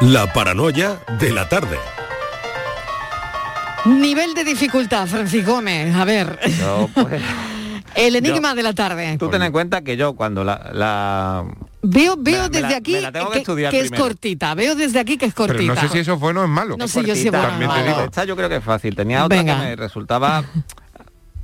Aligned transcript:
La 0.00 0.32
paranoia 0.32 0.98
de 1.18 1.30
la 1.32 1.48
tarde. 1.48 1.76
Nivel 3.84 4.34
de 4.34 4.44
dificultad, 4.44 5.06
Francisco 5.06 5.52
Gómez. 5.52 5.94
A 5.94 6.04
ver. 6.04 6.38
pues, 6.94 7.22
El 7.94 8.16
enigma 8.16 8.54
de 8.54 8.62
la 8.62 8.72
tarde. 8.72 9.16
Tú 9.18 9.28
ten 9.28 9.42
en 9.42 9.52
cuenta 9.52 9.82
que 9.82 9.96
yo 9.96 10.14
cuando 10.14 10.44
la... 10.44 10.70
la- 10.72 11.44
Veo, 11.82 12.14
veo 12.18 12.42
la- 12.42 12.48
desde 12.50 12.60
la- 12.70 12.76
aquí 12.76 12.92
que 12.92 13.30
que, 13.32 13.38
estudiar 13.38 13.70
que 13.70 13.80
es 13.80 13.90
cortita. 13.90 14.54
Veo 14.54 14.74
desde 14.74 15.00
aquí 15.00 15.16
que 15.16 15.26
es 15.26 15.34
Pero 15.34 15.48
cortita. 15.48 15.74
no 15.74 15.80
sé 15.80 15.88
si 15.88 15.98
eso 15.98 16.12
es 16.14 16.20
bueno 16.20 16.42
o 16.42 16.44
es 16.44 16.50
malo. 16.50 16.76
No 16.76 16.86
sé 16.88 17.02
yo 17.04 17.14
si 17.14 17.26
es 17.28 17.32
bueno 17.32 17.58
te 17.58 17.66
malo. 17.66 17.84
digo. 17.86 18.00
Esta 18.02 18.24
yo 18.24 18.36
creo 18.36 18.48
que 18.50 18.56
es 18.56 18.64
fácil. 18.64 18.94
Tenía 18.94 19.24
otra 19.24 19.38
Venga. 19.38 19.56
que 19.60 19.66
me 19.66 19.76
resultaba... 19.76 20.44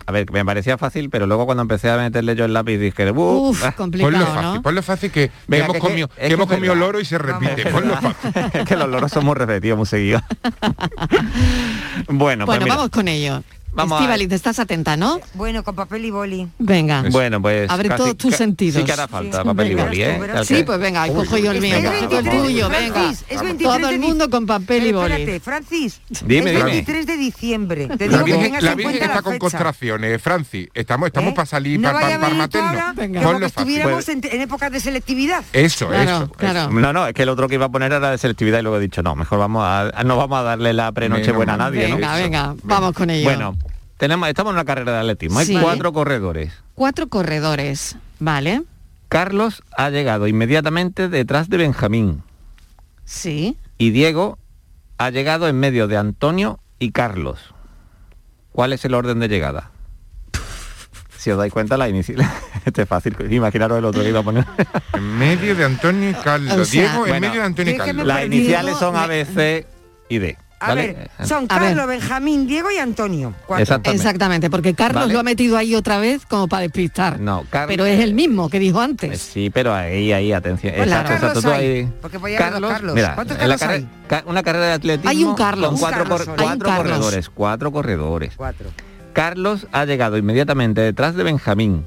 A 0.08 0.12
ver, 0.12 0.24
que 0.26 0.32
me 0.32 0.44
parecía 0.44 0.78
fácil, 0.78 1.10
pero 1.10 1.26
luego 1.26 1.46
cuando 1.46 1.62
empecé 1.62 1.90
a 1.90 1.96
meterle 1.96 2.36
yo 2.36 2.44
el 2.44 2.52
lápiz 2.52 2.78
dije, 2.78 3.10
"Uh, 3.10 3.48
Uf, 3.50 3.64
ah". 3.64 3.72
complicado, 3.72 4.12
Ponlo 4.12 4.26
fácil, 4.26 4.54
¿no? 4.54 4.62
ponlo 4.62 4.82
fácil 4.82 5.10
que, 5.10 5.30
Venga, 5.48 5.64
hemos 5.64 5.74
que- 5.74 5.80
comido, 5.80 6.06
es 6.16 6.20
que 6.22 6.28
que 6.28 6.34
hemos 6.34 6.46
comido 6.46 6.74
verdad. 6.74 6.86
loro 6.86 7.00
y 7.00 7.04
se 7.04 7.18
repite. 7.18 7.66
Ponlo 7.70 7.94
fácil. 8.00 8.30
es 8.52 8.64
que 8.64 8.76
los 8.76 8.88
loros 8.88 9.10
somos 9.10 9.36
repetidos 9.36 9.76
muy 9.76 9.86
seguidos. 9.86 10.22
bueno, 12.08 12.46
pues 12.46 12.58
bueno, 12.58 12.64
mira. 12.64 12.76
vamos 12.76 12.90
con 12.90 13.08
ello. 13.08 13.42
Vamos 13.76 13.98
a- 13.98 14.02
Estíbaliz, 14.02 14.32
estás 14.32 14.58
atenta, 14.58 14.96
¿no? 14.96 15.20
Bueno, 15.34 15.62
con 15.62 15.74
papel 15.76 16.04
y 16.06 16.10
boli. 16.10 16.48
Venga. 16.58 17.04
Bueno, 17.10 17.40
pues 17.42 17.70
Abre 17.70 17.88
casi- 17.88 18.02
todos 18.02 18.16
tus 18.16 18.34
sentidos. 18.34 18.76
Sí 18.80 18.84
que 18.84 18.92
hará 18.92 19.06
falta 19.06 19.42
Sí. 19.42 19.44
papel 19.46 19.72
y 19.72 19.74
boli, 19.74 20.02
¿eh? 20.02 20.20
Sí, 20.44 20.54
que- 20.56 20.64
pues 20.64 20.78
venga, 20.78 21.06
cojo 21.08 21.36
yo 21.36 21.52
el 21.52 21.60
mío. 21.60 21.76
Es 21.76 21.84
cojo 21.84 21.94
el 21.94 22.00
23 22.08 22.42
tuyo, 22.42 22.68
venga. 22.70 23.10
Es 23.10 23.42
23 23.42 23.76
Todo 23.80 23.88
el 23.90 23.98
mundo 24.00 24.30
con 24.30 24.46
papel 24.46 24.86
y 24.86 24.92
boli. 24.92 25.12
Espérate, 25.12 25.40
Francis. 25.40 26.00
Dime, 26.24 26.50
es 26.50 26.56
dime. 26.56 26.64
23 26.64 27.06
de 27.06 27.16
diciembre. 27.16 27.88
Te 27.88 28.06
La 28.06 28.12
digo 28.12 28.24
que 28.24 28.24
Virgen, 28.32 28.42
tengas 28.44 28.62
la 28.62 28.70
en 28.72 28.76
Virgen 28.78 28.92
cuenta 28.92 29.04
está 29.06 29.16
la 29.16 29.22
con 29.22 29.38
contracciones, 29.38 30.22
Francis. 30.22 30.68
Estamos, 30.74 31.06
estamos 31.08 31.32
¿Eh? 31.32 31.34
para 31.36 31.46
salir, 31.46 31.78
no 31.78 31.92
para, 31.92 32.18
para, 32.20 32.34
materno. 32.34 33.22
como 33.22 33.38
que 33.40 33.46
estuviéramos 33.46 34.08
en, 34.08 34.20
en 34.24 34.40
épocas 34.40 34.72
de 34.72 34.80
selectividad. 34.80 35.44
Eso, 35.52 35.92
eso. 35.92 36.28
claro. 36.36 36.70
No, 36.70 36.92
no, 36.92 37.06
es 37.06 37.14
que 37.14 37.22
el 37.22 37.28
otro 37.28 37.48
que 37.48 37.54
iba 37.56 37.66
a 37.66 37.70
poner 37.70 37.92
era 37.92 38.10
de 38.10 38.18
selectividad 38.18 38.60
y 38.60 38.62
luego 38.62 38.78
he 38.78 38.80
dicho, 38.80 39.02
no, 39.02 39.14
mejor 39.14 39.38
vamos 39.38 39.62
a, 39.66 40.02
no 40.04 40.16
vamos 40.16 40.38
a 40.38 40.42
darle 40.42 40.72
la 40.72 40.92
prenoche 40.92 41.32
buena 41.32 41.54
a 41.54 41.56
nadie, 41.56 41.88
¿no? 41.88 41.96
Venga, 41.96 42.14
venga, 42.16 42.54
vamos 42.62 42.92
con 42.94 43.10
ello. 43.10 43.24
Bueno, 43.24 43.56
tenemos, 43.96 44.28
estamos 44.28 44.50
en 44.50 44.56
una 44.56 44.64
carrera 44.64 44.92
de 44.92 44.98
atletismo, 45.00 45.38
hay 45.38 45.46
Sí. 45.46 45.58
cuatro 45.60 45.92
corredores. 45.92 46.52
Cuatro 46.74 47.08
corredores, 47.08 47.96
¿vale? 48.18 48.62
Carlos 49.08 49.62
ha 49.76 49.88
llegado 49.90 50.26
inmediatamente 50.26 51.08
detrás 51.08 51.48
de 51.48 51.56
Benjamín 51.58 52.22
Sí. 53.04 53.56
y 53.78 53.90
Diego 53.90 54.38
ha 54.98 55.10
llegado 55.10 55.48
en 55.48 55.58
medio 55.60 55.86
de 55.88 55.96
Antonio 55.96 56.58
y 56.78 56.90
Carlos. 56.90 57.54
¿Cuál 58.52 58.72
es 58.72 58.84
el 58.84 58.94
orden 58.94 59.18
de 59.20 59.28
llegada? 59.28 59.70
Si 61.18 61.30
os 61.32 61.38
dais 61.38 61.52
cuenta, 61.52 61.76
la 61.76 61.88
inicial... 61.88 62.20
este 62.64 62.82
es 62.82 62.88
fácil, 62.88 63.16
imaginaros 63.30 63.78
el 63.78 63.84
otro 63.84 64.02
que 64.02 64.08
iba 64.10 64.20
a 64.20 64.22
poner. 64.22 64.44
En 64.92 65.18
medio 65.18 65.54
de 65.56 65.64
Antonio 65.64 66.10
y 66.10 66.14
Carlos. 66.14 66.52
O 66.54 66.64
sea, 66.64 66.82
Diego 66.82 67.04
en 67.06 67.10
bueno, 67.12 67.28
medio 67.28 67.40
de 67.40 67.46
Antonio 67.46 67.74
y 67.74 67.76
Carlos. 67.78 68.06
Las 68.06 68.24
iniciales 68.26 68.76
son 68.76 68.94
me- 68.94 69.00
A, 69.00 69.06
B, 69.06 69.24
C 69.24 69.66
y 70.08 70.18
D. 70.18 70.38
A 70.58 70.68
¿vale? 70.68 70.86
ver, 71.18 71.26
son 71.26 71.46
A 71.50 71.58
ver. 71.58 71.68
Carlos, 71.68 71.86
Benjamín, 71.86 72.46
Diego 72.46 72.70
y 72.70 72.78
Antonio. 72.78 73.34
Exactamente. 73.58 73.90
Exactamente, 73.90 74.50
porque 74.50 74.74
Carlos 74.74 75.02
Vale. 75.02 75.12
lo 75.12 75.20
ha 75.20 75.22
metido 75.22 75.58
ahí 75.58 75.74
otra 75.74 75.98
vez 75.98 76.24
como 76.24 76.48
para 76.48 76.62
despistar. 76.62 77.20
No, 77.20 77.44
Car- 77.50 77.68
Pero 77.68 77.84
es 77.84 78.00
el 78.00 78.14
mismo 78.14 78.48
que 78.48 78.58
dijo 78.58 78.80
Eh, 78.80 78.84
antes. 78.84 79.20
Sí, 79.20 79.50
pero 79.50 79.74
ahí, 79.74 80.12
ahí, 80.12 80.32
atención. 80.32 80.72
¿Cuántos 80.74 80.96
Exacto, 80.96 81.12
Carlos 81.12 81.30
exacto. 81.36 81.48
Tú 81.50 81.54
hay? 81.54 81.66
ahí- 81.66 81.92
Porque 82.00 82.18
podía 82.18 82.50
dos 82.50 82.70
Carlos. 82.72 82.94
Mira, 82.94 83.14
¿Cuántos 83.14 83.38
en 83.38 83.48
la 83.48 83.58
Carlos 83.58 84.30
una 84.30 84.42
carrera 84.42 84.66
de 84.66 84.72
atletismo 84.72 85.10
Hay 85.10 85.24
un 85.24 85.34
Carlos. 85.34 85.66
con 85.66 85.74
Un 85.74 85.80
cuatro, 85.80 85.98
Carlos 86.04 86.16
cor- 86.18 86.24
solo. 86.26 86.36
Hay 86.42 86.46
un 86.54 86.58
cuatro 86.58 86.68
Carlos. 86.68 86.92
corredores, 86.96 87.28
cuatro 87.30 87.72
corredores. 87.72 88.32
Cuatro. 88.36 88.70
Carlos 89.12 89.66
ha 89.72 89.84
llegado 89.84 90.16
inmediatamente 90.16 90.80
detrás 90.80 91.14
de 91.16 91.22
Benjamín 91.22 91.84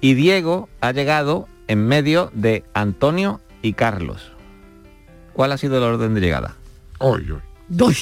y 0.00 0.14
Diego 0.14 0.68
ha 0.80 0.92
llegado 0.92 1.48
en 1.68 1.86
medio 1.86 2.30
de 2.34 2.64
Antonio 2.72 3.40
y 3.60 3.74
Carlos. 3.74 4.32
¿Cuál 5.34 5.52
ha 5.52 5.58
sido 5.58 5.76
el 5.78 5.82
orden 5.84 6.14
de 6.14 6.20
llegada? 6.20 6.54
Oy, 6.98 7.30
oy. 7.30 7.40
Doy. 7.68 7.96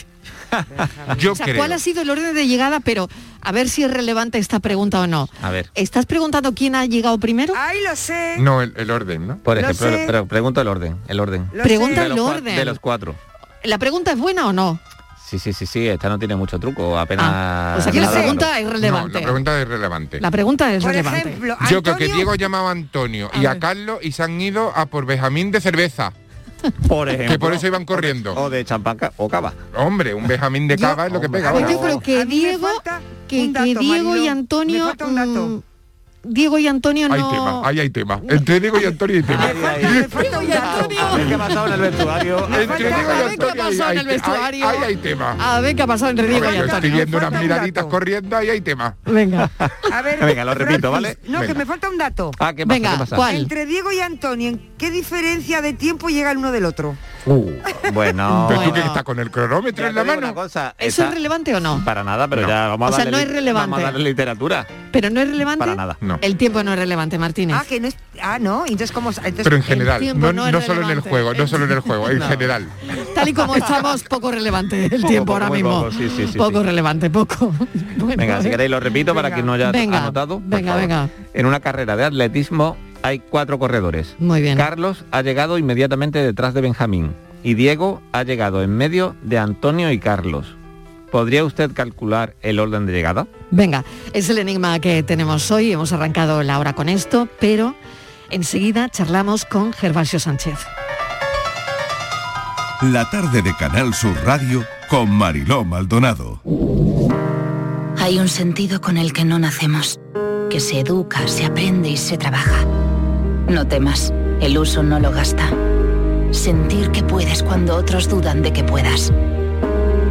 Yo 1.18 1.32
O 1.32 1.34
sea, 1.34 1.46
creo. 1.46 1.56
¿cuál 1.58 1.72
ha 1.72 1.78
sido 1.78 2.02
el 2.02 2.10
orden 2.10 2.34
de 2.34 2.46
llegada? 2.46 2.80
Pero 2.80 3.08
a 3.40 3.52
ver 3.52 3.68
si 3.68 3.82
es 3.84 3.90
relevante 3.90 4.38
esta 4.38 4.60
pregunta 4.60 5.00
o 5.00 5.06
no. 5.06 5.28
A 5.42 5.50
ver, 5.50 5.70
¿Estás 5.74 6.06
preguntando 6.06 6.52
quién 6.54 6.74
ha 6.74 6.84
llegado 6.86 7.18
primero? 7.18 7.54
¡Ay, 7.56 7.78
lo 7.88 7.96
sé! 7.96 8.36
No, 8.38 8.62
el, 8.62 8.72
el 8.76 8.90
orden, 8.90 9.26
¿no? 9.26 9.38
por 9.38 9.56
Lo 9.56 9.62
ejemplo, 9.62 9.88
sé. 9.88 10.04
pero 10.06 10.26
pregunto 10.26 10.60
el 10.60 10.68
orden, 10.68 10.98
el 11.08 11.20
orden. 11.20 11.48
Lo 11.52 11.62
Pregunta 11.62 12.02
sé. 12.02 12.06
el 12.12 12.18
orden. 12.18 12.56
de 12.56 12.64
los 12.64 12.78
cuatro. 12.78 13.14
¿La 13.64 13.78
pregunta 13.78 14.12
es 14.12 14.18
buena 14.18 14.46
o 14.48 14.52
no? 14.52 14.78
Sí, 15.26 15.38
sí, 15.38 15.54
sí, 15.54 15.64
sí, 15.64 15.88
esta 15.88 16.10
no 16.10 16.18
tiene 16.18 16.36
mucho 16.36 16.58
truco, 16.60 16.98
apenas... 16.98 17.24
Ah, 17.26 17.76
o 17.78 17.80
sea 17.80 17.90
que 17.90 18.02
la 18.02 18.10
pregunta 18.10 18.58
es 18.58 18.66
No, 18.66 18.70
relevante. 18.72 19.14
la 19.18 19.22
pregunta 19.24 19.62
es 19.62 19.66
relevante. 19.68 20.20
La 20.20 20.30
pregunta 20.30 20.74
es 20.74 20.82
Por 20.82 20.90
relevante. 20.92 21.20
ejemplo, 21.30 21.56
Yo 21.70 21.82
creo 21.82 21.96
que 21.96 22.04
Antonio- 22.04 22.14
Diego 22.16 22.34
llamaba 22.34 22.68
a 22.68 22.72
Antonio 22.72 23.30
A 23.32 23.38
y 23.38 23.46
a. 23.46 23.58
Carlos 23.58 23.98
y 24.02 24.12
se 24.12 24.22
han 24.24 24.38
ido 24.38 24.76
a 24.76 24.84
por 24.86 25.06
Benjamín 25.06 25.50
de 25.50 25.62
cerveza. 25.62 26.12
Por 26.88 27.08
ejemplo. 27.08 27.32
Que 27.32 27.38
por 27.38 27.52
eso 27.54 27.66
iban 27.66 27.84
corriendo. 27.84 28.34
O 28.34 28.50
de 28.50 28.64
champán 28.64 28.98
o 29.16 29.28
cava. 29.28 29.52
Hombre, 29.76 30.14
un 30.14 30.26
Benjamín 30.26 30.68
de 30.68 30.76
Yo- 30.76 30.86
cava 30.88 31.06
es 31.06 31.12
lo 31.12 31.20
que 31.20 31.26
Hombre, 31.26 31.40
pega 31.40 31.50
ahora. 31.50 31.70
yo 31.70 31.80
creo 31.80 32.00
que 32.00 32.24
Diego, 32.26 32.68
que, 33.28 33.42
un 33.42 33.52
dato, 33.52 33.64
que 33.66 33.74
Diego 33.78 34.16
y. 34.16 34.28
Antonio, 34.28 34.78
Me 34.84 34.88
falta 34.90 35.06
un 35.06 35.14
dato. 35.14 35.46
mm, 35.46 35.62
Diego 36.24 36.56
y 36.58 36.68
Antonio 36.68 37.08
Hay 37.12 37.20
no. 37.20 37.30
tema, 37.30 37.62
ahí 37.68 37.80
hay 37.80 37.90
tema. 37.90 38.20
Entre 38.28 38.60
Diego 38.60 38.80
y 38.80 38.84
Antonio 38.84 39.16
hay 39.16 39.22
tema. 39.24 39.44
Ay, 39.44 39.56
ay, 39.64 39.84
Me 39.94 40.08
falta 40.08 40.38
un 40.38 40.48
dato. 40.48 40.88
A 41.00 41.16
ver 41.16 41.26
qué 41.28 41.34
ha 41.34 41.38
pasado 41.38 41.66
en 41.66 41.72
el 41.72 41.80
vestuario. 41.80 42.46
Entre 42.46 42.66
Diego 42.76 42.92
y 42.92 42.92
a 42.92 42.92
ver 42.92 43.16
qué 43.16 43.22
ha 43.22 43.26
Antonio 43.28 43.50
hay- 43.52 43.58
pasado 43.70 43.90
en 43.92 43.98
el 43.98 44.06
hay- 44.08 44.14
vestuario. 44.14 44.68
Ahí 44.68 44.78
hay 44.84 44.96
tema. 44.96 45.36
A 45.40 45.60
ver 45.60 45.76
qué 45.76 45.82
ha 45.82 45.86
pasado 45.86 46.10
entre 46.10 46.28
Diego 46.28 46.44
y 46.44 46.48
yo 46.56 46.64
estoy 46.64 46.70
Antonio. 46.76 46.96
viendo 46.96 47.18
unas 47.18 47.32
un 47.32 47.38
miraditas 47.40 47.84
corriendo, 47.86 48.36
ahí 48.36 48.50
hay 48.50 48.60
tema. 48.60 48.96
Venga. 49.04 49.50
A 49.92 50.02
ver, 50.02 50.18
Venga, 50.24 50.44
lo 50.44 50.54
repito, 50.54 50.90
¿vale? 50.90 51.18
No, 51.28 51.40
que 51.42 51.54
me 51.54 51.66
falta 51.66 51.88
un 51.88 51.98
dato. 51.98 52.30
Ah, 52.38 52.52
¿qué 52.54 52.66
pasa? 52.66 52.74
Venga. 52.78 53.06
¿cuál? 53.16 53.36
Entre 53.36 53.66
Diego 53.66 53.90
y 53.92 54.00
Antonio, 54.00 54.48
¿en 54.48 54.70
qué 54.78 54.90
diferencia 54.90 55.60
de 55.60 55.72
tiempo 55.72 56.08
llega 56.08 56.30
el 56.30 56.38
uno 56.38 56.52
del 56.52 56.64
otro? 56.66 56.96
Uh, 57.24 57.50
bueno. 57.92 58.46
Pero 58.48 58.62
tú 58.62 58.72
que 58.72 58.80
estás 58.80 59.02
con 59.04 59.18
el 59.20 59.30
cronómetro 59.30 59.84
Ya 59.84 59.90
en 59.90 59.94
la 59.94 60.04
mano. 60.04 60.34
cosa, 60.34 60.74
¿Eso 60.78 61.02
esa- 61.02 61.08
es 61.08 61.14
relevante 61.14 61.54
o 61.54 61.60
no? 61.60 61.80
Para 61.84 62.02
nada, 62.02 62.26
pero 62.28 62.42
No. 62.42 62.48
ya 62.48 62.66
vamos 62.68 62.90
O 62.90 62.94
a 62.94 62.96
sea, 62.96 63.04
darle 63.04 63.10
no 63.12 63.18
es 63.22 63.28
relevante. 63.36 63.70
Vamos 63.70 63.78
a 63.78 63.82
darle 63.92 64.04
literatura. 64.10 64.66
Pero 64.90 65.10
no 65.10 65.20
es 65.20 65.28
relevante. 65.28 65.58
Para 65.60 65.74
nada. 65.74 65.96
No. 66.00 66.18
El 66.20 66.36
tiempo 66.36 66.62
no 66.64 66.72
es 66.72 66.78
relevante, 66.78 67.18
Martínez. 67.18 67.56
Ah, 67.58 67.64
que 67.68 67.80
no 67.80 67.88
es. 67.88 67.96
Ah, 68.20 68.38
no. 68.40 68.62
Entonces, 68.64 68.92
¿cómo? 68.92 69.10
Entonces, 69.10 69.44
Pero 69.44 69.56
en 69.56 69.62
general, 69.62 70.18
no, 70.18 70.32
no 70.32 70.60
solo 70.60 70.82
en 70.82 70.90
el 70.90 71.00
juego, 71.00 71.32
no 71.34 71.46
solo 71.46 71.64
en 71.66 71.70
el 71.72 71.80
juego, 71.80 72.10
en 72.10 72.18
No. 72.18 72.28
general. 72.28 72.66
Tal 73.14 73.28
y 73.28 73.32
como 73.32 73.54
estamos, 73.56 74.02
poco 74.04 74.30
relevante 74.32 74.86
el 74.86 74.90
Poco, 74.90 75.08
tiempo 75.08 75.32
poco, 75.32 75.44
ahora 75.44 75.50
mismo. 75.54 75.80
poco, 75.84 75.92
sí, 75.92 76.10
sí, 76.16 76.26
sí, 76.32 76.38
poco 76.38 76.60
sí. 76.60 76.66
relevante, 76.66 77.08
poco. 77.10 77.52
Bueno, 77.96 78.16
Venga, 78.16 78.42
si 78.42 78.50
queréis 78.50 78.70
lo 78.70 78.80
repito 78.80 79.14
para 79.14 79.32
que 79.34 79.42
no 79.42 79.52
haya 79.52 79.70
Venga, 79.70 79.98
anotado. 79.98 80.40
venga, 80.44 80.72
favor. 80.72 80.80
venga. 80.88 81.08
En 81.34 81.46
una 81.46 81.60
carrera 81.60 81.96
de 81.96 82.04
atletismo 82.04 82.76
hay 83.02 83.18
cuatro 83.18 83.58
corredores. 83.58 84.14
Muy 84.18 84.42
bien. 84.42 84.56
Carlos 84.56 85.04
ha 85.10 85.22
llegado 85.22 85.58
inmediatamente 85.58 86.18
detrás 86.20 86.54
de 86.54 86.60
Benjamín 86.60 87.12
y 87.42 87.54
Diego 87.54 88.00
ha 88.12 88.22
llegado 88.22 88.62
en 88.62 88.76
medio 88.76 89.16
de 89.22 89.38
Antonio 89.38 89.90
y 89.90 89.98
Carlos. 89.98 90.56
¿Podría 91.10 91.44
usted 91.44 91.72
calcular 91.72 92.34
el 92.40 92.58
orden 92.58 92.86
de 92.86 92.92
llegada? 92.92 93.26
Venga, 93.50 93.84
es 94.14 94.30
el 94.30 94.38
enigma 94.38 94.78
que 94.80 95.02
tenemos 95.02 95.50
hoy. 95.50 95.72
Hemos 95.72 95.92
arrancado 95.92 96.42
la 96.42 96.58
hora 96.58 96.72
con 96.72 96.88
esto, 96.88 97.28
pero 97.38 97.74
enseguida 98.30 98.88
charlamos 98.88 99.44
con 99.44 99.74
Gervasio 99.74 100.18
Sánchez. 100.18 100.58
La 102.80 103.08
tarde 103.10 103.42
de 103.42 103.54
Canal 103.56 103.92
Sur 103.94 104.16
Radio 104.24 104.64
con 104.88 105.10
Mariló 105.10 105.64
Maldonado. 105.64 106.40
Hay 107.98 108.18
un 108.18 108.28
sentido 108.28 108.80
con 108.80 108.96
el 108.96 109.12
que 109.12 109.24
no 109.24 109.38
nacemos, 109.38 110.00
que 110.50 110.60
se 110.60 110.80
educa, 110.80 111.28
se 111.28 111.44
aprende 111.44 111.90
y 111.90 111.96
se 111.96 112.16
trabaja. 112.16 112.66
No 113.48 113.66
temas, 113.66 114.12
el 114.40 114.56
uso 114.56 114.82
no 114.82 114.98
lo 114.98 115.10
gasta. 115.10 115.50
Sentir 116.30 116.90
que 116.90 117.02
puedes 117.02 117.42
cuando 117.42 117.76
otros 117.76 118.08
dudan 118.08 118.42
de 118.42 118.52
que 118.52 118.64
puedas. 118.64 119.12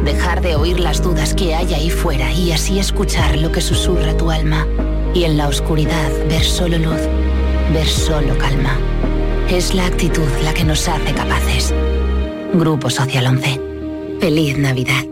Dejar 0.04 0.40
de 0.40 0.56
oír 0.56 0.80
las 0.80 1.02
dudas 1.02 1.34
que 1.34 1.54
hay 1.54 1.74
ahí 1.74 1.90
fuera 1.90 2.32
y 2.32 2.52
así 2.52 2.78
escuchar 2.78 3.38
lo 3.38 3.50
que 3.50 3.60
susurra 3.60 4.16
tu 4.16 4.30
alma. 4.30 4.66
Y 5.14 5.24
en 5.24 5.36
la 5.36 5.48
oscuridad 5.48 6.10
ver 6.28 6.44
solo 6.44 6.78
luz, 6.78 7.00
ver 7.72 7.86
solo 7.86 8.36
calma. 8.38 8.76
Es 9.50 9.74
la 9.74 9.86
actitud 9.86 10.28
la 10.44 10.54
que 10.54 10.64
nos 10.64 10.88
hace 10.88 11.12
capaces. 11.12 11.74
Grupo 12.54 12.90
Social 12.90 13.26
11. 13.26 13.60
Feliz 14.20 14.58
Navidad. 14.58 15.11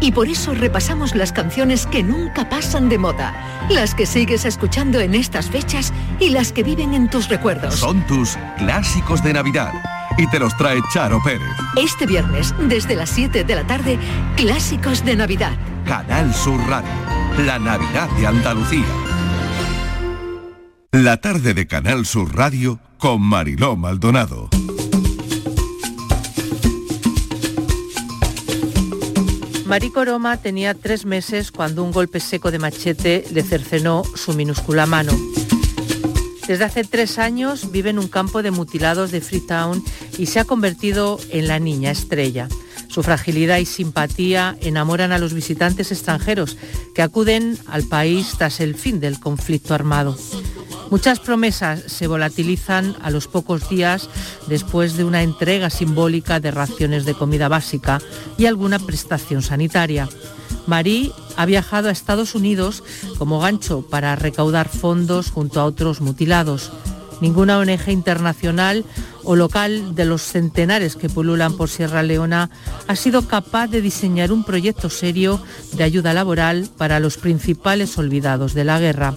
Y 0.00 0.12
por 0.12 0.28
eso 0.28 0.54
repasamos 0.54 1.14
las 1.14 1.32
canciones 1.32 1.86
que 1.86 2.02
nunca 2.02 2.48
pasan 2.48 2.88
de 2.88 2.98
moda, 2.98 3.34
las 3.70 3.94
que 3.94 4.06
sigues 4.06 4.44
escuchando 4.44 5.00
en 5.00 5.14
estas 5.14 5.50
fechas 5.50 5.92
y 6.20 6.30
las 6.30 6.52
que 6.52 6.62
viven 6.62 6.94
en 6.94 7.08
tus 7.08 7.28
recuerdos. 7.28 7.76
Son 7.76 8.06
tus 8.06 8.36
clásicos 8.58 9.22
de 9.22 9.32
Navidad. 9.32 9.72
Y 10.18 10.26
te 10.28 10.38
los 10.38 10.56
trae 10.56 10.80
Charo 10.92 11.22
Pérez. 11.22 11.48
Este 11.76 12.06
viernes, 12.06 12.54
desde 12.68 12.96
las 12.96 13.10
7 13.10 13.44
de 13.44 13.54
la 13.54 13.66
tarde, 13.66 13.98
Clásicos 14.36 15.04
de 15.04 15.16
Navidad, 15.16 15.52
Canal 15.84 16.32
Sur 16.34 16.58
Radio, 16.68 16.88
la 17.44 17.58
Navidad 17.58 18.08
de 18.10 18.26
Andalucía. 18.26 18.86
La 20.92 21.18
tarde 21.18 21.52
de 21.52 21.66
Canal 21.66 22.06
Sur 22.06 22.34
Radio 22.34 22.80
con 22.98 23.20
Mariló 23.20 23.76
Maldonado. 23.76 24.48
Marico 29.66 30.04
Roma 30.04 30.36
tenía 30.36 30.74
tres 30.74 31.04
meses 31.04 31.50
cuando 31.50 31.82
un 31.82 31.90
golpe 31.90 32.20
seco 32.20 32.52
de 32.52 32.60
machete 32.60 33.24
le 33.32 33.42
cercenó 33.42 34.04
su 34.14 34.32
minúscula 34.32 34.86
mano. 34.86 35.12
Desde 36.46 36.62
hace 36.62 36.84
tres 36.84 37.18
años 37.18 37.72
vive 37.72 37.90
en 37.90 37.98
un 37.98 38.06
campo 38.06 38.44
de 38.44 38.52
mutilados 38.52 39.10
de 39.10 39.20
Freetown 39.20 39.82
y 40.18 40.26
se 40.26 40.38
ha 40.38 40.44
convertido 40.44 41.18
en 41.30 41.48
la 41.48 41.58
niña 41.58 41.90
estrella. 41.90 42.48
Su 42.86 43.02
fragilidad 43.02 43.58
y 43.58 43.64
simpatía 43.64 44.56
enamoran 44.60 45.10
a 45.10 45.18
los 45.18 45.34
visitantes 45.34 45.90
extranjeros 45.90 46.56
que 46.94 47.02
acuden 47.02 47.58
al 47.66 47.82
país 47.82 48.34
tras 48.38 48.60
el 48.60 48.76
fin 48.76 49.00
del 49.00 49.18
conflicto 49.18 49.74
armado. 49.74 50.16
Muchas 50.90 51.18
promesas 51.18 51.82
se 51.86 52.06
volatilizan 52.06 52.94
a 53.02 53.10
los 53.10 53.26
pocos 53.26 53.68
días 53.68 54.08
después 54.46 54.96
de 54.96 55.04
una 55.04 55.22
entrega 55.22 55.68
simbólica 55.68 56.38
de 56.38 56.52
raciones 56.52 57.04
de 57.04 57.14
comida 57.14 57.48
básica 57.48 58.00
y 58.38 58.46
alguna 58.46 58.78
prestación 58.78 59.42
sanitaria. 59.42 60.08
Marie 60.66 61.12
ha 61.36 61.44
viajado 61.44 61.88
a 61.88 61.92
Estados 61.92 62.34
Unidos 62.34 62.84
como 63.18 63.40
gancho 63.40 63.82
para 63.82 64.14
recaudar 64.14 64.68
fondos 64.68 65.30
junto 65.30 65.60
a 65.60 65.64
otros 65.64 66.00
mutilados. 66.00 66.70
Ninguna 67.20 67.58
ONG 67.58 67.88
internacional 67.88 68.84
o 69.24 69.34
local 69.34 69.94
de 69.94 70.04
los 70.04 70.22
centenares 70.22 70.94
que 70.96 71.08
pululan 71.08 71.56
por 71.56 71.68
Sierra 71.68 72.02
Leona 72.02 72.50
ha 72.86 72.94
sido 72.94 73.26
capaz 73.26 73.68
de 73.68 73.80
diseñar 73.80 74.30
un 74.30 74.44
proyecto 74.44 74.88
serio 74.88 75.42
de 75.72 75.82
ayuda 75.82 76.12
laboral 76.12 76.68
para 76.76 77.00
los 77.00 77.16
principales 77.16 77.96
olvidados 77.98 78.54
de 78.54 78.64
la 78.64 78.78
guerra. 78.78 79.14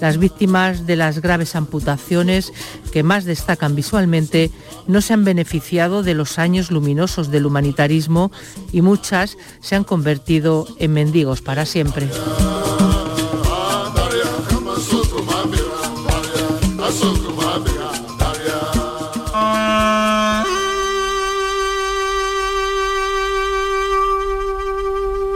Las 0.00 0.18
víctimas 0.18 0.86
de 0.86 0.96
las 0.96 1.20
graves 1.20 1.54
amputaciones 1.54 2.52
que 2.90 3.02
más 3.02 3.24
destacan 3.24 3.74
visualmente 3.74 4.50
no 4.86 5.00
se 5.02 5.12
han 5.12 5.24
beneficiado 5.24 6.02
de 6.02 6.14
los 6.14 6.38
años 6.38 6.70
luminosos 6.70 7.30
del 7.30 7.46
humanitarismo 7.46 8.32
y 8.72 8.80
muchas 8.82 9.36
se 9.60 9.76
han 9.76 9.84
convertido 9.84 10.66
en 10.78 10.94
mendigos 10.94 11.42
para 11.42 11.66
siempre. 11.66 12.08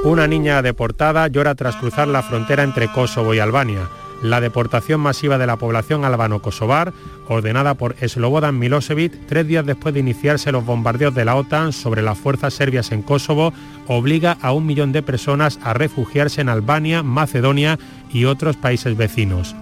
Una 0.05 0.26
niña 0.26 0.60
deportada 0.60 1.28
llora 1.28 1.55
tras 1.55 1.76
cruzar 1.76 2.08
la 2.08 2.22
frontera 2.22 2.62
entre 2.62 2.93
Kosovo 2.93 3.32
y 3.32 3.38
Albania. 3.38 3.88
La 4.24 4.40
deportación 4.40 5.02
masiva 5.02 5.36
de 5.36 5.46
la 5.46 5.58
población 5.58 6.02
albano-kosovar, 6.06 6.94
ordenada 7.28 7.74
por 7.74 7.94
Slobodan 7.96 8.58
Milosevic 8.58 9.26
tres 9.26 9.46
días 9.46 9.66
después 9.66 9.92
de 9.92 10.00
iniciarse 10.00 10.50
los 10.50 10.64
bombardeos 10.64 11.14
de 11.14 11.26
la 11.26 11.36
OTAN 11.36 11.74
sobre 11.74 12.00
las 12.00 12.16
fuerzas 12.16 12.54
serbias 12.54 12.90
en 12.90 13.02
Kosovo, 13.02 13.52
obliga 13.86 14.38
a 14.40 14.52
un 14.52 14.64
millón 14.64 14.92
de 14.92 15.02
personas 15.02 15.58
a 15.62 15.74
refugiarse 15.74 16.40
en 16.40 16.48
Albania, 16.48 17.02
Macedonia 17.02 17.78
y 18.10 18.24
otros 18.24 18.56
países 18.56 18.96
vecinos 18.96 19.54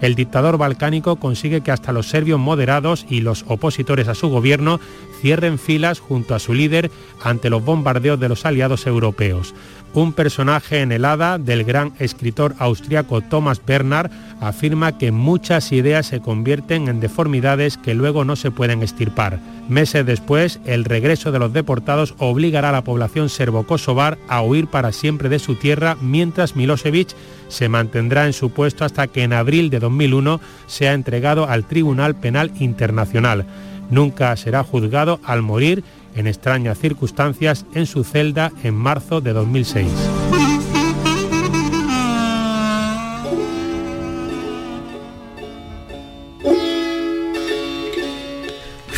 el 0.00 0.14
dictador 0.14 0.58
balcánico 0.58 1.16
consigue 1.16 1.62
que 1.62 1.70
hasta 1.70 1.92
los 1.92 2.08
serbios 2.08 2.38
moderados 2.38 3.06
y 3.08 3.20
los 3.20 3.44
opositores 3.48 4.08
a 4.08 4.14
su 4.14 4.28
gobierno 4.28 4.80
cierren 5.20 5.58
filas 5.58 6.00
junto 6.00 6.34
a 6.34 6.38
su 6.38 6.54
líder 6.54 6.90
ante 7.22 7.50
los 7.50 7.64
bombardeos 7.64 8.20
de 8.20 8.28
los 8.28 8.44
aliados 8.44 8.86
europeos. 8.86 9.54
Un 9.96 10.12
personaje 10.12 10.82
en 10.82 10.92
el 10.92 11.06
hada 11.06 11.38
del 11.38 11.64
gran 11.64 11.94
escritor 11.98 12.54
austriaco 12.58 13.22
Thomas 13.22 13.62
Bernhard 13.64 14.10
afirma 14.42 14.98
que 14.98 15.10
muchas 15.10 15.72
ideas 15.72 16.04
se 16.04 16.20
convierten 16.20 16.88
en 16.88 17.00
deformidades 17.00 17.78
que 17.78 17.94
luego 17.94 18.22
no 18.22 18.36
se 18.36 18.50
pueden 18.50 18.82
estirpar. 18.82 19.40
Meses 19.70 20.04
después, 20.04 20.60
el 20.66 20.84
regreso 20.84 21.32
de 21.32 21.38
los 21.38 21.54
deportados 21.54 22.14
obligará 22.18 22.68
a 22.68 22.72
la 22.72 22.84
población 22.84 23.30
serbo-kosovar 23.30 24.18
a 24.28 24.42
huir 24.42 24.66
para 24.66 24.92
siempre 24.92 25.30
de 25.30 25.38
su 25.38 25.54
tierra, 25.54 25.96
mientras 26.02 26.56
Milosevic 26.56 27.16
se 27.48 27.70
mantendrá 27.70 28.26
en 28.26 28.34
su 28.34 28.50
puesto 28.50 28.84
hasta 28.84 29.06
que 29.06 29.22
en 29.22 29.32
abril 29.32 29.70
de 29.70 29.78
2001 29.78 30.42
sea 30.66 30.92
entregado 30.92 31.48
al 31.48 31.64
Tribunal 31.64 32.14
Penal 32.14 32.52
Internacional. 32.60 33.46
Nunca 33.90 34.36
será 34.36 34.62
juzgado 34.62 35.20
al 35.24 35.40
morir 35.40 35.84
en 36.16 36.26
extrañas 36.26 36.78
circunstancias 36.78 37.64
en 37.74 37.86
su 37.86 38.02
celda 38.02 38.52
en 38.64 38.74
marzo 38.74 39.20
de 39.20 39.32
2006. 39.32 39.86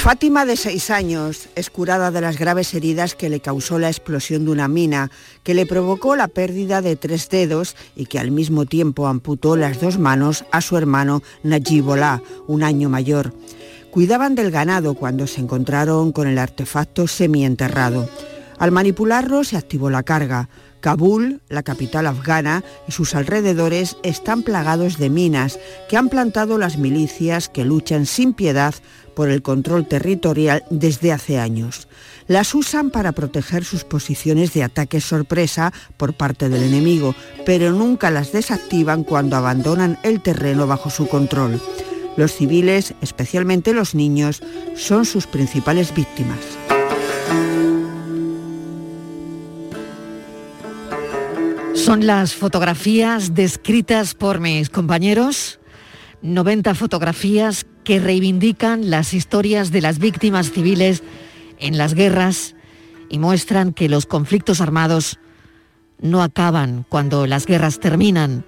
Fátima, 0.08 0.46
de 0.46 0.56
seis 0.56 0.88
años, 0.88 1.50
es 1.54 1.68
curada 1.68 2.10
de 2.10 2.22
las 2.22 2.38
graves 2.38 2.72
heridas 2.72 3.14
que 3.14 3.28
le 3.28 3.40
causó 3.40 3.78
la 3.78 3.88
explosión 3.88 4.46
de 4.46 4.52
una 4.52 4.66
mina, 4.66 5.10
que 5.42 5.52
le 5.52 5.66
provocó 5.66 6.16
la 6.16 6.28
pérdida 6.28 6.80
de 6.80 6.96
tres 6.96 7.28
dedos 7.28 7.76
y 7.94 8.06
que 8.06 8.18
al 8.18 8.30
mismo 8.30 8.64
tiempo 8.64 9.06
amputó 9.06 9.54
las 9.54 9.82
dos 9.82 9.98
manos 9.98 10.46
a 10.50 10.62
su 10.62 10.78
hermano 10.78 11.22
Najibollah, 11.42 12.22
un 12.46 12.62
año 12.62 12.88
mayor. 12.88 13.34
Cuidaban 13.90 14.34
del 14.34 14.50
ganado 14.50 14.94
cuando 14.94 15.26
se 15.26 15.40
encontraron 15.40 16.12
con 16.12 16.28
el 16.28 16.38
artefacto 16.38 17.06
semienterrado. 17.06 18.08
Al 18.58 18.72
manipularlo 18.72 19.44
se 19.44 19.56
activó 19.56 19.88
la 19.88 20.02
carga. 20.02 20.48
Kabul, 20.80 21.40
la 21.48 21.62
capital 21.62 22.06
afgana, 22.06 22.62
y 22.86 22.92
sus 22.92 23.14
alrededores 23.14 23.96
están 24.04 24.42
plagados 24.42 24.98
de 24.98 25.10
minas 25.10 25.58
que 25.88 25.96
han 25.96 26.08
plantado 26.08 26.58
las 26.58 26.78
milicias 26.78 27.48
que 27.48 27.64
luchan 27.64 28.06
sin 28.06 28.32
piedad 28.32 28.74
por 29.16 29.28
el 29.28 29.42
control 29.42 29.86
territorial 29.88 30.64
desde 30.70 31.12
hace 31.12 31.38
años. 31.38 31.88
Las 32.28 32.54
usan 32.54 32.90
para 32.90 33.12
proteger 33.12 33.64
sus 33.64 33.82
posiciones 33.82 34.52
de 34.52 34.62
ataque 34.62 35.00
sorpresa 35.00 35.72
por 35.96 36.14
parte 36.14 36.48
del 36.48 36.62
enemigo, 36.62 37.14
pero 37.44 37.72
nunca 37.72 38.10
las 38.10 38.30
desactivan 38.30 39.02
cuando 39.02 39.36
abandonan 39.36 39.98
el 40.04 40.20
terreno 40.20 40.66
bajo 40.66 40.90
su 40.90 41.08
control. 41.08 41.60
Los 42.18 42.34
civiles, 42.34 42.94
especialmente 43.00 43.72
los 43.72 43.94
niños, 43.94 44.42
son 44.74 45.04
sus 45.04 45.28
principales 45.28 45.94
víctimas. 45.94 46.40
Son 51.74 52.08
las 52.08 52.34
fotografías 52.34 53.34
descritas 53.34 54.14
por 54.14 54.40
mis 54.40 54.68
compañeros, 54.68 55.60
90 56.22 56.74
fotografías 56.74 57.66
que 57.84 58.00
reivindican 58.00 58.90
las 58.90 59.14
historias 59.14 59.70
de 59.70 59.80
las 59.80 60.00
víctimas 60.00 60.50
civiles 60.50 61.04
en 61.60 61.78
las 61.78 61.94
guerras 61.94 62.56
y 63.08 63.20
muestran 63.20 63.72
que 63.72 63.88
los 63.88 64.06
conflictos 64.06 64.60
armados 64.60 65.20
no 66.00 66.20
acaban 66.20 66.84
cuando 66.88 67.28
las 67.28 67.46
guerras 67.46 67.78
terminan, 67.78 68.44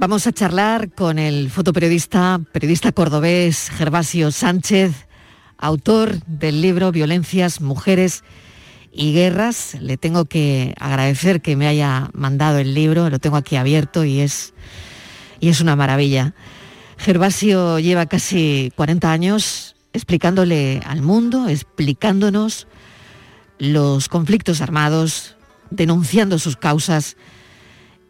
Vamos 0.00 0.28
a 0.28 0.32
charlar 0.32 0.92
con 0.92 1.18
el 1.18 1.50
fotoperiodista, 1.50 2.40
periodista 2.52 2.92
cordobés 2.92 3.68
Gervasio 3.68 4.30
Sánchez, 4.30 5.08
autor 5.56 6.24
del 6.24 6.62
libro 6.62 6.92
Violencias, 6.92 7.60
Mujeres 7.60 8.22
y 8.92 9.12
Guerras. 9.12 9.76
Le 9.80 9.96
tengo 9.96 10.26
que 10.26 10.72
agradecer 10.78 11.42
que 11.42 11.56
me 11.56 11.66
haya 11.66 12.10
mandado 12.12 12.58
el 12.58 12.74
libro, 12.74 13.10
lo 13.10 13.18
tengo 13.18 13.36
aquí 13.36 13.56
abierto 13.56 14.04
y 14.04 14.20
es, 14.20 14.54
y 15.40 15.48
es 15.48 15.60
una 15.60 15.74
maravilla. 15.74 16.32
Gervasio 16.96 17.80
lleva 17.80 18.06
casi 18.06 18.72
40 18.76 19.10
años 19.10 19.74
explicándole 19.92 20.80
al 20.86 21.02
mundo, 21.02 21.48
explicándonos 21.48 22.68
los 23.58 24.08
conflictos 24.08 24.60
armados, 24.60 25.34
denunciando 25.70 26.38
sus 26.38 26.56
causas 26.56 27.16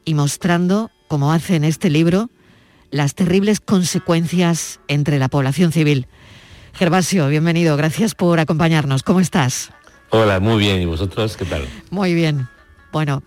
y 0.04 0.12
mostrando 0.12 0.90
como 1.08 1.32
hace 1.32 1.56
en 1.56 1.64
este 1.64 1.90
libro, 1.90 2.30
las 2.90 3.14
terribles 3.14 3.60
consecuencias 3.60 4.80
entre 4.86 5.18
la 5.18 5.28
población 5.28 5.72
civil. 5.72 6.06
Gervasio, 6.74 7.28
bienvenido, 7.28 7.76
gracias 7.76 8.14
por 8.14 8.38
acompañarnos. 8.38 9.02
¿Cómo 9.02 9.20
estás? 9.20 9.72
Hola, 10.10 10.38
muy 10.38 10.58
bien. 10.58 10.80
¿Y 10.80 10.86
vosotros 10.86 11.36
qué 11.36 11.44
tal? 11.44 11.66
Muy 11.90 12.14
bien. 12.14 12.48
Bueno, 12.92 13.22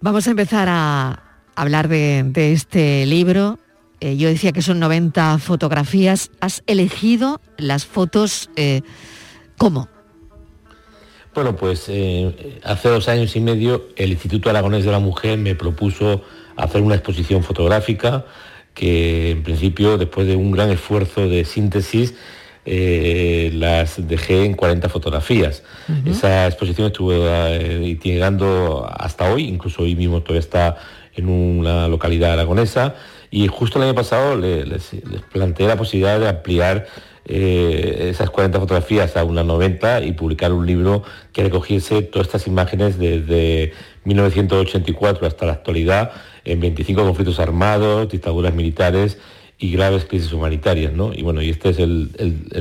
vamos 0.00 0.26
a 0.26 0.30
empezar 0.30 0.68
a 0.68 1.22
hablar 1.54 1.88
de, 1.88 2.52
este 2.52 3.06
libro. 3.06 3.58
Eh, 4.00 4.16
yo 4.16 4.28
decía 4.28 4.52
que 4.52 4.62
son 4.62 4.80
90 4.80 5.38
fotografías. 5.38 6.30
¿Has 6.40 6.62
elegido 6.66 7.40
las 7.56 7.86
fotos 7.86 8.50
eh, 8.56 8.82
cómo? 9.56 9.88
Bueno, 11.34 11.54
pues 11.54 11.84
eh, 11.88 12.60
hace 12.64 12.88
dos 12.88 13.08
años 13.08 13.36
y 13.36 13.40
medio 13.40 13.88
el 13.96 14.10
Instituto 14.10 14.50
Aragonés 14.50 14.84
de 14.84 14.90
la 14.90 14.98
Mujer 14.98 15.38
me 15.38 15.54
propuso 15.54 16.22
hacer 16.58 16.82
una 16.82 16.94
exposición 16.94 17.42
fotográfica 17.42 18.24
que 18.74 19.30
en 19.30 19.42
principio, 19.42 19.98
después 19.98 20.26
de 20.26 20.36
un 20.36 20.52
gran 20.52 20.70
esfuerzo 20.70 21.28
de 21.28 21.44
síntesis, 21.44 22.14
eh, 22.64 23.50
las 23.54 24.06
dejé 24.06 24.44
en 24.44 24.54
40 24.54 24.88
fotografías. 24.88 25.62
Esa 26.06 26.46
exposición 26.46 26.88
estuvo 26.88 27.12
eh, 27.14 27.98
llegando 28.02 28.86
hasta 28.88 29.32
hoy, 29.32 29.44
incluso 29.44 29.82
hoy 29.82 29.96
mismo 29.96 30.20
todavía 30.20 30.40
está 30.40 30.76
en 31.16 31.28
una 31.28 31.88
localidad 31.88 32.34
aragonesa 32.34 32.94
y 33.30 33.48
justo 33.48 33.78
el 33.78 33.86
año 33.86 33.94
pasado 33.94 34.36
les, 34.36 34.90
planteé 35.32 35.66
la 35.66 35.76
posibilidad 35.76 36.20
de 36.20 36.28
ampliar 36.28 36.86
eh, 37.24 38.08
esas 38.10 38.30
40 38.30 38.60
fotografías 38.60 39.16
a 39.16 39.24
unas 39.24 39.44
90 39.44 40.02
y 40.02 40.12
publicar 40.12 40.52
un 40.52 40.66
libro 40.66 41.02
que 41.32 41.42
recogiese 41.42 42.02
todas 42.02 42.28
estas 42.28 42.46
imágenes 42.46 42.98
desde 42.98 43.72
1984 44.04 45.26
hasta 45.26 45.46
la 45.46 45.52
actualidad 45.52 46.12
en 46.48 46.60
25 46.60 47.04
conflictos 47.04 47.38
armados, 47.38 48.08
dictaduras 48.08 48.54
militares 48.54 49.18
y 49.58 49.70
graves 49.72 50.06
crisis 50.06 50.32
humanitarias, 50.32 50.92
¿no? 50.92 51.12
Y 51.12 51.22
bueno, 51.22 51.42
y 51.42 51.50
este 51.50 51.70
es 51.70 51.78
el, 51.78 52.10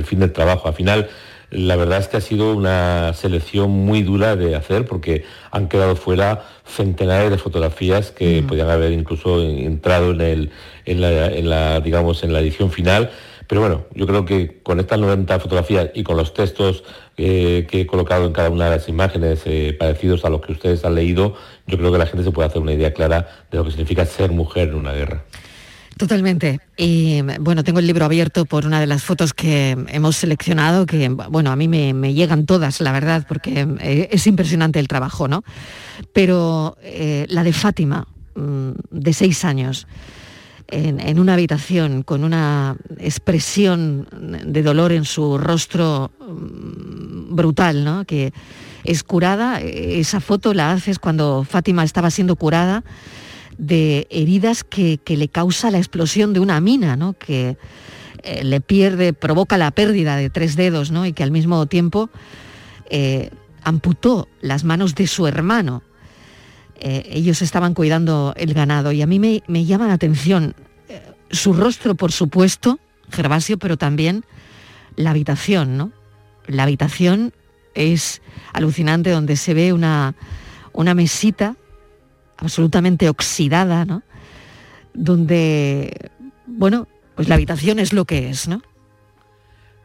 fin 0.06 0.20
del 0.20 0.34
trabajo. 0.34 0.68
Al 0.68 0.74
final, 0.74 1.08
la 1.52 1.78
verdad 1.78 2.00
es 2.00 2.10
que 2.10 2.18
ha 2.18 2.22
sido 2.22 2.54
una 2.54 3.14
selección 3.14 3.72
muy 3.72 4.04
dura 4.04 4.36
de 4.36 4.56
hacer 4.56 4.86
porque 4.86 5.24
han 5.52 5.70
quedado 5.70 5.96
fuera 5.96 6.44
centenares 6.66 7.32
de 7.32 7.38
fotografías 7.38 8.12
que 8.12 8.42
mm. 8.42 8.48
podían 8.48 8.70
haber 8.70 8.92
incluso 8.92 9.42
entrado 9.42 10.12
en, 10.12 10.22
el, 10.22 10.52
en, 10.86 11.02
la, 11.50 11.80
digamos, 11.80 12.24
en 12.24 12.34
la 12.34 12.42
edición 12.42 12.72
final. 12.72 13.12
Pero 13.48 13.62
bueno, 13.62 13.86
yo 13.96 14.06
creo 14.06 14.26
que 14.26 14.60
con 14.62 14.80
estas 14.80 15.00
90 15.00 15.40
fotografías 15.40 15.90
y 15.94 16.04
con 16.04 16.18
los 16.18 16.34
textos 16.34 16.84
eh, 17.16 17.66
que 17.70 17.82
he 17.82 17.88
colocado 17.88 18.26
en 18.26 18.34
cada 18.34 18.50
una 18.50 18.66
de 18.66 18.72
las 18.72 18.90
imágenes 18.90 19.42
eh, 19.46 19.76
parecidos 19.80 20.26
a 20.26 20.30
los 20.30 20.42
que 20.42 20.52
ustedes 20.52 20.84
han 20.84 20.96
leído, 20.96 21.36
yo 21.66 21.78
creo 21.78 21.92
que 21.92 21.98
la 21.98 22.06
gente 22.06 22.26
se 22.26 22.32
puede 22.32 22.50
hacer 22.50 22.62
una 22.62 22.74
idea 22.74 22.94
clara 22.94 23.46
de 23.50 23.58
lo 23.58 23.64
que 23.64 23.72
significa 23.72 24.06
ser 24.06 24.32
mujer 24.32 24.70
en 24.70 24.76
una 24.76 24.92
guerra. 24.92 25.24
Totalmente. 25.98 26.60
Y 26.76 27.22
bueno, 27.40 27.64
tengo 27.64 27.80
el 27.80 27.88
libro 27.88 28.06
abierto 28.06 28.46
por 28.46 28.68
una 28.68 28.80
de 28.80 28.86
las 28.86 29.04
fotos 29.04 29.34
que 29.34 29.76
hemos 29.88 30.18
seleccionado, 30.18 30.86
que 30.86 31.10
bueno, 31.10 31.50
a 31.52 31.56
mí 31.56 31.68
me, 31.68 32.14
llegan 32.14 32.46
todas, 32.46 32.82
la 32.82 32.92
verdad, 32.92 33.26
porque 33.28 33.66
eh, 33.80 34.10
es 34.12 34.28
impresionante 34.28 34.78
el 34.78 34.88
trabajo, 34.88 35.28
¿no? 35.28 35.44
Pero 36.14 36.78
la 37.30 37.44
de 37.44 37.54
Fátima, 37.54 38.08
mm, 38.36 38.72
de 38.92 39.14
seis 39.14 39.44
años, 39.44 39.88
en, 40.68 41.20
una 41.20 41.34
habitación 41.34 42.04
con 42.04 42.24
una 42.24 42.76
expresión 42.98 44.08
de 44.46 44.64
dolor 44.64 44.92
en 44.92 45.06
su 45.06 45.38
rostro 45.38 46.12
mm, 46.20 47.36
brutal, 47.36 47.84
¿no? 47.84 48.06
Que 48.06 48.34
es 48.84 49.04
curada, 49.04 49.60
esa 49.62 50.20
foto 50.20 50.54
la 50.54 50.72
haces 50.72 51.00
cuando 51.00 51.44
Fátima 51.44 51.84
estaba 51.84 52.10
siendo 52.10 52.36
curada 52.36 52.84
de 53.58 54.08
heridas 54.10 54.64
que, 54.64 55.00
le 55.06 55.28
causa 55.28 55.72
la 55.72 55.78
explosión 55.78 56.34
de 56.34 56.40
una 56.40 56.62
mina, 56.62 56.96
¿no? 56.96 57.14
que 57.14 57.58
eh, 58.24 58.44
le 58.44 58.62
pierde, 58.62 59.14
provoca 59.14 59.58
la 59.58 59.72
pérdida 59.72 60.16
de 60.16 60.30
tres 60.30 60.56
dedos 60.56 60.92
¿no? 60.92 61.06
y 61.06 61.14
que 61.14 61.24
al 61.24 61.32
mismo 61.32 61.66
tiempo 61.66 62.10
eh, 62.90 63.32
amputó 63.64 64.28
las 64.42 64.64
manos 64.64 64.96
de 64.96 65.08
su 65.08 65.28
hermano. 65.28 65.84
Eh, 66.80 67.10
ellos 67.12 67.42
estaban 67.42 67.74
cuidando 67.74 68.34
el 68.38 68.54
ganado 68.54 68.92
y 68.92 69.02
a 69.02 69.08
mí 69.08 69.20
me, 69.20 69.66
llama 69.66 69.88
la 69.88 69.94
atención 69.94 70.56
su 71.32 71.54
rostro, 71.54 71.96
por 71.96 72.12
supuesto, 72.12 72.80
Gervasio, 73.12 73.58
pero 73.58 73.78
también 73.78 74.26
la 74.96 75.12
habitación, 75.12 75.78
¿no? 75.78 75.92
La 76.48 76.64
habitación 76.64 77.34
es 77.74 78.22
alucinante 78.54 79.12
donde 79.12 79.36
se 79.36 79.54
ve 79.54 79.74
una, 79.74 80.16
una 80.74 80.94
mesita 80.94 81.56
absolutamente 82.38 83.10
oxidada, 83.10 83.86
¿no? 83.86 84.04
Donde, 84.94 86.12
bueno, 86.46 86.88
pues 87.16 87.28
la 87.28 87.36
habitación 87.36 87.80
es 87.80 87.94
lo 87.94 88.06
que 88.06 88.30
es, 88.30 88.48
¿no? 88.48 88.62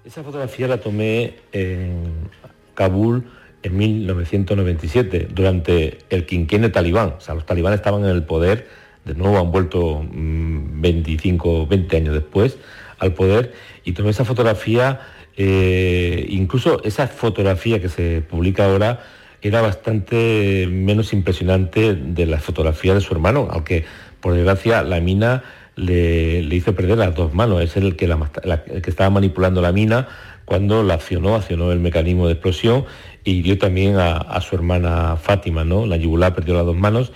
Esa 0.04 0.22
fotografía 0.22 0.66
la 0.68 0.80
tomé 0.80 1.34
en 1.52 2.28
Kabul 2.74 3.24
en 3.62 3.76
1997, 3.76 5.28
durante 5.32 5.98
el 6.10 6.26
quinquenio 6.26 6.72
talibán. 6.72 7.14
O 7.18 7.20
sea, 7.20 7.34
los 7.34 7.46
talibanes 7.46 7.78
estaban 7.78 8.04
en 8.04 8.10
el 8.10 8.24
poder, 8.24 8.68
de 9.04 9.14
nuevo 9.14 9.38
han 9.38 9.50
vuelto 9.50 10.04
25, 10.10 11.66
mm, 11.66 11.68
20 11.68 11.96
años 11.96 12.14
después 12.14 12.58
al 12.98 13.14
poder, 13.14 13.52
y 13.84 13.92
tomé 13.92 14.10
esa 14.10 14.24
fotografía, 14.24 15.00
eh, 15.36 16.26
incluso 16.28 16.82
esa 16.84 17.08
fotografía 17.08 17.80
que 17.80 17.88
se 17.88 18.22
publica 18.22 18.66
ahora, 18.66 19.00
era 19.42 19.60
bastante 19.60 20.68
menos 20.70 21.12
impresionante 21.12 21.94
de 21.94 22.26
la 22.26 22.38
fotografía 22.38 22.94
de 22.94 23.00
su 23.00 23.12
hermano, 23.12 23.48
aunque 23.50 23.84
por 24.20 24.34
desgracia 24.34 24.84
la 24.84 25.00
mina 25.00 25.42
le, 25.74 26.40
hizo 26.42 26.74
perder 26.76 26.98
las 26.98 27.14
dos 27.14 27.34
manos, 27.34 27.60
es 27.60 27.76
el 27.76 27.96
que, 27.96 28.06
que 28.06 28.90
estaba 28.90 29.10
manipulando 29.10 29.60
la 29.60 29.72
mina 29.72 30.06
cuando 30.44 30.82
la 30.82 30.94
accionó, 30.94 31.34
accionó 31.34 31.72
el 31.72 31.80
mecanismo 31.80 32.26
de 32.26 32.34
explosión 32.34 32.84
y 33.24 33.42
dio 33.42 33.58
también 33.58 33.96
a, 33.98 34.40
su 34.40 34.56
hermana 34.56 35.16
Fátima, 35.16 35.64
¿no? 35.64 35.86
La 35.86 35.96
yugular 35.96 36.34
perdió 36.34 36.54
las 36.54 36.66
dos 36.66 36.76
manos 36.76 37.12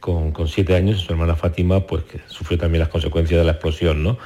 con, 0.00 0.32
siete 0.46 0.76
años 0.76 1.00
su 1.00 1.12
hermana 1.12 1.34
Fátima 1.34 1.80
pues 1.86 2.04
sufrió 2.28 2.58
también 2.58 2.80
las 2.80 2.90
consecuencias 2.90 3.40
de 3.40 3.44
la 3.44 3.52
explosión, 3.52 4.02
¿no? 4.02 4.18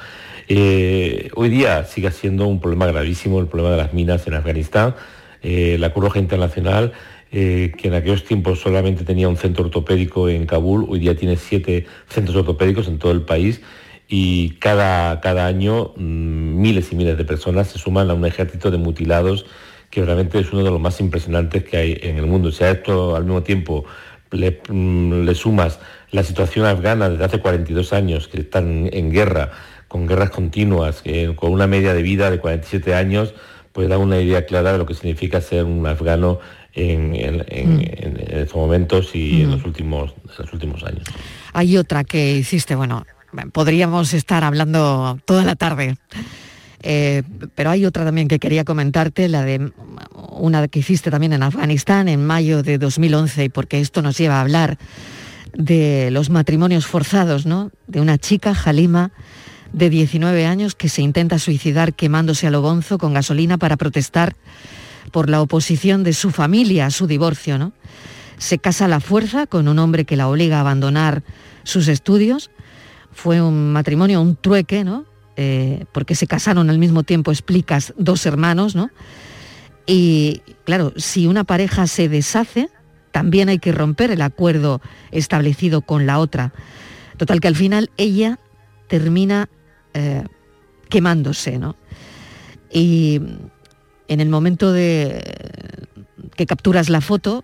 Eh, 0.47 1.29
hoy 1.35 1.49
día 1.49 1.85
sigue 1.85 2.11
siendo 2.11 2.47
un 2.47 2.59
problema 2.59 2.85
gravísimo 2.87 3.39
el 3.39 3.47
problema 3.47 3.71
de 3.71 3.77
las 3.77 3.93
minas 3.93 4.27
en 4.27 4.33
Afganistán. 4.33 4.95
Eh, 5.41 5.77
la 5.79 5.91
Cruz 5.91 6.05
Roja 6.05 6.19
Internacional 6.19 6.93
eh, 7.33 7.71
que 7.77 7.87
en 7.87 7.93
aquellos 7.93 8.25
tiempos 8.25 8.59
solamente 8.59 9.05
tenía 9.05 9.29
un 9.29 9.37
centro 9.37 9.63
ortopédico 9.63 10.27
en 10.27 10.45
Kabul, 10.45 10.85
hoy 10.89 10.99
día 10.99 11.15
tiene 11.15 11.37
siete 11.37 11.85
centros 12.09 12.35
ortopédicos 12.35 12.89
en 12.89 12.99
todo 12.99 13.13
el 13.13 13.21
país 13.21 13.61
y 14.09 14.49
cada, 14.59 15.21
cada 15.21 15.47
año 15.47 15.93
mm, 15.95 16.61
miles 16.61 16.91
y 16.91 16.95
miles 16.97 17.17
de 17.17 17.23
personas 17.23 17.69
se 17.69 17.79
suman 17.79 18.09
a 18.09 18.15
un 18.15 18.25
ejército 18.25 18.69
de 18.69 18.77
mutilados 18.77 19.45
que 19.91 20.03
realmente 20.03 20.39
es 20.39 20.51
uno 20.51 20.63
de 20.63 20.71
los 20.71 20.79
más 20.79 20.99
impresionantes 20.99 21.63
que 21.63 21.77
hay 21.77 21.99
en 22.01 22.17
el 22.17 22.25
mundo. 22.25 22.49
O 22.49 22.51
sea, 22.51 22.71
esto 22.71 23.15
al 23.15 23.25
mismo 23.25 23.43
tiempo 23.43 23.85
le, 24.31 24.61
mm, 24.67 25.29
sumas 25.35 25.79
la 26.11 26.23
situación 26.23 26.65
afgana 26.65 27.09
desde 27.09 27.25
hace 27.25 27.39
42 27.39 27.93
años, 27.93 28.27
que 28.27 28.39
están 28.39 28.89
en 28.91 29.11
guerra, 29.11 29.51
con 29.87 30.07
guerras 30.07 30.29
continuas, 30.29 31.03
con 31.35 31.51
una 31.51 31.67
media 31.67 31.93
de 31.93 32.01
vida 32.01 32.31
de 32.31 32.39
47 32.39 32.95
años, 32.95 33.33
pues 33.73 33.89
da 33.89 33.97
una 33.97 34.19
idea 34.19 34.45
clara 34.45 34.71
de 34.71 34.77
lo 34.77 34.85
que 34.85 34.93
significa 34.93 35.41
ser 35.41 35.65
un 35.65 35.85
afgano 35.85 36.39
en, 36.73 37.11
mm. 37.11 37.81
estos 38.29 38.55
momentos 38.55 39.13
y 39.13 39.41
en, 39.41 39.49
mm. 39.49 39.51
los 39.51 39.65
últimos, 39.65 40.13
los 40.37 40.53
últimos 40.53 40.83
años. 40.83 41.03
Hay 41.53 41.75
otra 41.77 42.05
que 42.05 42.37
hiciste, 42.37 42.75
bueno, 42.75 43.05
podríamos 43.51 44.13
estar 44.13 44.43
hablando 44.43 45.19
toda 45.25 45.43
la 45.43 45.55
tarde. 45.55 45.97
Eh, 46.83 47.23
pero 47.55 47.69
hay 47.69 47.85
otra 47.85 48.05
también 48.05 48.27
que 48.27 48.39
quería 48.39 48.63
comentarte, 48.63 49.27
la 49.29 49.43
de 49.43 49.71
una 50.31 50.67
que 50.67 50.79
hiciste 50.79 51.11
también 51.11 51.33
en 51.33 51.43
Afganistán 51.43 52.07
en 52.07 52.25
mayo 52.25 52.63
de 52.63 52.77
2011, 52.77 53.49
porque 53.49 53.79
esto 53.79 54.01
nos 54.01 54.17
lleva 54.17 54.37
a 54.37 54.41
hablar 54.41 54.77
de 55.53 56.09
los 56.11 56.29
matrimonios 56.29 56.87
forzados, 56.87 57.45
¿no? 57.45 57.71
De 57.87 58.01
una 58.01 58.17
chica, 58.17 58.55
Halima, 58.65 59.11
de 59.73 59.89
19 59.89 60.45
años, 60.45 60.75
que 60.75 60.89
se 60.89 61.01
intenta 61.01 61.39
suicidar 61.39 61.93
quemándose 61.93 62.47
a 62.47 62.51
lo 62.51 62.61
con 62.97 63.13
gasolina 63.13 63.57
para 63.57 63.77
protestar 63.77 64.35
por 65.11 65.29
la 65.29 65.41
oposición 65.41 66.03
de 66.03 66.13
su 66.13 66.31
familia 66.31 66.87
a 66.87 66.91
su 66.91 67.05
divorcio, 67.05 67.57
¿no? 67.57 67.73
Se 68.37 68.57
casa 68.57 68.85
a 68.85 68.87
la 68.87 68.99
fuerza 68.99 69.45
con 69.45 69.67
un 69.67 69.77
hombre 69.77 70.05
que 70.05 70.15
la 70.15 70.27
obliga 70.27 70.57
a 70.57 70.61
abandonar 70.61 71.21
sus 71.63 71.87
estudios. 71.87 72.49
Fue 73.11 73.41
un 73.41 73.71
matrimonio, 73.71 74.21
un 74.21 74.35
trueque, 74.35 74.83
¿no? 74.83 75.05
Eh, 75.37 75.85
porque 75.93 76.15
se 76.15 76.27
casaron 76.27 76.69
al 76.69 76.77
mismo 76.77 77.03
tiempo, 77.03 77.31
explicas, 77.31 77.93
dos 77.97 78.25
hermanos, 78.25 78.75
¿no? 78.75 78.89
Y 79.85 80.41
claro, 80.65 80.93
si 80.97 81.25
una 81.25 81.43
pareja 81.43 81.87
se 81.87 82.09
deshace, 82.09 82.69
también 83.11 83.49
hay 83.49 83.59
que 83.59 83.71
romper 83.71 84.11
el 84.11 84.21
acuerdo 84.21 84.81
establecido 85.11 85.81
con 85.81 86.05
la 86.05 86.19
otra. 86.19 86.53
Total 87.17 87.39
que 87.39 87.47
al 87.47 87.55
final 87.55 87.89
ella 87.97 88.39
termina 88.87 89.49
eh, 89.93 90.23
quemándose, 90.89 91.57
¿no? 91.57 91.75
Y 92.71 93.21
en 94.07 94.19
el 94.19 94.29
momento 94.29 94.71
de 94.71 95.23
que 96.35 96.45
capturas 96.45 96.89
la 96.89 97.01
foto, 97.01 97.43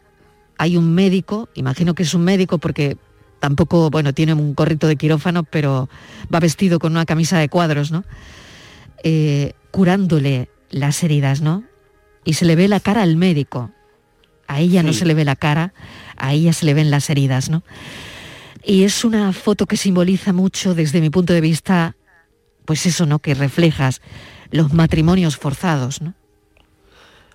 hay 0.57 0.77
un 0.77 0.93
médico, 0.93 1.49
imagino 1.53 1.95
que 1.95 2.03
es 2.03 2.13
un 2.13 2.23
médico 2.23 2.57
porque 2.57 2.97
tampoco, 3.39 3.89
bueno, 3.89 4.13
tiene 4.13 4.33
un 4.33 4.53
corrito 4.53 4.87
de 4.87 4.95
quirófano, 4.95 5.43
pero 5.43 5.89
va 6.33 6.39
vestido 6.39 6.79
con 6.79 6.91
una 6.91 7.05
camisa 7.05 7.39
de 7.39 7.49
cuadros, 7.49 7.91
¿no? 7.91 8.03
Eh, 9.03 9.53
curándole 9.71 10.49
las 10.69 11.03
heridas, 11.03 11.41
¿no? 11.41 11.63
Y 12.25 12.33
se 12.33 12.45
le 12.45 12.55
ve 12.55 12.67
la 12.67 12.79
cara 12.79 13.03
al 13.03 13.15
médico. 13.15 13.71
A 14.47 14.59
ella 14.59 14.81
no 14.81 14.93
se 14.93 15.05
le 15.05 15.13
ve 15.13 15.25
la 15.25 15.35
cara, 15.35 15.73
a 16.15 16.33
ella 16.33 16.53
se 16.53 16.65
le 16.65 16.73
ven 16.73 16.89
las 16.89 17.09
heridas, 17.09 17.49
¿no? 17.49 17.63
Y 18.63 18.83
es 18.83 19.05
una 19.05 19.33
foto 19.33 19.65
que 19.65 19.77
simboliza 19.77 20.33
mucho 20.33 20.73
desde 20.73 21.01
mi 21.01 21.09
punto 21.09 21.33
de 21.33 21.41
vista, 21.41 21.95
pues 22.65 22.85
eso, 22.85 23.05
¿no? 23.05 23.19
Que 23.19 23.33
reflejas 23.33 24.01
los 24.51 24.73
matrimonios 24.73 25.37
forzados, 25.37 26.01
¿no? 26.01 26.13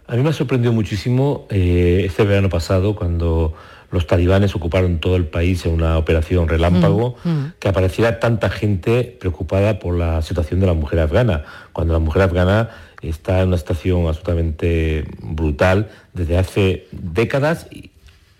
A 0.07 0.17
mí 0.17 0.23
me 0.23 0.31
ha 0.31 0.33
sorprendido 0.33 0.73
muchísimo 0.73 1.47
eh, 1.49 2.03
este 2.07 2.25
verano 2.25 2.49
pasado 2.49 2.97
cuando 2.97 3.55
los 3.93 4.07
talibanes 4.07 4.57
ocuparon 4.57 4.99
todo 4.99 5.17
el 5.17 5.27
país 5.27 5.65
en 5.67 5.75
una 5.75 5.99
operación 5.99 6.49
relámpago, 6.49 7.17
Mm, 7.23 7.29
mm. 7.31 7.53
que 7.61 7.69
apareciera 7.69 8.19
tanta 8.19 8.49
gente 8.49 9.17
preocupada 9.21 9.79
por 9.79 9.97
la 9.97 10.23
situación 10.23 10.59
de 10.61 10.67
la 10.67 10.75
mujer 10.75 10.99
afgana, 10.99 11.45
cuando 11.73 11.93
la 11.93 12.01
mujer 12.01 12.23
afgana 12.23 12.71
está 13.03 13.43
en 13.43 13.49
una 13.49 13.59
situación 13.59 14.07
absolutamente 14.07 15.05
brutal 15.21 15.91
desde 16.15 16.39
hace 16.39 16.89
décadas 16.91 17.67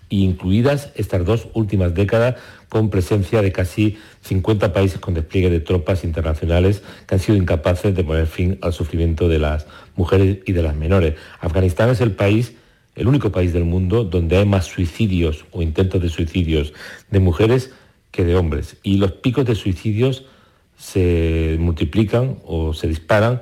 incluidas 0.09 0.91
estas 0.95 1.25
dos 1.25 1.49
últimas 1.55 1.95
décadas 1.95 2.37
con 2.69 2.91
presencia 2.91 3.43
de 3.43 3.53
casi 3.53 3.99
50 4.23 4.73
países 4.73 4.99
con 4.99 5.15
despliegue 5.15 5.51
de 5.51 5.61
tropas 5.61 6.05
internacionales 6.05 6.83
que 7.07 7.15
han 7.15 7.21
sido 7.21 7.39
incapaces 7.39 7.95
de 7.95 8.05
poner 8.05 8.27
fin 8.27 8.59
al 8.63 8.73
sufrimiento 8.73 9.29
de 9.29 9.39
las 9.39 9.67
mujeres 9.97 10.39
y 10.47 10.53
de 10.53 10.63
las 10.63 10.77
menores. 10.77 11.15
Afganistán 11.41 11.91
es 11.91 12.01
el 12.01 12.13
país, 12.13 12.55
el 12.95 13.09
único 13.09 13.33
país 13.33 13.53
del 13.53 13.65
mundo 13.65 14.05
donde 14.05 14.37
hay 14.37 14.47
más 14.47 14.67
suicidios 14.67 15.45
o 15.51 15.63
intentos 15.63 16.01
de 16.01 16.09
suicidios 16.09 16.73
de 17.11 17.21
mujeres 17.21 17.73
que 18.11 18.25
de 18.25 18.37
hombres. 18.37 18.77
Y 18.83 18.99
los 18.99 19.13
picos 19.13 19.47
de 19.47 19.55
suicidios 19.55 20.27
se 20.77 21.57
multiplican 21.59 22.39
o 22.45 22.75
se 22.75 22.89
disparan 22.89 23.41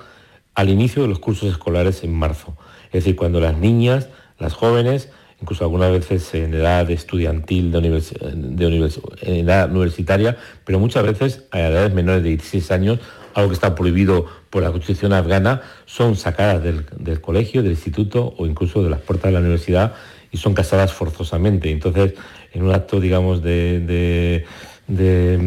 al 0.55 0.69
inicio 0.69 1.03
de 1.03 1.09
los 1.09 1.19
cursos 1.19 1.51
escolares 1.51 2.05
en 2.05 2.13
marzo. 2.13 2.57
Es 2.87 3.05
decir, 3.05 3.17
cuando 3.17 3.41
las 3.41 3.57
niñas, 3.57 4.09
las 4.39 4.53
jóvenes, 4.53 5.11
incluso 5.41 5.65
algunas 5.65 5.91
veces 5.91 6.35
en 6.35 6.55
edad 6.55 6.91
estudiantil, 6.91 7.73
de, 7.73 7.79
univers 7.79 8.15
en 9.23 9.49
edad 9.49 9.71
universitaria, 9.71 10.37
pero 10.65 10.79
muchas 10.79 11.05
veces 11.05 11.45
a 11.51 11.61
edades 11.61 11.95
menores 11.95 12.23
de 12.23 12.31
16 12.31 12.71
años, 12.71 12.99
algo 13.35 13.51
que 13.51 13.55
está 13.55 13.75
prohibido 13.75 14.27
por 14.51 14.63
la 14.63 14.71
constitución 14.71 15.13
afgana, 15.13 15.63
son 15.87 16.17
sacadas 16.17 16.63
del, 16.63 16.87
del 16.97 17.21
colegio, 17.21 17.63
del 17.63 17.73
instituto 17.73 18.35
o 18.37 18.47
incluso 18.47 18.83
de 18.83 18.91
las 18.91 19.01
puertas 19.01 19.29
de 19.29 19.33
la 19.33 19.41
universidad 19.41 19.95
y 20.33 20.39
son 20.39 20.55
casadas 20.55 20.93
forzosamente. 20.93 21.71
Entonces, 21.71 22.15
en 22.53 22.63
un 22.63 22.73
acto, 22.73 23.01
digamos, 23.01 23.43
de, 23.43 23.81
de, 23.81 24.45
de 24.89 25.39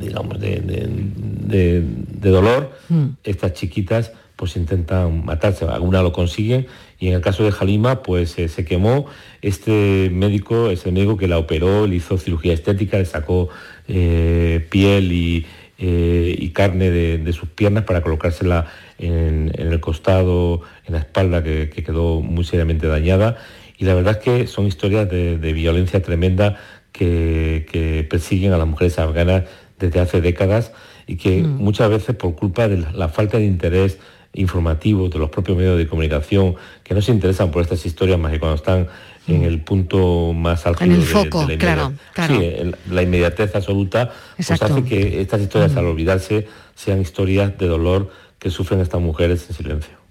digamos, 0.00 0.40
de, 0.40 0.60
de, 0.60 1.82
de 1.82 2.30
dolor, 2.30 2.72
mm. 2.88 3.06
estas 3.24 3.52
chiquitas 3.54 4.12
pues 4.36 4.56
intentan 4.56 5.24
matarse, 5.24 5.64
algunas 5.66 6.02
lo 6.02 6.12
consiguen 6.12 6.66
y 6.98 7.08
en 7.08 7.14
el 7.14 7.20
caso 7.20 7.44
de 7.44 7.52
Jalima 7.52 8.02
pues 8.02 8.36
eh, 8.40 8.48
se 8.48 8.64
quemó, 8.64 9.06
este 9.40 10.10
médico 10.12 10.70
es 10.70 10.84
el 10.84 10.92
médico 10.92 11.16
que 11.16 11.28
la 11.28 11.38
operó, 11.38 11.86
le 11.86 11.96
hizo 11.96 12.18
cirugía 12.18 12.52
estética, 12.52 12.98
le 12.98 13.04
sacó 13.04 13.50
eh, 13.86 14.66
piel 14.68 15.12
y, 15.12 15.46
eh, 15.84 16.36
y 16.38 16.50
carne 16.50 16.92
de, 16.92 17.18
de, 17.18 17.32
sus 17.32 17.48
piernas 17.48 17.82
para 17.82 18.02
colocársela 18.02 18.66
en, 18.98 19.50
en, 19.54 19.72
el 19.72 19.80
costado, 19.80 20.62
en 20.86 20.92
la 20.92 21.00
espalda 21.00 21.42
que, 21.42 21.70
que, 21.70 21.82
quedó 21.82 22.20
muy 22.20 22.44
seriamente 22.44 22.86
dañada 22.86 23.36
y 23.78 23.84
la 23.84 23.94
verdad 23.94 24.18
es 24.18 24.22
que 24.22 24.46
son 24.46 24.66
historias 24.68 25.10
de, 25.10 25.38
de 25.38 25.52
violencia 25.52 26.00
tremenda 26.00 26.56
que, 26.92 27.66
que, 27.68 28.06
persiguen 28.08 28.52
a 28.52 28.58
las 28.58 28.68
mujeres 28.68 29.00
afganas 29.00 29.42
desde 29.76 29.98
hace 29.98 30.20
décadas 30.20 30.70
y 31.08 31.16
que 31.16 31.42
mm. 31.42 31.56
muchas 31.56 31.90
veces 31.90 32.14
por 32.14 32.36
culpa 32.36 32.68
de 32.68 32.76
la, 32.76 32.92
la 32.92 33.08
falta 33.08 33.38
de 33.38 33.44
interés 33.46 33.98
informativos 34.34 35.10
de 35.10 35.18
los 35.18 35.30
propios 35.30 35.58
medios 35.58 35.78
de 35.78 35.88
comunicación 35.88 36.54
que 36.84 36.94
no 36.94 37.02
se 37.02 37.10
interesan 37.10 37.50
por 37.50 37.60
estas 37.60 37.84
historias 37.84 38.20
más 38.20 38.30
que 38.30 38.38
cuando 38.38 38.54
están 38.54 38.86
en 39.26 39.44
el 39.44 39.60
punto 39.60 40.32
más 40.32 40.64
el 40.80 41.00
de, 41.00 41.00
foco, 41.02 41.46
de 41.46 41.54
la, 41.54 41.58
claro, 41.58 41.92
claro. 42.12 42.38
Sí, 42.38 42.72
la 42.90 43.02
inmediatez 43.02 43.54
absoluta 43.54 44.12
pues 44.36 44.50
hace 44.50 44.84
que 44.84 45.20
estas 45.20 45.40
historias, 45.40 45.72
mm. 45.72 45.78
al 45.78 45.86
olvidarse, 45.86 46.48
sean 46.74 47.00
historias 47.00 47.56
de 47.58 47.66
dolor 47.66 48.10
que 48.38 48.50
sufren 48.50 48.80
estas 48.80 49.00
mujeres 49.00 49.46
en 49.48 49.56
silencio. 49.56 50.02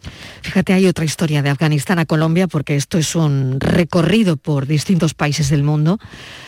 Fíjate, 0.41 0.73
hay 0.73 0.87
otra 0.87 1.05
historia 1.05 1.41
de 1.43 1.49
Afganistán 1.49 1.99
a 1.99 2.05
Colombia, 2.05 2.47
porque 2.47 2.75
esto 2.75 2.97
es 2.97 3.15
un 3.15 3.59
recorrido 3.59 4.37
por 4.37 4.65
distintos 4.65 5.13
países 5.13 5.49
del 5.49 5.63
mundo. 5.63 5.99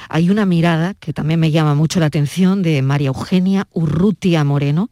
Hay 0.09 0.29
una 0.29 0.45
mirada 0.45 0.95
que 0.95 1.13
también 1.13 1.39
me 1.39 1.51
llama 1.51 1.75
mucho 1.75 1.99
la 1.99 2.07
atención 2.07 2.63
de 2.63 2.81
María 2.81 3.09
Eugenia 3.09 3.67
Urrutia 3.71 4.43
Moreno, 4.43 4.89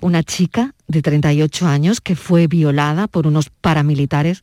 una 0.00 0.24
chica 0.24 0.74
de 0.88 1.02
38 1.02 1.66
años 1.66 2.00
que 2.00 2.16
fue 2.16 2.48
violada 2.48 3.06
por 3.06 3.26
unos 3.28 3.50
paramilitares 3.50 4.42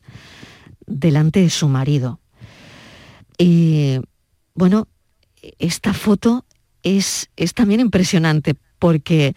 delante 0.86 1.40
de 1.40 1.50
su 1.50 1.68
marido. 1.68 2.19
Y 3.40 3.98
bueno, 4.54 4.86
esta 5.58 5.94
foto 5.94 6.44
es, 6.82 7.30
es 7.36 7.54
también 7.54 7.80
impresionante 7.80 8.54
porque 8.78 9.34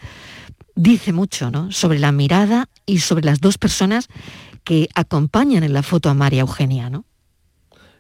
dice 0.76 1.13
mucho 1.13 1.52
¿no? 1.52 1.72
sobre 1.72 2.00
la 2.00 2.12
mirada 2.12 2.68
y 2.86 3.00
sobre 3.00 3.24
las 3.24 3.39
dos 3.39 3.58
personas 3.58 4.10
que 4.66 4.89
acompañan 4.94 5.63
en 5.63 5.72
la 5.72 5.84
foto 5.84 6.10
a 6.10 6.13
María 6.13 6.42
Eugenia, 6.42 6.89
¿no? 6.89 7.06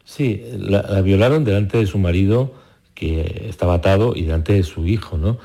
Sí, 0.03 0.41
la, 0.57 0.81
la 0.81 1.01
violaron 1.01 1.45
delante 1.45 1.77
de 1.77 1.87
su 1.87 1.97
marido, 1.97 2.53
que 2.93 3.47
estaba 3.49 3.75
atado, 3.75 4.13
y 4.15 4.23
delante 4.23 4.51
de 4.53 4.63
su 4.63 4.85
hijo, 4.85 5.17
¿no? 5.17 5.39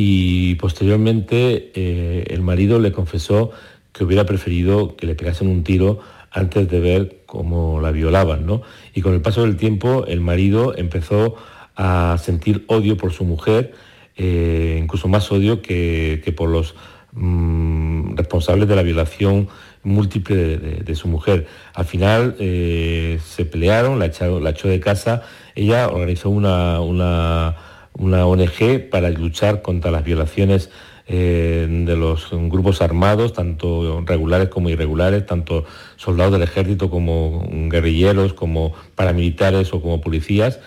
y 0.00 0.54
posteriormente 0.54 1.72
eh, 1.74 2.24
el 2.28 2.40
marido 2.40 2.78
le 2.78 2.92
confesó 2.92 3.50
que 3.92 4.04
hubiera 4.04 4.24
preferido 4.24 4.94
que 4.94 5.06
le 5.06 5.16
pegasen 5.16 5.48
un 5.48 5.64
tiro 5.64 5.98
antes 6.30 6.68
de 6.68 6.78
ver 6.78 7.17
cómo 7.28 7.78
la 7.82 7.92
violaban, 7.92 8.46
¿no? 8.46 8.62
Y 8.94 9.02
con 9.02 9.12
el 9.12 9.20
paso 9.20 9.42
del 9.42 9.58
tiempo 9.58 10.06
el 10.06 10.22
marido 10.22 10.74
empezó 10.74 11.36
a 11.76 12.16
sentir 12.18 12.64
odio 12.68 12.96
por 12.96 13.12
su 13.12 13.24
mujer, 13.24 13.74
eh, 14.16 14.78
incluso 14.82 15.08
más 15.08 15.30
odio 15.30 15.60
que, 15.60 16.22
que 16.24 16.32
por 16.32 16.48
los 16.48 16.74
mmm, 17.12 18.16
responsables 18.16 18.66
de 18.66 18.76
la 18.76 18.82
violación 18.82 19.48
múltiple 19.82 20.56
de, 20.56 20.94
su 20.94 21.06
mujer. 21.06 21.46
Al 21.74 21.84
final 21.84 22.34
eh, 22.38 23.20
se 23.22 23.44
pelearon, 23.44 23.98
la 23.98 24.10
la 24.40 24.50
echó 24.50 24.68
de 24.68 24.80
casa, 24.80 25.22
ella 25.54 25.88
organizó 25.88 26.30
una, 26.30 26.80
una 26.80 27.56
una 27.98 28.26
ONG 28.26 28.88
para 28.90 29.10
luchar 29.10 29.60
contra 29.60 29.90
las 29.90 30.04
violaciones 30.04 30.70
de 31.08 31.96
los 31.96 32.28
grupos 32.30 32.82
armados, 32.82 33.32
tanto 33.32 34.02
regulares 34.04 34.48
como 34.48 34.68
irregulares, 34.68 35.24
tanto 35.24 35.64
soldados 35.96 36.32
del 36.34 36.42
ejército 36.42 36.90
como 36.90 37.48
guerrilleros, 37.50 38.34
como 38.34 38.74
paramilitares 38.94 39.72
o 39.72 39.80
como 39.80 40.02
policías, 40.02 40.60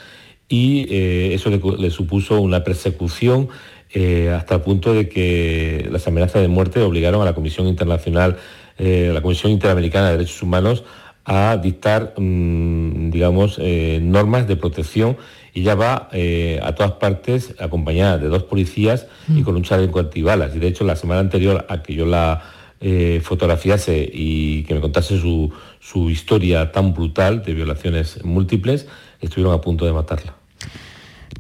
y 0.51 0.86
eh, 0.89 1.34
eso 1.34 1.49
le, 1.49 1.89
supuso 1.91 2.41
una 2.41 2.63
persecución 2.65 3.47
eh, 3.93 4.30
hasta 4.36 4.56
el 4.56 4.62
punto 4.62 4.93
de 4.93 5.08
que 5.08 5.88
las 5.89 6.08
amenazas 6.08 6.41
de 6.41 6.49
muerte 6.49 6.82
obligaron 6.82 7.21
a 7.21 7.25
la 7.25 7.34
Comisión 7.34 7.67
Internacional, 7.67 8.36
eh, 8.77 9.12
la 9.13 9.21
Comisión 9.21 9.54
Interamericana 9.54 10.08
de 10.08 10.17
Derechos 10.17 10.43
Humanos, 10.43 10.84
a 11.23 11.56
dictar, 11.56 12.15
mmm, 12.17 13.12
digamos, 13.12 13.60
normas 14.01 14.47
de 14.47 14.58
protección 14.58 15.15
y 15.53 15.63
ya 15.63 15.75
va 15.75 16.09
eh, 16.11 16.59
a 16.63 16.73
todas 16.73 16.93
partes 16.93 17.55
acompañada 17.59 18.17
de 18.17 18.27
dos 18.27 18.43
policías 18.43 19.07
mm. 19.27 19.37
y 19.39 19.43
con 19.43 19.55
un 19.55 19.63
chaleco 19.63 19.99
antibalas. 19.99 20.55
Y 20.55 20.59
de 20.59 20.67
hecho, 20.67 20.83
la 20.83 20.95
semana 20.95 21.19
anterior 21.19 21.65
a 21.69 21.81
que 21.81 21.93
yo 21.93 22.05
la 22.05 22.41
eh, 22.79 23.21
fotografiase 23.23 24.09
y 24.11 24.63
que 24.63 24.73
me 24.73 24.81
contase 24.81 25.19
su, 25.19 25.51
su 25.79 26.09
historia 26.09 26.71
tan 26.71 26.93
brutal 26.93 27.43
de 27.43 27.53
violaciones 27.53 28.23
múltiples, 28.23 28.87
estuvieron 29.19 29.53
a 29.53 29.61
punto 29.61 29.85
de 29.85 29.93
matarla. 29.93 30.35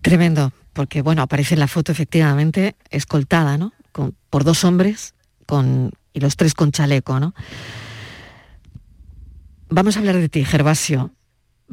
Tremendo, 0.01 0.51
porque 0.73 1.01
bueno, 1.01 1.21
aparece 1.21 1.55
en 1.55 1.59
la 1.59 1.67
foto 1.67 1.91
efectivamente 1.91 2.75
escoltada, 2.89 3.57
¿no? 3.57 3.73
Con, 3.91 4.15
por 4.29 4.43
dos 4.43 4.63
hombres 4.63 5.15
con, 5.45 5.91
y 6.13 6.19
los 6.19 6.37
tres 6.37 6.53
con 6.53 6.71
chaleco, 6.71 7.19
¿no? 7.19 7.33
Vamos 9.69 9.95
a 9.95 9.99
hablar 9.99 10.17
de 10.17 10.29
ti, 10.29 10.43
Gervasio. 10.43 11.11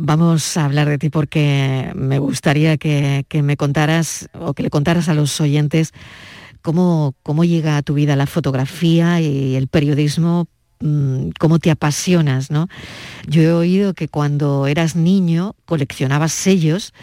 Vamos 0.00 0.56
a 0.56 0.64
hablar 0.64 0.88
de 0.88 0.96
ti 0.96 1.10
porque 1.10 1.90
me 1.96 2.20
gustaría 2.20 2.76
que, 2.76 3.24
me 3.42 3.56
contaras 3.56 4.28
o 4.32 4.54
que 4.54 4.62
le 4.62 4.70
contaras 4.70 5.08
a 5.08 5.14
los 5.14 5.40
oyentes 5.40 5.92
cómo, 6.62 7.16
cómo 7.24 7.42
llega 7.42 7.76
a 7.76 7.82
tu 7.82 7.94
vida 7.94 8.14
la 8.14 8.28
fotografía 8.28 9.20
y 9.20 9.56
el 9.56 9.66
periodismo, 9.66 10.46
mmm, 10.78 11.30
cómo 11.40 11.58
te 11.58 11.72
apasionas, 11.72 12.52
¿no? 12.52 12.68
Yo 13.26 13.42
he 13.42 13.50
oído 13.50 13.92
que 13.92 14.06
cuando 14.06 14.68
eras 14.68 14.94
niño 14.94 15.56
coleccionabas 15.64 16.30
sellos 16.30 16.94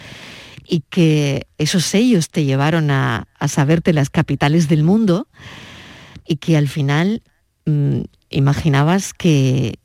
y 0.65 0.79
que 0.89 1.47
esos 1.57 1.83
sellos 1.83 2.29
te 2.29 2.45
llevaron 2.45 2.91
a, 2.91 3.27
saberte 3.49 3.91
las 3.91 4.09
capitales 4.09 4.69
del 4.69 4.83
mundo 4.83 5.27
y 6.25 6.37
que 6.37 6.55
al 6.55 6.69
final 6.69 7.23
mmm, 7.65 8.03
imaginabas 8.29 9.13
que 9.13 9.79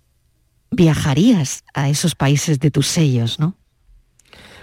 viajarías 0.71 1.65
a 1.75 1.89
esos 1.89 2.15
países 2.15 2.61
de 2.61 2.71
tus 2.71 2.87
sellos, 2.87 3.39
¿no? 3.39 3.57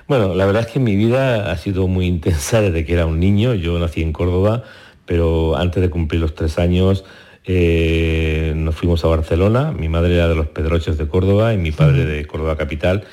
Bueno, 0.07 0.35
la 0.35 0.45
verdad 0.45 0.63
es 0.65 0.71
que 0.71 0.79
mi 0.79 0.95
vida 0.95 1.51
ha 1.51 1.57
sido 1.57 1.87
muy 1.87 2.05
intensa 2.05 2.61
desde 2.61 2.85
que 2.85 2.93
era 2.93 3.05
un 3.05 3.19
niño. 3.19 3.53
Yo 3.53 3.77
nací 3.77 4.01
en 4.01 4.13
Córdoba, 4.13 4.63
pero 5.05 5.57
antes 5.57 5.81
de 5.81 5.89
cumplir 5.89 6.21
los 6.21 6.33
tres 6.33 6.59
años 6.59 7.03
eh, 7.43 8.53
nos 8.55 8.75
fuimos 8.75 9.03
a 9.03 9.07
Barcelona. 9.09 9.73
Mi 9.73 9.89
madre 9.89 10.15
era 10.15 10.29
de 10.29 10.35
los 10.35 10.47
Pedroches 10.47 10.97
de 10.97 11.07
Córdoba 11.09 11.53
y 11.53 11.57
mi 11.57 11.71
padre 11.71 12.05
de 12.05 12.25
Córdoba 12.25 12.55
Capital. 12.55 13.03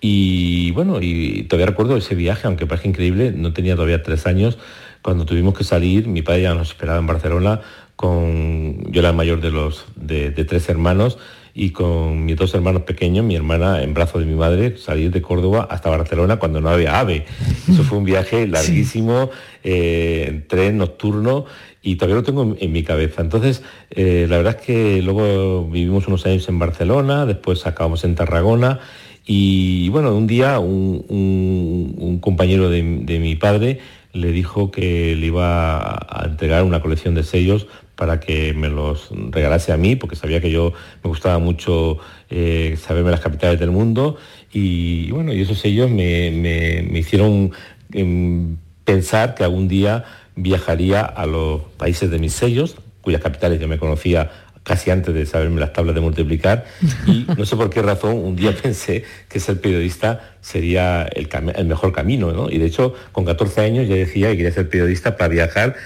Y 0.00 0.70
bueno, 0.70 0.98
y 1.00 1.44
todavía 1.44 1.66
recuerdo 1.66 1.96
ese 1.96 2.14
viaje, 2.14 2.46
aunque 2.46 2.66
parece 2.66 2.88
increíble, 2.88 3.32
no 3.32 3.52
tenía 3.52 3.74
todavía 3.74 4.04
tres 4.04 4.26
años. 4.26 4.56
Cuando 5.02 5.24
tuvimos 5.24 5.54
que 5.58 5.64
salir, 5.64 6.06
mi 6.06 6.22
padre 6.22 6.42
ya 6.42 6.54
nos 6.54 6.68
esperaba 6.70 6.98
en 6.98 7.06
Barcelona 7.08 7.60
con... 7.96 8.84
Yo 8.92 9.00
era 9.00 9.10
el 9.10 9.16
mayor 9.16 9.40
de, 9.40 9.50
los, 9.50 9.86
de, 9.96 10.30
de 10.30 10.44
tres 10.44 10.68
hermanos 10.68 11.18
y 11.58 11.70
con 11.70 12.26
mis 12.26 12.36
dos 12.36 12.52
hermanos 12.54 12.82
pequeños, 12.82 13.24
mi 13.24 13.34
hermana 13.34 13.82
en 13.82 13.94
brazos 13.94 14.20
de 14.20 14.26
mi 14.26 14.34
madre, 14.34 14.76
salir 14.76 15.10
de 15.10 15.22
Córdoba 15.22 15.66
hasta 15.70 15.88
Barcelona 15.88 16.36
cuando 16.36 16.60
no 16.60 16.68
había 16.68 17.00
AVE. 17.00 17.24
Eso 17.66 17.82
fue 17.82 17.96
un 17.96 18.04
viaje 18.04 18.46
larguísimo, 18.46 19.30
eh, 19.64 20.44
tren 20.48 20.76
nocturno 20.76 21.46
y 21.80 21.96
todavía 21.96 22.16
lo 22.16 22.22
tengo 22.24 22.54
en, 22.60 22.72
mi 22.72 22.82
cabeza. 22.82 23.22
Entonces, 23.22 23.62
eh, 23.88 24.26
la 24.28 24.36
verdad 24.36 24.56
es 24.60 24.66
que 24.66 25.00
luego 25.00 25.66
vivimos 25.66 26.06
unos 26.08 26.26
años 26.26 26.46
en 26.50 26.58
Barcelona, 26.58 27.24
después 27.24 27.66
acabamos 27.66 28.04
en 28.04 28.16
Tarragona 28.16 28.80
y 29.24 29.88
bueno, 29.88 30.14
un 30.14 30.26
día 30.26 30.58
un, 30.58 32.18
compañero 32.20 32.68
de, 32.68 32.82
mi 32.82 33.34
padre 33.34 33.78
le 34.12 34.30
dijo 34.30 34.70
que 34.70 35.16
le 35.16 35.26
iba 35.26 35.78
a 35.80 36.26
entregar 36.26 36.64
una 36.64 36.82
colección 36.82 37.14
de 37.14 37.22
sellos 37.22 37.66
para 37.96 38.20
que 38.20 38.52
me 38.52 38.68
los 38.68 39.08
regalase 39.30 39.72
a 39.72 39.76
mí, 39.76 39.96
porque 39.96 40.16
sabía 40.16 40.40
que 40.40 40.50
yo 40.50 40.72
me 41.02 41.08
gustaba 41.08 41.38
mucho 41.38 41.98
eh, 42.30 42.76
saberme 42.80 43.10
las 43.10 43.20
capitales 43.20 43.58
del 43.58 43.70
mundo. 43.70 44.16
Y 44.52 45.10
bueno, 45.10 45.32
y 45.32 45.40
esos 45.40 45.58
sellos 45.58 45.90
me, 45.90 46.86
hicieron 46.92 47.52
em, 47.92 48.56
pensar 48.84 49.34
que 49.34 49.44
algún 49.44 49.66
día 49.66 50.04
viajaría 50.36 51.00
a 51.00 51.26
los 51.26 51.62
países 51.78 52.10
de 52.10 52.18
mis 52.18 52.34
sellos, 52.34 52.76
cuyas 53.00 53.22
capitales 53.22 53.60
yo 53.60 53.66
me 53.66 53.78
conocía 53.78 54.30
casi 54.66 54.90
antes 54.90 55.14
de 55.14 55.24
saberme 55.26 55.60
las 55.60 55.72
tablas 55.72 55.94
de 55.94 56.00
multiplicar 56.00 56.66
y 57.06 57.24
no 57.38 57.46
sé 57.46 57.54
por 57.54 57.70
qué 57.70 57.82
razón 57.82 58.16
un 58.16 58.34
día 58.34 58.52
pensé 58.62 59.04
que 59.28 59.38
ser 59.38 59.60
periodista 59.60 60.36
sería 60.40 61.04
el, 61.04 61.28
mejor 61.66 61.92
camino, 61.92 62.32
¿no? 62.32 62.50
Y 62.50 62.58
de 62.58 62.66
hecho 62.66 62.94
con 63.12 63.24
14 63.24 63.60
años 63.60 63.88
ya 63.88 63.94
decía 63.94 64.30
que 64.30 64.38
quería 64.38 64.50
ser 64.50 64.68
periodista 64.68 65.16
para 65.16 65.28
viajar 65.28 65.76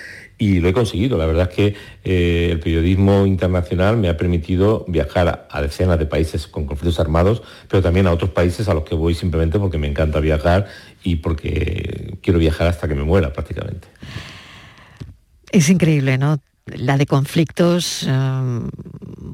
y 0.40 0.59
lo 0.59 0.68
he 0.68 0.72
conseguido. 0.72 1.18
La 1.18 1.26
verdad 1.26 1.48
es 1.50 1.55
que 1.55 1.74
eh, 2.03 2.48
el 2.50 2.61
periodismo 2.61 3.26
internacional 3.26 3.98
me 3.98 4.09
ha 4.09 4.16
permitido 4.16 4.87
viajar 4.88 5.46
a, 5.48 5.62
decenas 5.62 5.98
de 5.98 6.07
países 6.07 6.46
con 6.46 6.64
conflictos 6.64 6.98
armados, 6.98 7.42
pero 7.68 7.83
también 7.83 8.07
a 8.07 8.11
otros 8.11 8.31
países 8.31 8.66
a 8.66 8.74
los 8.74 8.85
que 8.85 8.94
voy 8.94 9.14
simplemente 9.14 9.59
porque 9.59 9.76
me 9.76 9.87
encanta 9.87 10.18
viajar 10.18 10.66
y 11.05 11.16
porque 11.16 12.18
quiero 12.22 12.38
viajar 12.38 12.68
hasta 12.68 12.88
que 12.88 12.94
me 12.94 13.05
muera 13.05 13.33
prácticamente. 13.35 13.87
Es 15.53 15.68
increíble, 15.68 16.16
¿no? 16.16 16.38
la 16.64 16.96
de 16.96 17.05
conflictos, 17.05 18.05
em, 18.05 18.70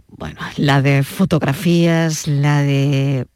bueno, 0.09 0.41
la 0.57 0.83
de 0.83 1.03
fotografías, 1.03 2.27
la 2.27 2.63
de 2.63 3.27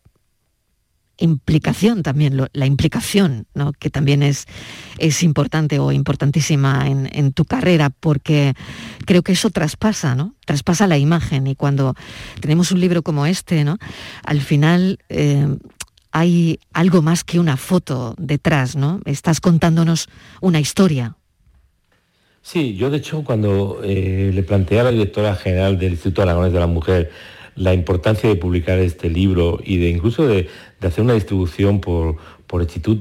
implicación 1.20 2.02
también, 2.02 2.36
la 2.52 2.66
implicación, 2.66 3.46
¿no? 3.54 3.72
que 3.72 3.90
también 3.90 4.22
es, 4.22 4.46
es 4.98 5.22
importante 5.22 5.78
o 5.78 5.92
importantísima 5.92 6.86
en, 6.88 7.32
tu 7.32 7.44
carrera, 7.44 7.90
porque 7.90 8.54
creo 9.06 9.22
que 9.22 9.32
eso 9.32 9.50
traspasa, 9.50 10.14
¿no? 10.14 10.34
Traspasa 10.44 10.88
la 10.88 10.98
imagen 10.98 11.46
y 11.46 11.54
cuando 11.54 11.94
tenemos 12.40 12.72
un 12.72 12.80
libro 12.80 13.02
como 13.02 13.26
este, 13.26 13.62
¿no? 13.62 13.78
Al 14.24 14.40
final 14.40 14.98
em, 15.08 15.58
hay 16.10 16.58
algo 16.72 17.02
más 17.02 17.22
que 17.22 17.38
una 17.38 17.56
foto 17.56 18.14
detrás, 18.18 18.74
¿no? 18.74 19.00
Estás 19.04 19.40
contándonos 19.40 20.08
una 20.40 20.58
historia, 20.58 21.16
Sí, 22.42 22.74
yo 22.74 22.90
de 22.90 22.96
hecho 22.96 23.22
cuando 23.22 23.80
eh, 23.84 24.30
le 24.32 24.42
planteé 24.42 24.80
a 24.80 24.84
la 24.84 24.90
directora 24.90 25.34
general 25.36 25.78
del 25.78 25.92
Instituto 25.92 26.22
Aragonés 26.22 26.52
de 26.52 26.60
la 26.60 26.66
Mujer 26.66 27.10
la 27.60 27.74
importancia 27.74 28.26
de 28.26 28.36
publicar 28.36 28.78
este 28.78 29.10
libro 29.10 29.60
y 29.62 29.76
de 29.76 29.90
incluso 29.90 30.26
de, 30.26 30.48
hacer 30.80 31.04
una 31.04 31.12
distribución 31.12 31.82
por, 31.82 32.16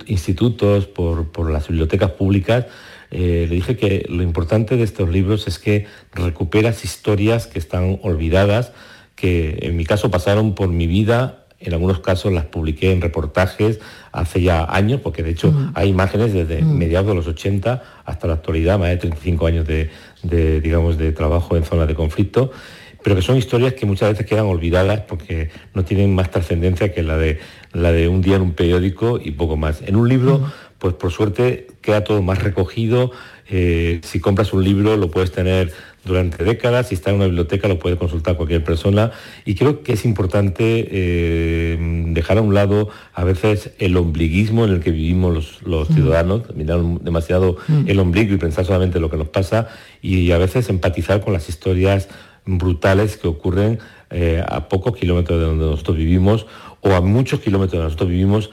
institutos, 0.05 0.85
por, 0.85 1.49
las 1.49 1.69
bibliotecas 1.69 2.11
públicas, 2.11 2.65
eh, 3.09 3.47
le 3.47 3.55
dije 3.55 3.77
que 3.77 4.05
lo 4.09 4.21
importante 4.21 4.75
de 4.75 4.83
estos 4.83 5.09
libros 5.09 5.47
es 5.47 5.59
que 5.59 5.85
recuperas 6.13 6.83
historias 6.83 7.47
que 7.47 7.57
están 7.57 7.99
olvidadas, 8.03 8.73
que 9.15 9.59
en 9.61 9.77
mi 9.77 9.85
caso 9.85 10.11
pasaron 10.11 10.55
por 10.55 10.67
mi 10.67 10.87
vida 10.87 11.45
en 11.61 11.73
algunos 11.73 11.99
casos 11.99 12.31
las 12.31 12.45
publiqué 12.45 12.91
en 12.91 13.01
reportajes 13.01 13.79
hace 14.11 14.41
ya 14.41 14.63
años, 14.63 15.01
porque 15.01 15.23
de 15.23 15.31
hecho 15.31 15.53
hay 15.73 15.89
imágenes 15.89 16.33
desde 16.33 16.61
mediados 16.61 17.09
de 17.09 17.15
los 17.15 17.27
80 17.27 17.83
hasta 18.05 18.27
la 18.27 18.35
actualidad, 18.35 18.79
más 18.79 18.89
de 18.89 18.97
35 18.97 19.45
años 19.45 19.67
de, 19.67 20.61
digamos, 20.61 20.97
de 20.97 21.11
trabajo 21.11 21.57
en 21.57 21.65
zonas 21.65 21.87
de 21.87 21.95
conflicto, 21.95 22.51
pero 23.03 23.15
que 23.15 23.21
son 23.21 23.37
historias 23.37 23.73
que 23.73 23.85
muchas 23.85 24.11
veces 24.11 24.25
quedan 24.25 24.45
olvidadas 24.45 25.01
porque 25.01 25.49
no 25.73 25.85
tienen 25.85 26.13
más 26.13 26.31
trascendencia 26.31 26.93
que 26.93 27.03
la 27.03 27.17
de, 27.17 27.39
la 27.73 27.91
de 27.91 28.07
un 28.07 28.21
día 28.21 28.35
en 28.35 28.41
un 28.41 28.53
periódico 28.53 29.19
y 29.23 29.31
poco 29.31 29.57
más. 29.57 29.81
En 29.85 29.95
un 29.95 30.09
libro, 30.09 30.51
pues 30.79 30.93
por 30.95 31.11
suerte 31.11 31.67
queda 31.81 32.03
todo 32.03 32.21
más 32.21 32.43
recogido. 32.43 33.11
Eh, 33.51 33.99
si 34.03 34.19
compras 34.19 34.53
un 34.53 34.63
libro 34.63 34.95
lo 34.95 35.09
puedes 35.09 35.31
tener 35.31 35.73
durante 36.05 36.43
décadas, 36.43 36.87
si 36.87 36.95
está 36.95 37.09
en 37.09 37.17
una 37.17 37.25
biblioteca 37.25 37.67
lo 37.67 37.79
puede 37.79 37.97
consultar 37.97 38.37
cualquier 38.37 38.63
persona 38.63 39.11
y 39.43 39.55
creo 39.55 39.83
que 39.83 39.93
es 39.93 40.05
importante 40.05 40.87
eh, 40.89 41.77
dejar 42.09 42.37
a 42.37 42.41
un 42.41 42.53
lado 42.53 42.89
a 43.13 43.23
veces 43.23 43.71
el 43.79 43.97
ombliguismo 43.97 44.65
en 44.65 44.71
el 44.71 44.79
que 44.79 44.91
vivimos 44.91 45.61
los, 45.63 45.89
mm. 45.89 45.93
ciudadanos, 45.93 46.55
mirar 46.55 46.81
demasiado 47.01 47.57
mm. 47.67 47.89
el 47.89 47.99
ombligo 47.99 48.33
y 48.33 48.37
pensar 48.37 48.65
solamente 48.65 48.99
lo 48.99 49.09
que 49.09 49.17
nos 49.17 49.29
pasa 49.29 49.67
y 50.01 50.31
a 50.31 50.37
veces 50.37 50.69
empatizar 50.69 51.21
con 51.21 51.33
las 51.33 51.49
historias 51.49 52.07
brutales 52.45 53.17
que 53.17 53.27
ocurren 53.27 53.79
eh, 54.09 54.43
a 54.47 54.67
pocos 54.67 54.95
kilómetros 54.95 55.39
de 55.39 55.45
donde 55.45 55.65
nosotros 55.65 55.97
vivimos 55.97 56.47
o 56.81 56.93
a 56.93 57.01
muchos 57.01 57.39
kilómetros 57.39 57.73
de 57.73 57.77
donde 57.77 57.89
nosotros 57.89 58.09
vivimos 58.09 58.49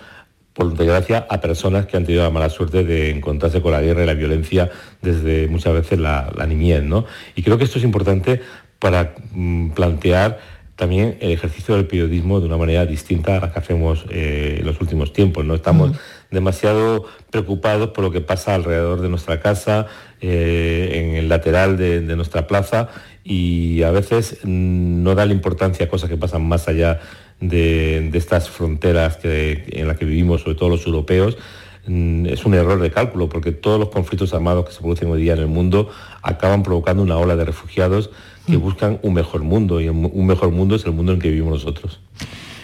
por 0.57 0.75
desgracia, 0.75 1.27
a 1.29 1.39
personas 1.43 1.85
que 1.85 1.99
han 1.99 2.07
tenido 2.07 2.25
la 2.25 2.31
mala 2.31 2.49
suerte 2.49 2.83
de 2.83 3.11
encontrarse 3.11 3.61
con 3.61 3.73
la 3.73 3.83
guerra 3.83 4.05
y 4.05 4.07
la 4.07 4.15
violencia 4.15 4.71
desde 5.03 5.49
muchas 5.49 5.75
veces 5.75 5.99
la, 5.99 6.33
niñez. 6.49 6.83
¿no? 6.83 7.05
Y 7.35 7.43
creo 7.43 7.59
que 7.59 7.65
esto 7.65 7.79
es 7.79 7.85
importante 7.85 8.41
para 8.79 9.15
mm, 9.33 9.71
plantear 9.71 10.39
también 10.77 11.17
el 11.21 11.33
ejercicio 11.33 11.75
del 11.75 11.87
periodismo 11.87 12.39
de 12.39 12.47
una 12.47 12.59
manera 12.59 12.85
distinta 12.85 13.39
a 13.39 13.41
la 13.41 13.53
que 13.53 13.59
hacemos 13.59 14.05
eh, 14.11 14.59
en 14.61 14.67
los 14.67 14.79
últimos 14.81 15.13
tiempos. 15.13 15.45
No 15.45 15.55
estamos 15.55 15.93
demasiado 16.31 17.07
preocupados 17.31 17.91
por 17.91 18.05
lo 18.05 18.11
que 18.11 18.21
pasa 18.21 18.55
alrededor 18.55 19.01
de 19.01 19.09
nuestra 19.09 19.41
casa, 19.41 19.87
eh, 20.21 20.91
en 20.95 21.17
el 21.17 21.29
lateral 21.29 21.79
de, 21.79 22.01
nuestra 22.15 22.47
plaza 22.47 22.89
y 23.25 23.83
a 23.83 23.91
veces 23.91 24.39
mm, 24.45 25.03
no 25.03 25.15
da 25.15 25.25
la 25.25 25.33
importancia 25.33 25.87
a 25.87 25.89
cosas 25.89 26.11
que 26.11 26.17
pasan 26.19 26.47
más 26.47 26.69
allá 26.69 27.01
de, 27.41 28.11
estas 28.13 28.51
fronteras 28.51 29.19
en 29.25 29.89
las 29.89 29.97
que 29.97 30.05
vivimos, 30.05 30.43
sobre 30.43 30.57
todo 30.57 30.69
los 30.69 30.87
europeos, 30.87 31.39
mm, 31.87 32.27
es 32.27 32.45
un 32.45 32.53
error 32.53 32.81
de 32.81 32.91
cálculo, 32.91 33.31
porque 33.31 33.53
todos 33.53 33.81
los 33.81 33.89
conflictos 33.89 34.35
armados 34.35 34.67
que 34.67 34.73
se 34.73 34.81
producen 34.81 35.11
hoy 35.11 35.23
día 35.23 35.33
en 35.33 35.41
el 35.41 35.47
mundo 35.47 35.91
acaban 36.23 36.63
provocando 36.63 37.03
una 37.03 37.17
ola 37.17 37.35
de 37.35 37.47
refugiados 37.47 38.11
que 38.47 38.57
buscan 38.57 38.99
un 39.03 39.15
mejor 39.15 39.43
mundo, 39.43 39.81
y 39.81 39.89
un 39.89 40.27
mejor 40.27 40.51
mundo 40.51 40.77
es 40.77 40.85
el 40.85 40.93
mundo 40.93 41.13
en 41.13 41.19
que 41.19 41.29
vivimos 41.29 41.53
nosotros. 41.53 42.01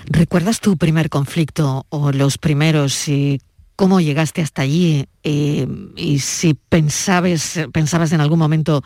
¿Recuerdas 0.06 0.60
tu 0.60 0.76
primer 0.76 1.08
conflicto 1.08 1.86
o 1.88 2.12
los 2.12 2.38
primeros 2.38 3.08
y 3.08 3.40
cómo 3.76 4.00
llegaste 4.00 4.42
hasta 4.42 4.62
allí? 4.62 5.06
Eh, 5.22 5.66
y 5.96 6.18
si 6.18 6.54
pensabas, 6.54 7.60
pensabas 7.72 8.12
en 8.12 8.20
algún 8.20 8.38
momento 8.38 8.82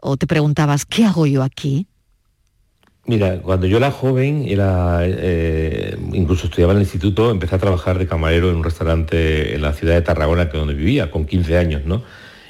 o 0.00 0.16
te 0.16 0.26
preguntabas, 0.26 0.86
¿qué 0.86 1.04
hago 1.04 1.26
yo 1.26 1.42
aquí? 1.42 1.86
Mira, 3.06 3.40
cuando 3.40 3.66
yo 3.66 3.76
era 3.76 3.92
joven, 3.92 4.44
era, 4.48 5.00
eh, 5.02 5.96
incluso 6.12 6.46
estudiaba 6.46 6.72
en 6.72 6.78
el 6.78 6.84
instituto, 6.84 7.30
empecé 7.30 7.54
a 7.54 7.58
trabajar 7.58 7.98
de 7.98 8.06
camarero 8.06 8.50
en 8.50 8.56
un 8.56 8.64
restaurante 8.64 9.54
en 9.54 9.62
la 9.62 9.72
ciudad 9.72 9.94
de 9.94 10.02
Tarragona, 10.02 10.50
que 10.50 10.58
donde 10.58 10.74
vivía, 10.74 11.10
con 11.10 11.24
15 11.24 11.56
años, 11.56 11.82
¿no? 11.84 12.02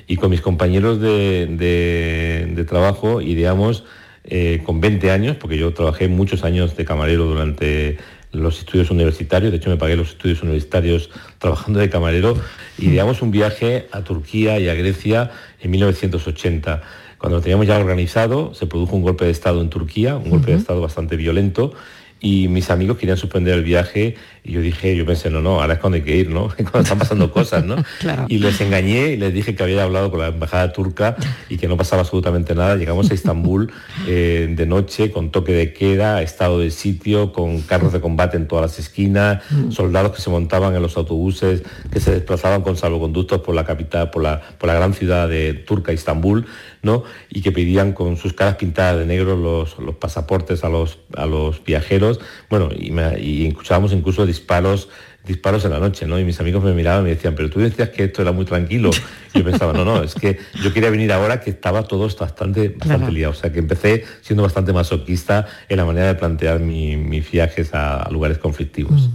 Y 0.06 0.16
con 0.16 0.30
mis 0.30 0.40
compañeros 0.40 1.00
de, 1.00 2.64
trabajo 2.68 3.20
ideamos 3.20 3.84
eh, 4.24 4.62
con 4.64 4.80
20 4.80 5.10
años, 5.10 5.36
porque 5.36 5.58
yo 5.58 5.72
trabajé 5.72 6.08
muchos 6.08 6.44
años 6.44 6.76
de 6.76 6.84
camarero 6.84 7.24
durante 7.24 7.98
los 8.32 8.58
estudios 8.58 8.90
universitarios, 8.90 9.50
de 9.50 9.58
hecho 9.58 9.70
me 9.70 9.76
pagué 9.76 9.96
los 9.96 10.10
estudios 10.10 10.42
universitarios 10.42 11.10
trabajando 11.38 11.80
de 11.80 11.88
camarero, 11.88 12.36
ideamos 12.78 13.22
un 13.22 13.30
viaje 13.30 13.86
a 13.92 14.02
Turquía 14.02 14.58
y 14.58 14.68
a 14.68 14.74
Grecia 14.74 15.30
en 15.60 15.70
1980 15.70 16.82
cuando 17.18 17.38
lo 17.38 17.42
teníamos 17.42 17.66
ya 17.66 17.78
organizado, 17.78 18.52
se 18.54 18.66
produjo 18.66 18.94
un 18.94 19.02
golpe 19.02 19.24
de 19.24 19.30
Estado 19.30 19.60
en 19.62 19.70
Turquía, 19.70 20.16
un 20.16 20.30
golpe 20.30 20.50
de 20.52 20.58
Estado 20.58 20.80
bastante 20.80 21.16
violento, 21.16 21.72
y 22.20 22.48
mis 22.48 22.70
amigos 22.70 22.98
querían 22.98 23.16
suspender 23.16 23.54
el 23.54 23.64
viaje 23.64 24.16
y 24.46 24.52
yo 24.52 24.60
dije, 24.60 24.94
yo 24.96 25.04
pensé, 25.04 25.30
no, 25.30 25.40
no, 25.40 25.60
ahora 25.60 25.74
es 25.74 25.80
cuando 25.80 25.96
hay 25.96 26.02
que 26.02 26.16
ir, 26.16 26.30
¿no? 26.30 26.48
cuando 26.56 26.80
están 26.80 26.98
pasando 26.98 27.30
cosas, 27.30 27.64
¿no? 27.64 27.76
Y 28.28 28.38
les 28.38 28.60
engañé 28.60 29.12
y 29.12 29.16
les 29.16 29.32
dije 29.34 29.54
que 29.54 29.62
había 29.62 29.82
hablado 29.82 30.10
con 30.10 30.20
la 30.20 30.28
embajada 30.28 30.72
turca 30.72 31.16
y 31.48 31.56
que 31.56 31.68
no 31.68 31.76
pasaba 31.76 32.02
absolutamente 32.02 32.54
nada. 32.54 32.76
Llegamos 32.76 33.10
a 33.10 33.14
Estambul 33.14 33.72
eh, 34.06 34.48
de 34.50 34.66
noche 34.66 35.10
con 35.10 35.30
toque 35.30 35.52
de 35.52 35.72
queda, 35.72 36.22
estado 36.22 36.58
de 36.60 36.70
sitio, 36.70 37.32
con 37.32 37.60
carros 37.62 37.92
de 37.92 38.00
combate 38.00 38.36
en 38.36 38.46
todas 38.46 38.62
las 38.70 38.78
esquinas, 38.78 39.42
mm. 39.50 39.70
soldados 39.70 40.12
que 40.12 40.20
se 40.20 40.30
montaban 40.30 40.74
en 40.74 40.82
los 40.82 40.96
autobuses, 40.96 41.62
que 41.92 42.00
se 42.00 42.12
desplazaban 42.12 42.62
con 42.62 42.76
salvoconductos 42.76 43.40
por 43.40 43.54
la 43.54 43.64
capital, 43.64 44.10
por 44.10 44.22
la, 44.22 44.40
por 44.58 44.68
la 44.68 44.74
gran 44.74 44.94
ciudad 44.94 45.28
de 45.28 45.54
turca, 45.54 45.92
Estambul, 45.92 46.46
¿no? 46.82 47.04
Y 47.30 47.40
que 47.42 47.52
pedían 47.52 47.92
con 47.92 48.16
sus 48.16 48.32
caras 48.32 48.56
pintadas 48.56 48.98
de 48.98 49.06
negro 49.06 49.36
los, 49.36 49.78
los 49.78 49.96
pasaportes 49.96 50.62
a 50.62 50.68
los, 50.68 50.98
a 51.16 51.26
los 51.26 51.64
viajeros 51.64 52.20
bueno, 52.50 52.68
y, 52.76 52.90
me- 52.90 53.18
y 53.20 53.46
escuchábamos 53.46 53.92
incluso 53.92 54.26
disparos 54.36 54.88
disparos 55.26 55.64
en 55.64 55.72
la 55.72 55.80
noche, 55.80 56.06
¿no? 56.06 56.20
Y 56.20 56.24
mis 56.24 56.38
amigos 56.38 56.62
me 56.62 56.72
miraban 56.72 57.00
y 57.00 57.04
me 57.08 57.10
decían, 57.16 57.34
pero 57.34 57.50
tú 57.50 57.58
decías 57.58 57.88
que 57.88 58.04
esto 58.04 58.22
era 58.22 58.30
muy 58.30 58.44
tranquilo. 58.44 58.90
Y 59.34 59.38
yo 59.38 59.44
pensaba, 59.44 59.72
no, 59.72 59.84
no, 59.84 60.04
es 60.04 60.14
que 60.14 60.38
yo 60.60 60.72
quería 60.72 60.88
venir 60.88 61.10
ahora 61.10 61.40
que 61.40 61.50
estaba 61.50 61.82
todo 61.82 62.08
bastante, 62.08 62.68
bastante 62.68 62.78
Claro. 62.98 63.10
liado. 63.12 63.32
O 63.32 63.34
sea, 63.34 63.50
que 63.52 63.58
empecé 63.58 64.04
siendo 64.20 64.44
bastante 64.44 64.72
masoquista 64.72 65.44
en 65.68 65.78
la 65.78 65.84
manera 65.84 66.06
de 66.06 66.14
plantear 66.14 66.60
mi- 66.60 66.96
mis 66.96 67.28
viajes 67.28 67.74
a, 67.74 68.02
a 68.04 68.10
lugares 68.12 68.38
conflictivos. 68.38 69.10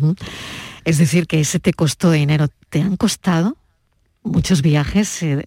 Es 0.84 0.98
decir, 0.98 1.28
que 1.28 1.40
ese 1.40 1.60
te 1.62 1.72
costó 1.72 2.12
dinero. 2.12 2.48
¿Te 2.70 2.82
han 2.82 2.98
costado 2.98 3.56
muchos 4.22 4.62
viajes 4.62 5.24
eh, 5.24 5.46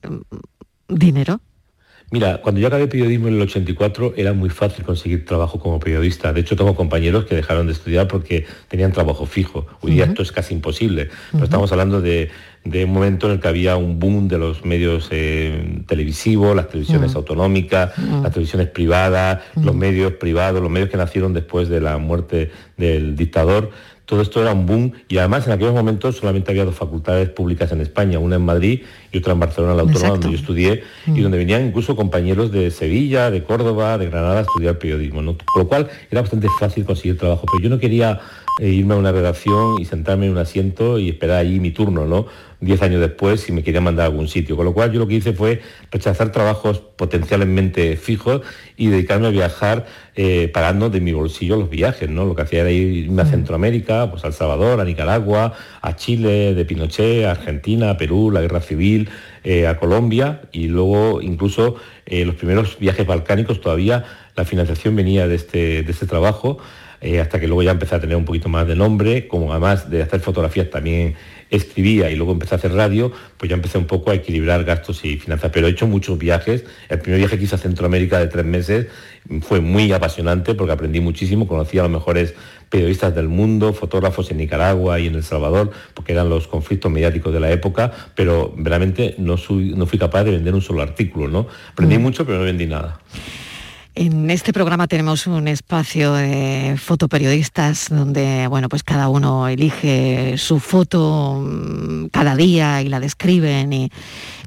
dinero? 0.89 1.43
Mira, 2.11 2.41
cuando 2.43 2.61
yo 2.61 2.69
acabé 2.69 2.87
periodismo 2.87 3.29
en 3.29 3.35
el 3.35 3.43
84 3.43 4.15
era 4.17 4.33
muy 4.33 4.51
fácil 4.51 4.85
conseguir 4.85 5.25
trabajo 5.25 5.59
como 5.59 5.81
periodista. 5.81 6.33
De 6.33 6.41
hecho, 6.41 6.55
tengo 6.55 6.77
compañeros 6.77 7.25
que 7.25 7.35
dejaron 7.35 7.67
de 7.67 7.73
estudiar 7.73 8.07
porque 8.07 8.47
tenían 8.69 8.93
trabajo 8.93 9.27
fijo. 9.27 9.67
Hoy 9.81 9.93
día 9.93 10.05
esto 10.05 10.23
es 10.23 10.31
casi 10.31 10.55
imposible. 10.55 11.07
Pero 11.07 11.39
Ujú. 11.39 11.45
estamos 11.45 11.73
hablando 11.73 12.01
de, 12.01 12.31
de 12.65 12.85
un 12.85 12.93
momento 12.93 13.27
en 13.27 13.33
el 13.33 13.41
que 13.41 13.49
había 13.49 13.77
un 13.77 13.99
boom 13.99 14.29
de 14.29 14.39
los 14.39 14.65
medios 14.65 15.09
eh, 15.11 15.83
televisivos, 15.89 16.55
las 16.55 16.69
televisiones 16.69 17.15
autonómicas, 17.17 17.93
las 18.23 18.33
televisiones 18.33 18.69
privadas, 18.69 19.41
los 19.61 19.75
medios 19.75 20.13
privados, 20.13 20.63
los 20.63 20.71
medios 20.71 20.91
que 20.91 20.97
nacieron 20.97 21.33
después 21.33 21.69
de 21.69 21.81
la 21.81 21.99
muerte 21.99 22.51
del 22.77 23.17
dictador. 23.17 23.71
Todo 24.07 24.21
esto 24.21 24.43
era 24.43 24.53
un 24.53 24.67
boom 24.67 24.93
y 25.09 25.17
además 25.17 25.47
en 25.47 25.55
aquellos 25.55 25.73
momentos 25.73 26.17
solamente 26.19 26.51
había 26.51 26.67
dos 26.67 26.75
facultades 26.75 27.31
públicas 27.31 27.73
en 27.73 27.81
España, 27.81 28.19
una 28.19 28.37
en 28.37 28.43
Madrid 28.43 28.83
y 29.11 29.19
otra 29.19 29.33
en 29.33 29.41
Barcelona, 29.41 29.75
la 29.75 29.83
Autónoma, 29.83 30.07
Exacto. 30.07 30.21
donde 30.21 30.37
yo 30.37 30.41
estudié 30.41 30.83
y 31.07 31.21
donde 31.23 31.39
venían 31.39 31.67
incluso 31.67 31.97
compañeros 31.97 32.53
de 32.53 32.71
Sevilla, 32.71 33.31
de 33.31 33.43
Córdoba, 33.45 33.97
de 33.97 34.11
Granada 34.11 34.41
a 34.41 34.43
estudiar 34.43 34.79
periodismo, 34.79 35.23
¿no? 35.23 35.37
Con 35.39 35.63
lo 35.63 35.69
cual 35.69 35.89
era 36.11 36.21
bastante 36.21 36.49
fácil 36.61 36.85
conseguir 36.85 37.17
trabajo, 37.17 37.47
pero 37.51 37.63
yo 37.63 37.71
no 37.71 37.79
quería 37.79 38.21
eh, 38.61 38.69
irme 38.69 38.95
a 38.95 38.97
una 38.97 39.11
redacción 39.11 39.81
y 39.81 39.85
sentarme 39.85 40.27
en 40.27 40.33
un 40.33 40.39
asiento 40.39 40.99
y 40.99 41.09
esperar 41.09 41.39
allí 41.39 41.59
mi 41.59 41.73
turno, 41.73 42.07
¿no? 42.07 42.27
Diez 42.61 42.81
años 42.83 43.01
después 43.01 43.41
si 43.41 43.53
me 43.53 43.63
quería 43.63 43.81
mandar 43.81 44.05
a 44.05 44.07
algún 44.07 44.29
sitio. 44.29 44.57
Con 44.57 44.65
lo 44.65 44.73
cual 44.73 44.93
yo 44.93 45.01
lo 45.01 45.09
que 45.09 45.15
hice 45.15 45.33
fue 45.33 45.61
rechazar 45.91 46.31
trabajos 46.31 46.79
potencialmente 46.79 47.97
fijos 47.97 48.43
y 48.77 48.87
dedicarme 48.87 49.27
a 49.27 49.31
viajar 49.31 49.87
eh, 50.15 50.49
pagando 50.55 50.89
de 50.89 51.01
mi 51.01 51.13
bolsillo 51.13 51.57
los 51.57 51.69
viajes, 51.69 52.09
¿no? 52.09 52.25
Lo 52.25 52.35
que 52.35 52.43
hacía 52.43 52.61
era 52.61 52.71
irme 52.71 53.23
a 53.23 53.27
Centroamérica, 53.27 54.11
pues 54.11 54.25
a 54.25 54.29
El 54.29 54.33
Salvador, 54.33 54.81
a 54.81 54.85
Nicaragua, 54.85 55.53
a 55.83 55.97
Chile, 55.97 56.55
de 56.55 56.65
Pinochet, 56.65 57.25
a 57.27 57.33
Argentina, 57.33 57.91
a 57.91 57.97
Perú, 57.97 58.31
la 58.31 58.41
guerra 58.41 58.61
civil, 58.61 59.11
eh, 59.43 59.67
a 59.67 59.77
Colombia 59.77 60.43
y 60.53 60.69
luego 60.69 61.21
incluso 61.21 61.77
eh, 62.07 62.25
los 62.25 62.37
primeros 62.37 62.79
viajes 62.79 63.07
balcánicos 63.07 63.61
todavía 63.61 64.05
la 64.37 64.47
financiación 64.47 64.97
venía 64.97 65.29
de 65.29 65.35
este, 65.35 65.83
de 65.83 65.93
este 65.93 66.07
trabajo 66.07 66.59
eh, 67.05 67.21
hasta 67.21 67.39
que 67.39 67.47
luego 67.47 67.63
ya 67.63 67.71
empecé 67.73 67.95
a 67.95 68.01
tener 68.01 68.17
un 68.17 68.25
poquito 68.25 68.49
más 68.49 68.67
de 68.67 68.75
nombre, 68.75 69.29
como 69.29 69.53
además 69.53 69.91
de 69.91 70.03
hacer 70.03 70.21
fotografías 70.21 70.71
también 70.71 71.15
escribía 71.51 72.11
y 72.11 72.17
luego 72.17 72.33
empecé 72.33 72.55
a 72.55 72.59
hacer 72.59 72.73
radio, 72.73 73.13
pues 73.37 73.49
ya 73.51 73.55
empecé 73.55 73.79
un 73.79 73.85
poco 73.85 74.11
a 74.11 74.15
equilibrar 74.15 74.65
gastos 74.65 75.05
y 75.05 75.19
finanzas. 75.19 75.51
Pero 75.53 75.67
he 75.69 75.71
hecho 75.71 75.87
muchos 75.87 76.19
viajes. 76.19 76.65
El 76.89 76.99
primer 77.01 77.19
viaje 77.21 77.39
que 77.39 77.45
hice 77.45 77.55
a 77.55 77.59
Centroamérica 77.59 78.19
de 78.19 78.27
tres 78.27 78.45
meses 78.45 78.87
fue 79.43 79.61
muy 79.61 79.93
apasionante 79.93 80.55
porque 80.55 80.73
aprendí 80.73 81.01
muchísimo, 81.01 81.47
conocí 81.47 81.79
a 81.79 81.83
los 81.83 81.93
mejores 81.93 82.35
periodistas 82.71 83.15
del 83.15 83.29
mundo, 83.29 83.73
fotógrafos 83.73 84.31
en 84.33 84.39
Nicaragua 84.39 84.99
y 84.99 85.07
en 85.07 85.15
El 85.15 85.23
Salvador, 85.23 85.71
porque 85.93 86.13
eran 86.13 86.29
los 86.29 86.49
conflictos 86.49 86.91
mediáticos 86.91 87.33
de 87.33 87.39
la 87.39 87.53
época, 87.53 87.93
pero 88.17 88.53
realmente 88.57 89.15
no, 89.19 89.37
soy- 89.37 89.75
no 89.77 89.87
fui 89.87 89.99
capaz 89.99 90.25
de 90.25 90.33
vender 90.33 90.55
un 90.55 90.63
solo 90.63 90.83
artículo, 90.83 91.29
¿no? 91.29 91.47
Aprendí 91.73 91.99
Mm. 91.99 92.03
mucho, 92.03 92.25
pero 92.27 92.39
no 92.39 92.45
vendí 92.45 92.67
nada. 92.67 92.99
En 93.97 94.29
este 94.31 94.53
programa 94.53 94.89
tenemos 94.89 95.29
un 95.29 95.47
espacio 95.47 96.15
de 96.15 96.75
fotoperiodistas 96.83 97.91
donde, 97.91 98.49
bueno, 98.49 98.69
pues 98.69 98.83
cada 98.83 99.09
uno 99.09 99.47
elige 99.47 100.35
su 100.37 100.59
foto 100.59 101.41
mm, 101.41 102.07
cada 102.07 102.35
día 102.35 102.83
y 102.83 102.89
la 102.89 102.99
describen 102.99 103.73
y, 103.73 103.93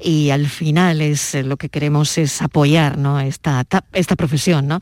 y 0.02 0.28
al 0.28 0.48
final 0.48 1.00
es 1.00 1.34
eh, 1.34 1.44
lo 1.44 1.56
que 1.56 1.70
queremos 1.70 2.18
es 2.18 2.42
apoyar, 2.42 2.98
¿no? 2.98 3.20
Esta, 3.20 3.64
ta- 3.64 3.86
esta 3.94 4.16
profesión, 4.16 4.66
¿no? 4.68 4.80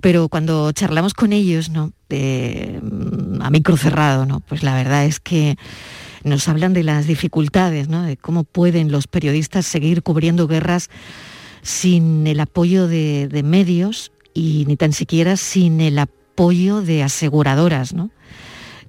Pero 0.00 0.28
cuando 0.28 0.70
charlamos 0.70 1.12
con 1.12 1.32
ellos, 1.32 1.68
¿no? 1.68 1.90
De, 2.08 2.78
mm, 2.80 3.42
a 3.42 3.50
micro 3.50 3.76
cerrado, 3.76 4.26
¿no? 4.26 4.38
Pues 4.38 4.62
la 4.62 4.76
verdad 4.76 5.06
es 5.06 5.18
que 5.18 5.56
nos 6.22 6.46
hablan 6.48 6.72
de 6.72 6.84
las 6.84 7.08
dificultades, 7.08 7.88
¿no? 7.88 8.02
De 8.04 8.16
cómo 8.16 8.44
pueden 8.44 8.92
los 8.92 9.08
periodistas 9.08 9.66
seguir 9.66 10.04
cubriendo 10.04 10.46
guerras 10.46 10.88
sin 11.68 12.26
el 12.26 12.40
apoyo 12.40 12.88
de, 12.88 13.42
medios 13.44 14.10
y 14.32 14.64
ni 14.66 14.76
tan 14.76 14.94
siquiera 14.94 15.36
sin 15.36 15.82
el 15.82 15.98
apoyo 15.98 16.80
de 16.80 17.02
aseguradoras, 17.02 17.92
¿no? 17.92 18.10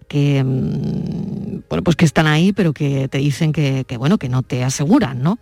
Que 0.08 0.42
mm, 0.42 1.64
bueno, 1.70 1.84
pues 1.84 1.98
que 1.98 2.06
están 2.06 2.26
ahí, 2.26 2.54
pero 2.54 2.72
que 2.72 3.10
te 3.10 3.18
dicen 3.18 3.52
que, 3.52 3.86
bueno, 3.98 4.18
que 4.18 4.30
no 4.30 4.44
te 4.44 4.64
aseguran, 4.64 5.22
¿no? 5.22 5.40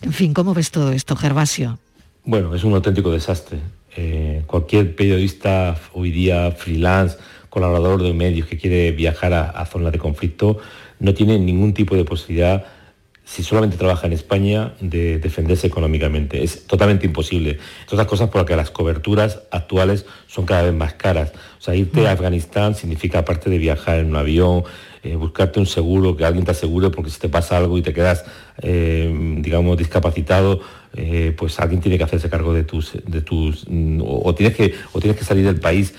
En 0.00 0.12
fin, 0.12 0.34
¿cómo 0.34 0.54
ves 0.54 0.72
todo 0.72 0.90
esto, 0.90 1.14
Gervasio? 1.14 1.78
Bueno, 2.24 2.52
es 2.52 2.64
un 2.64 2.74
auténtico 2.74 3.12
desastre. 3.12 3.60
Eh, 3.96 4.42
cualquier 4.48 4.96
periodista 4.96 5.78
hoy 5.92 6.10
día 6.10 6.50
freelance, 6.50 7.16
colaborador 7.48 8.02
de 8.02 8.12
medios 8.12 8.48
que 8.48 8.58
quiere 8.58 8.90
viajar 8.90 9.32
a 9.34 9.64
zonas 9.66 9.92
de 9.92 9.98
conflicto, 9.98 10.58
no 10.98 11.14
tiene 11.14 11.38
ningún 11.38 11.74
tipo 11.74 11.94
de 11.94 12.04
posibilidad, 12.04 12.66
si 13.32 13.42
solamente 13.42 13.78
trabaja 13.78 14.06
en 14.06 14.12
España, 14.12 14.74
de 14.78 15.18
defenderse 15.18 15.66
económicamente. 15.66 16.44
Es 16.44 16.66
totalmente 16.66 17.06
imposible. 17.06 17.52
Entre 17.80 17.94
otras 17.96 18.06
cosas 18.06 18.28
porque 18.28 18.54
las 18.56 18.70
coberturas 18.70 19.40
actuales 19.50 20.04
son 20.26 20.44
cada 20.44 20.64
vez 20.64 20.74
más 20.74 20.92
caras. 20.92 21.32
O 21.58 21.62
sea, 21.62 21.74
irte 21.74 22.06
a 22.06 22.12
Afganistán 22.12 22.74
significa, 22.74 23.20
aparte 23.20 23.48
de 23.48 23.56
viajar 23.56 24.00
en 24.00 24.10
un 24.10 24.16
avión, 24.16 24.64
eh, 25.02 25.16
buscarte 25.16 25.58
un 25.60 25.66
seguro, 25.66 26.16
que 26.16 26.24
alguien 26.24 26.44
te 26.44 26.52
asegure, 26.52 26.90
porque 26.90 27.10
si 27.10 27.18
te 27.18 27.28
pasa 27.28 27.56
algo 27.58 27.76
y 27.78 27.82
te 27.82 27.92
quedas, 27.92 28.24
eh, 28.62 29.12
digamos, 29.40 29.76
discapacitado, 29.76 30.60
eh, 30.94 31.34
pues 31.36 31.58
alguien 31.58 31.80
tiene 31.80 31.96
que 31.98 32.04
hacerse 32.04 32.28
cargo 32.28 32.52
de 32.52 32.64
tus, 32.64 32.92
de 33.06 33.20
tus, 33.22 33.66
mm, 33.68 34.00
o, 34.02 34.22
o 34.28 34.34
tienes 34.34 34.54
que, 34.56 34.74
o 34.92 35.00
tienes 35.00 35.18
que 35.18 35.24
salir 35.24 35.44
del 35.44 35.58
país 35.60 35.94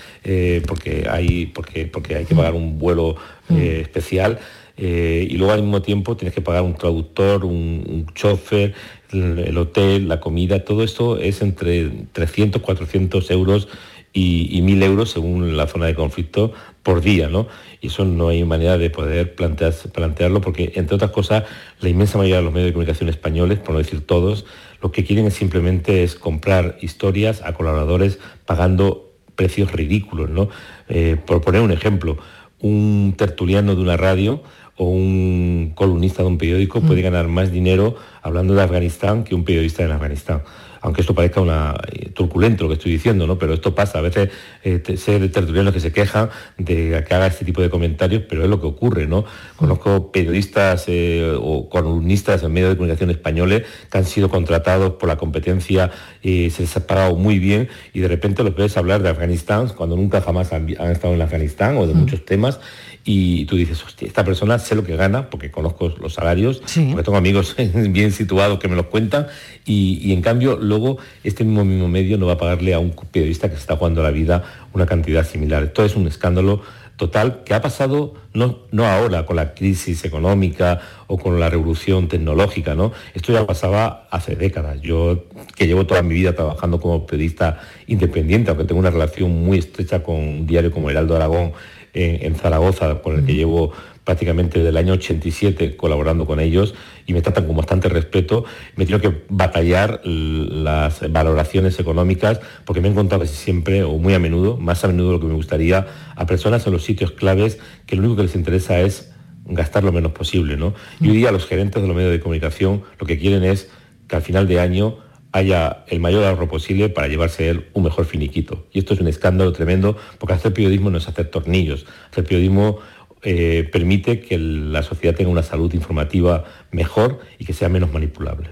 porque 0.66 1.06
hay, 1.10 1.46
porque, 1.46 1.86
porque 1.86 2.16
hay 2.16 2.24
que 2.24 2.34
pagar 2.34 2.54
un 2.54 2.78
vuelo 2.78 3.16
eh, 3.50 3.80
especial. 3.82 4.38
eh, 4.76 5.26
y 5.30 5.36
luego 5.36 5.52
al 5.52 5.62
mismo 5.62 5.82
tiempo 5.82 6.16
tienes 6.16 6.34
que 6.34 6.40
pagar 6.40 6.62
un 6.62 6.74
traductor, 6.74 7.44
un, 7.44 7.84
un 7.88 8.06
chofer, 8.14 8.74
el, 9.12 9.38
el 9.38 9.56
hotel, 9.58 10.08
la 10.08 10.18
comida, 10.20 10.64
todo 10.64 10.82
esto 10.82 11.18
es 11.18 11.42
entre 11.42 11.90
300, 12.12 12.60
400 12.62 13.30
euros 13.30 13.68
y, 14.12 14.48
y 14.56 14.62
1.000 14.62 14.82
euros 14.84 15.10
según 15.10 15.56
la 15.56 15.66
zona 15.66 15.86
de 15.86 15.94
conflicto 15.94 16.52
por 16.84 17.00
día, 17.00 17.28
¿no? 17.28 17.48
Y 17.80 17.88
eso 17.88 18.04
no 18.04 18.28
hay 18.28 18.44
manera 18.44 18.78
de 18.78 18.90
poder 18.90 19.34
plantearse- 19.34 19.90
plantearlo 19.90 20.40
porque, 20.40 20.70
entre 20.76 20.94
otras 20.94 21.10
cosas, 21.10 21.42
la 21.80 21.88
inmensa 21.88 22.18
mayoría 22.18 22.36
de 22.36 22.42
los 22.42 22.52
medios 22.52 22.68
de 22.68 22.72
comunicación 22.74 23.08
españoles, 23.08 23.58
por 23.58 23.72
no 23.72 23.78
decir 23.78 24.06
todos, 24.06 24.44
lo 24.80 24.92
que 24.92 25.02
quieren 25.02 25.26
es 25.26 25.34
simplemente 25.34 26.04
es 26.04 26.14
comprar 26.14 26.76
historias 26.80 27.42
a 27.42 27.54
colaboradores 27.54 28.20
pagando 28.46 29.10
precios 29.34 29.72
ridículos, 29.72 30.30
¿no? 30.30 30.48
Eh, 30.88 31.16
por 31.26 31.40
poner 31.40 31.62
un 31.62 31.72
ejemplo, 31.72 32.18
un 32.60 33.14
tertuliano 33.16 33.74
de 33.74 33.80
una 33.82 33.96
radio 33.96 34.42
o 34.76 34.88
un 34.88 35.72
columnista 35.74 36.22
de 36.22 36.28
un 36.28 36.38
periódico 36.38 36.80
puede 36.80 37.00
ganar 37.00 37.28
más 37.28 37.50
dinero 37.50 37.96
hablando 38.22 38.54
de 38.54 38.62
Afganistán 38.62 39.24
que 39.24 39.34
un 39.34 39.44
periodista 39.44 39.84
en 39.84 39.92
Afganistán. 39.92 40.42
Aunque 40.84 41.00
esto 41.00 41.14
parezca 41.14 41.40
una 41.40 41.74
eh, 41.90 42.10
turculento 42.10 42.64
lo 42.64 42.68
que 42.68 42.74
estoy 42.74 42.92
diciendo, 42.92 43.26
¿no? 43.26 43.38
Pero 43.38 43.54
esto 43.54 43.74
pasa. 43.74 44.00
A 44.00 44.02
veces 44.02 44.28
eh, 44.62 44.80
tertulianos 44.80 45.72
que 45.72 45.80
se 45.80 45.92
quejan 45.92 46.28
de 46.58 47.02
que 47.08 47.14
haga 47.14 47.26
este 47.26 47.46
tipo 47.46 47.62
de 47.62 47.70
comentarios, 47.70 48.24
pero 48.28 48.44
es 48.44 48.50
lo 48.50 48.60
que 48.60 48.66
ocurre, 48.66 49.06
¿no? 49.06 49.24
Conozco 49.56 50.12
periodistas 50.12 50.84
eh, 50.88 51.34
o 51.40 51.70
columnistas 51.70 52.42
en 52.42 52.52
medios 52.52 52.68
de 52.68 52.76
comunicación 52.76 53.08
españoles 53.08 53.62
que 53.90 53.96
han 53.96 54.04
sido 54.04 54.28
contratados 54.28 54.92
por 54.92 55.08
la 55.08 55.16
competencia 55.16 55.90
y 56.22 56.50
se 56.50 56.62
les 56.62 56.76
ha 56.76 56.86
pagado 56.86 57.16
muy 57.16 57.38
bien 57.38 57.70
y 57.94 58.00
de 58.00 58.08
repente 58.08 58.44
los 58.44 58.54
ves 58.54 58.76
hablar 58.76 59.02
de 59.02 59.08
Afganistán 59.08 59.68
cuando 59.68 59.96
nunca 59.96 60.20
jamás 60.20 60.52
han, 60.52 60.68
estado 60.68 61.14
en 61.14 61.22
Afganistán 61.22 61.78
o 61.78 61.86
de 61.86 61.94
muchos 61.94 62.26
temas 62.26 62.60
y 63.04 63.44
tú 63.44 63.56
dices, 63.56 63.84
hostia, 63.84 64.08
esta 64.08 64.24
persona 64.24 64.58
sé 64.58 64.74
lo 64.74 64.82
que 64.82 64.96
gana 64.96 65.28
porque 65.28 65.50
conozco 65.50 65.94
los 66.00 66.14
salarios, 66.14 66.60
porque 66.60 67.02
tengo 67.02 67.18
amigos 67.18 67.54
bien 67.74 68.12
situados 68.12 68.58
que 68.58 68.68
me 68.68 68.76
los 68.76 68.86
cuentan 68.86 69.26
y, 69.66 69.98
y 70.02 70.12
en 70.12 70.22
cambio 70.22 70.56
luego 70.56 70.96
este 71.22 71.44
mismo 71.44 71.64
mismo 71.64 71.86
medio 71.88 72.16
no 72.16 72.26
va 72.26 72.34
a 72.34 72.38
pagarle 72.38 72.72
a 72.72 72.78
un 72.78 72.94
periodista 73.12 73.48
que 73.48 73.56
se 73.56 73.60
está 73.60 73.76
jugando 73.76 74.02
la 74.02 74.10
vida 74.10 74.42
una 74.72 74.86
cantidad 74.86 75.26
similar. 75.26 75.62
Esto 75.64 75.84
es 75.84 75.96
un 75.96 76.06
escándalo 76.06 76.62
total 76.96 77.42
que 77.44 77.54
ha 77.54 77.60
pasado 77.60 78.14
no, 78.32 78.60
no 78.70 78.86
ahora 78.86 79.26
con 79.26 79.36
la 79.36 79.54
crisis 79.54 80.04
económica 80.04 80.80
o 81.06 81.18
con 81.18 81.40
la 81.40 81.50
revolución 81.50 82.08
tecnológica, 82.08 82.74
¿no? 82.74 82.92
Esto 83.14 83.32
ya 83.32 83.46
pasaba 83.46 84.06
hace 84.10 84.36
décadas. 84.36 84.80
Yo 84.80 85.24
que 85.56 85.66
llevo 85.66 85.86
toda 85.86 86.02
mi 86.02 86.14
vida 86.14 86.34
trabajando 86.34 86.80
como 86.80 87.06
periodista 87.06 87.60
independiente, 87.86 88.50
aunque 88.50 88.64
tengo 88.64 88.80
una 88.80 88.90
relación 88.90 89.30
muy 89.30 89.58
estrecha 89.58 90.02
con 90.02 90.16
un 90.16 90.46
diario 90.46 90.70
como 90.70 90.90
Heraldo 90.90 91.16
Aragón, 91.16 91.52
en, 91.94 92.24
en 92.24 92.34
Zaragoza, 92.34 93.00
con 93.00 93.16
el 93.16 93.24
que 93.24 93.34
llevo 93.34 93.72
prácticamente 94.04 94.58
desde 94.58 94.68
el 94.68 94.76
año 94.76 94.92
87 94.92 95.76
colaborando 95.76 96.26
con 96.26 96.38
ellos 96.38 96.74
y 97.06 97.12
me 97.12 97.22
tratan 97.22 97.46
con 97.46 97.56
bastante 97.56 97.88
respeto. 97.88 98.44
Me 98.76 98.84
he 98.84 98.86
tenido 98.86 99.00
que 99.00 99.24
batallar 99.28 100.00
las 100.04 101.10
valoraciones 101.10 101.78
económicas 101.80 102.40
porque 102.64 102.80
me 102.80 102.88
he 102.88 102.90
encontrado 102.90 103.22
casi 103.22 103.34
siempre 103.34 103.82
o 103.82 103.96
muy 103.98 104.14
a 104.14 104.18
menudo, 104.18 104.56
más 104.58 104.84
a 104.84 104.88
menudo 104.88 105.08
de 105.08 105.12
lo 105.14 105.20
que 105.20 105.26
me 105.26 105.34
gustaría, 105.34 105.86
a 106.14 106.26
personas 106.26 106.66
en 106.66 106.74
los 106.74 106.84
sitios 106.84 107.12
claves 107.12 107.58
que 107.86 107.96
lo 107.96 108.02
único 108.02 108.16
que 108.16 108.22
les 108.24 108.36
interesa 108.36 108.78
es 108.80 109.12
gastar 109.46 109.84
lo 109.84 109.92
menos 109.92 110.12
posible. 110.12 110.56
¿no? 110.56 110.74
Y 111.00 111.08
hoy 111.08 111.16
día 111.16 111.32
los 111.32 111.46
gerentes 111.46 111.80
de 111.80 111.88
los 111.88 111.96
medios 111.96 112.12
de 112.12 112.20
comunicación 112.20 112.82
lo 113.00 113.06
que 113.06 113.18
quieren 113.18 113.42
es 113.42 113.70
que 114.06 114.16
al 114.16 114.22
final 114.22 114.46
de 114.46 114.60
año 114.60 114.98
haya 115.34 115.84
el 115.88 115.98
mayor 115.98 116.24
ahorro 116.24 116.46
posible 116.46 116.88
para 116.90 117.08
llevarse 117.08 117.48
él 117.50 117.68
un 117.72 117.82
mejor 117.82 118.04
finiquito. 118.04 118.68
Y 118.72 118.78
esto 118.78 118.94
es 118.94 119.00
un 119.00 119.08
escándalo 119.08 119.52
tremendo 119.52 119.96
porque 120.18 120.34
hacer 120.34 120.54
periodismo 120.54 120.90
no 120.90 120.98
es 120.98 121.08
hacer 121.08 121.28
tornillos. 121.28 121.86
Hacer 122.12 122.22
periodismo 122.22 122.78
eh, 123.20 123.68
permite 123.72 124.20
que 124.20 124.38
la 124.38 124.84
sociedad 124.84 125.16
tenga 125.16 125.32
una 125.32 125.42
salud 125.42 125.74
informativa 125.74 126.44
mejor 126.70 127.18
y 127.36 127.44
que 127.44 127.52
sea 127.52 127.68
menos 127.68 127.92
manipulable. 127.92 128.50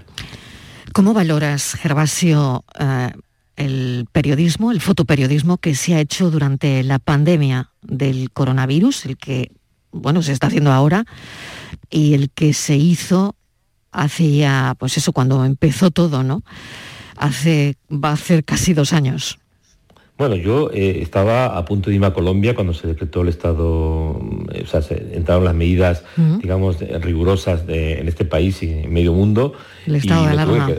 ¿Cómo 0.91 1.13
valoras, 1.13 1.75
Gervasio, 1.75 2.65
eh, 2.77 3.11
el 3.55 4.05
periodismo, 4.11 4.73
el 4.73 4.81
fotoperiodismo 4.81 5.59
que 5.59 5.75
se 5.75 5.95
ha 5.95 6.01
hecho 6.01 6.31
durante 6.31 6.83
la 6.83 6.99
pandemia 6.99 7.69
del 7.81 8.29
coronavirus, 8.29 9.05
el 9.05 9.15
que 9.15 9.51
bueno, 9.93 10.21
se 10.21 10.33
está 10.33 10.47
haciendo 10.47 10.73
ahora, 10.73 11.05
y 11.89 12.13
el 12.13 12.29
que 12.29 12.51
se 12.51 12.75
hizo 12.75 13.37
hace 13.93 14.31
ya, 14.31 14.75
pues 14.77 14.97
eso, 14.97 15.13
cuando 15.13 15.45
empezó 15.45 15.91
todo, 15.91 16.23
¿no? 16.23 16.43
Hace, 17.15 17.77
va 17.89 18.09
a 18.09 18.13
hacer 18.13 18.43
casi 18.43 18.73
dos 18.73 18.91
años. 18.91 19.39
Bueno, 20.17 20.35
yo 20.35 20.69
eh, 20.71 20.99
estaba 21.01 21.57
a 21.57 21.65
punto 21.65 21.89
de 21.89 21.95
irme 21.95 22.07
a 22.07 22.13
Colombia 22.13 22.53
cuando 22.53 22.73
se 22.73 22.87
decretó 22.87 23.21
el 23.21 23.29
estado, 23.29 24.21
eh, 24.51 24.63
o 24.63 24.67
sea, 24.67 24.81
se 24.81 25.15
entraron 25.15 25.43
las 25.43 25.55
medidas, 25.55 26.03
digamos, 26.39 26.77
rigurosas 27.01 27.63
en 27.67 28.07
este 28.07 28.23
país 28.23 28.61
y 28.61 28.71
en 28.71 28.93
medio 28.93 29.13
mundo. 29.13 29.53
El 29.87 29.95
estado 29.95 30.23
de 30.25 30.29
alarma. 30.29 30.69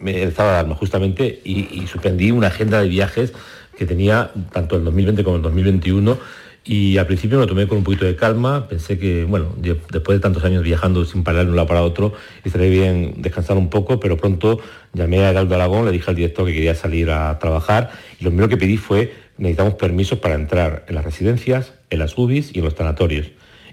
El 0.00 0.28
estado 0.28 0.48
de 0.48 0.54
alarma, 0.56 0.74
justamente, 0.74 1.40
y, 1.44 1.80
y 1.80 1.86
suspendí 1.86 2.32
una 2.32 2.48
agenda 2.48 2.80
de 2.80 2.88
viajes 2.88 3.32
que 3.76 3.86
tenía 3.86 4.32
tanto 4.52 4.76
el 4.76 4.84
2020 4.84 5.24
como 5.24 5.36
el 5.36 5.42
2021 5.42 6.18
y 6.64 6.96
al 6.96 7.06
principio 7.06 7.38
me 7.38 7.44
lo 7.44 7.48
tomé 7.48 7.66
con 7.66 7.78
un 7.78 7.84
poquito 7.84 8.04
de 8.04 8.14
calma, 8.14 8.68
pensé 8.68 8.98
que, 8.98 9.24
bueno, 9.24 9.52
después 9.56 10.18
de 10.18 10.20
tantos 10.20 10.44
años 10.44 10.62
viajando 10.62 11.04
sin 11.04 11.24
parar 11.24 11.44
de 11.44 11.50
un 11.50 11.56
lado 11.56 11.66
para 11.66 11.82
otro, 11.82 12.12
estaría 12.44 12.68
bien 12.68 13.14
descansar 13.18 13.56
un 13.56 13.68
poco, 13.68 13.98
pero 13.98 14.16
pronto 14.16 14.60
llamé 14.92 15.24
a 15.24 15.30
Heraldo 15.30 15.56
Aragón, 15.56 15.86
le 15.86 15.90
dije 15.90 16.08
al 16.08 16.16
director 16.16 16.46
que 16.46 16.52
quería 16.52 16.76
salir 16.76 17.10
a 17.10 17.36
trabajar 17.40 17.90
y 18.20 18.24
lo 18.24 18.30
primero 18.30 18.48
que 18.48 18.56
pedí 18.56 18.76
fue, 18.76 19.12
necesitamos 19.38 19.74
permisos 19.74 20.20
para 20.20 20.34
entrar 20.34 20.84
en 20.86 20.94
las 20.94 21.04
residencias, 21.04 21.74
en 21.90 21.98
las 21.98 22.16
UBIs 22.16 22.54
y 22.54 22.60
en 22.60 22.64
los 22.64 22.74
sanatorios. 22.74 23.26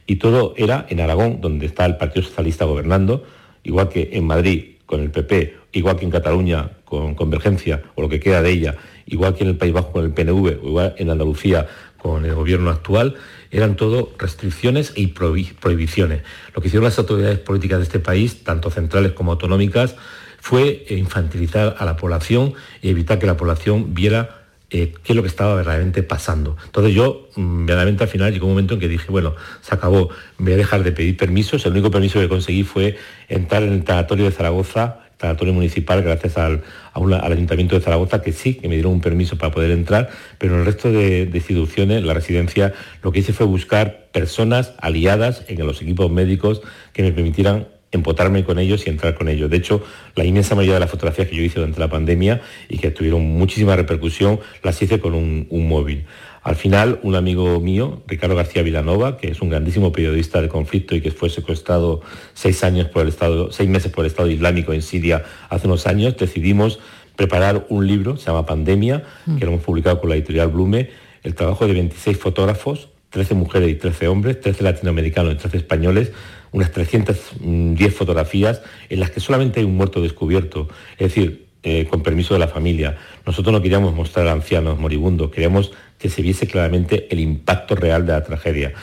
Y 0.08 0.15
todo 0.15 0.56
era 0.58 0.88
en 0.89 0.99
Aragón, 0.99 1.41
donde 1.41 1.67
está 1.67 1.86
el 1.86 1.97
Partido 1.97 2.25
Socialista 2.25 2.65
gobernando, 2.65 3.23
igual 3.63 3.89
que 3.89 4.10
en 4.13 4.25
Madrid 4.25 4.78
con 4.88 5.02
el 5.02 5.12
PP, 5.12 5.56
igual 5.73 5.97
que 5.97 6.06
en 6.06 6.12
Cataluña 6.12 6.71
con 6.86 7.13
Convergencia 7.13 7.84
o 7.93 8.02
lo 8.02 8.10
que 8.10 8.19
queda 8.19 8.41
de 8.41 8.49
ella, 8.49 8.75
igual 9.06 9.36
que 9.36 9.43
en 9.43 9.52
el 9.52 9.58
País 9.58 9.73
Bajo 9.73 9.91
con 9.91 10.04
el 10.04 10.12
PNV, 10.12 10.63
o 10.63 10.67
igual 10.67 10.95
en 10.97 11.12
Andalucía 11.12 11.67
con 12.01 12.25
el 12.25 12.33
gobierno 12.33 12.69
actual, 12.69 13.15
eran 13.51 13.75
todo 13.75 14.12
restricciones 14.17 14.93
y 14.95 15.07
prohibiciones. 15.07 16.23
Lo 16.55 16.62
que 16.62 16.67
hicieron 16.67 16.85
las 16.85 16.97
autoridades 16.97 17.39
políticas 17.39 17.79
de 17.79 17.83
este 17.83 17.99
país, 17.99 18.43
tanto 18.43 18.71
centrales 18.71 19.12
como 19.12 19.31
autonómicas, 19.31 19.95
fue 20.39 20.85
infantilizar 20.89 21.75
a 21.77 21.85
la 21.85 21.97
población 21.97 22.53
y 22.81 22.89
evitar 22.89 23.19
que 23.19 23.27
la 23.27 23.38
población 23.38 23.93
viera 23.93 24.39
eh, 24.71 24.93
qué 25.03 25.13
es 25.13 25.15
lo 25.15 25.23
que 25.23 25.27
estaba 25.27 25.55
verdaderamente 25.55 26.03
pasando. 26.03 26.55
Entonces 26.63 26.93
yo, 26.93 27.27
mm, 27.35 27.65
verdaderamente 27.65 28.03
al 28.03 28.09
final 28.09 28.31
llegó 28.31 28.45
un 28.45 28.53
momento 28.53 28.75
en 28.75 28.79
que 28.79 28.88
dije, 28.88 29.07
bueno, 29.09 29.35
se 29.62 29.73
acabó, 29.73 30.09
voy 30.38 30.53
a 30.53 30.57
dejar 30.57 30.83
de 30.83 30.91
pedir 30.91 31.17
permisos. 31.17 31.65
El 31.65 31.71
único 31.71 31.89
permiso 31.89 32.19
que 32.19 32.29
conseguí 32.29 32.63
fue 32.63 32.97
entrar 33.27 33.63
en 33.63 33.73
el 33.73 33.83
tanatorio 33.83 34.25
de 34.25 34.31
Zaragoza 34.31 35.09
tanatorio 35.19 35.53
municipal 35.53 36.01
gracias 36.01 36.38
al, 36.38 36.63
Ayuntamiento 36.95 37.75
de 37.75 37.82
Zaragoza, 37.82 38.21
que 38.21 38.34
sí, 38.34 38.55
que 38.55 38.67
me 38.67 38.75
dieron 38.75 38.93
un 38.93 39.01
permiso 39.01 39.38
para 39.38 39.53
poder 39.53 39.71
entrar, 39.71 40.10
pero 40.38 40.55
en 40.55 40.62
el 40.62 40.65
resto 40.65 40.91
de, 40.91 41.29
instituciones, 41.34 42.03
la 42.03 42.13
residencia, 42.13 42.73
lo 43.03 43.12
que 43.12 43.19
hice 43.19 43.32
fue 43.32 43.45
buscar 43.45 44.08
personas 44.12 44.73
aliadas 44.79 45.45
en 45.47 45.65
los 45.65 45.82
equipos 45.82 46.12
médicos 46.12 46.62
que 46.91 47.03
me 47.03 47.12
permitieran 47.12 47.67
empotarme 47.91 48.43
con 48.43 48.60
ellos 48.60 48.86
y 48.86 48.89
entrar 48.89 49.15
con 49.15 49.29
ellos. 49.29 49.49
De 49.49 49.58
hecho, 49.58 49.84
la 50.15 50.25
inmensa 50.25 50.55
mayoría 50.55 50.75
de 50.75 50.82
las 50.82 50.91
fotografías 50.91 51.27
que 51.27 51.36
yo 51.36 51.41
hice 51.41 51.60
durante 51.60 51.79
la 51.79 51.89
pandemia 51.89 52.41
y 52.67 52.77
que 52.77 52.91
tuvieron 52.91 53.21
muchísima 53.21 53.75
repercusión, 53.75 54.39
las 54.62 54.82
hice 54.82 54.99
con 54.99 55.13
un 55.13 55.67
móvil. 55.67 56.05
Al 56.41 56.56
final, 56.56 56.99
un 57.04 57.15
amigo 57.15 57.60
mío, 57.60 58.02
Ricardo 58.08 58.36
García 58.36 58.63
Vilanova, 58.63 59.17
que 59.17 59.32
es 59.32 59.41
un 59.41 59.49
grandísimo 59.49 59.91
periodista 59.91 60.41
de 60.41 60.47
conflicto 60.47 60.95
y 60.95 61.02
que 61.02 61.12
fue 61.12 61.30
secuestrado 61.30 62.02
seis, 62.34 62.63
años 62.63 62.88
por 62.88 63.04
el 63.04 63.10
Estado, 63.10 63.52
seis 63.52 63.69
meses 63.69 63.91
por 63.91 64.06
el 64.06 64.12
Estado 64.12 64.30
Islámico 64.30 64.73
en 64.73 64.82
Siria 64.82 65.23
hace 65.49 65.67
unos 65.67 65.86
años, 65.86 66.15
decidimos 66.17 66.80
preparar 67.15 67.65
un 67.69 67.86
libro, 67.86 68.15
se 68.15 68.28
llama 68.28 68.45
Pandemia, 68.45 69.04
mm. 69.25 69.38
que 69.38 69.45
lo 69.45 69.52
hemos 69.52 69.63
publicado 69.63 69.99
con 69.99 70.10
la 70.10 70.15
editorial 70.15 70.47
Blume, 70.47 70.89
el 71.23 71.36
trabajo 71.36 71.67
de 71.67 71.73
26 71.73 72.17
fotógrafos, 72.17 72.88
13 73.10 73.34
mujeres 73.36 73.69
y 73.69 73.75
13 73.75 74.08
hombres, 74.08 74.39
13 74.39 74.63
latinoamericanos 74.63 75.34
y 75.34 75.38
13 75.38 75.58
españoles, 75.58 76.12
unas 76.52 76.71
310 76.71 77.93
fotografías 77.93 78.62
en 78.89 79.02
las 79.02 79.12
que 79.12 79.19
solamente 79.19 79.60
hay 79.60 79.65
un 79.65 79.75
muerto 79.75 80.02
descubierto. 80.02 80.69
Es 80.97 81.13
decir, 81.13 81.48
eh, 81.63 81.86
con 81.89 82.02
permiso 82.02 82.34
de 82.34 82.39
la 82.39 82.48
familia. 82.48 82.98
Nosotros 83.26 83.52
no 83.52 83.62
queríamos 83.62 83.93
mostrar 83.93 84.28
a 84.28 84.32
ancianos 84.32 84.80
moribundos, 84.80 85.30
queríamos 85.30 85.72
que 85.98 86.10
se 86.10 86.22
viese 86.22 86.48
claramente 86.48 87.08
el 87.12 87.19
impacto 87.19 87.76
real 87.76 88.06
de 88.06 88.13
la 88.13 88.24
tragedia. 88.24 88.74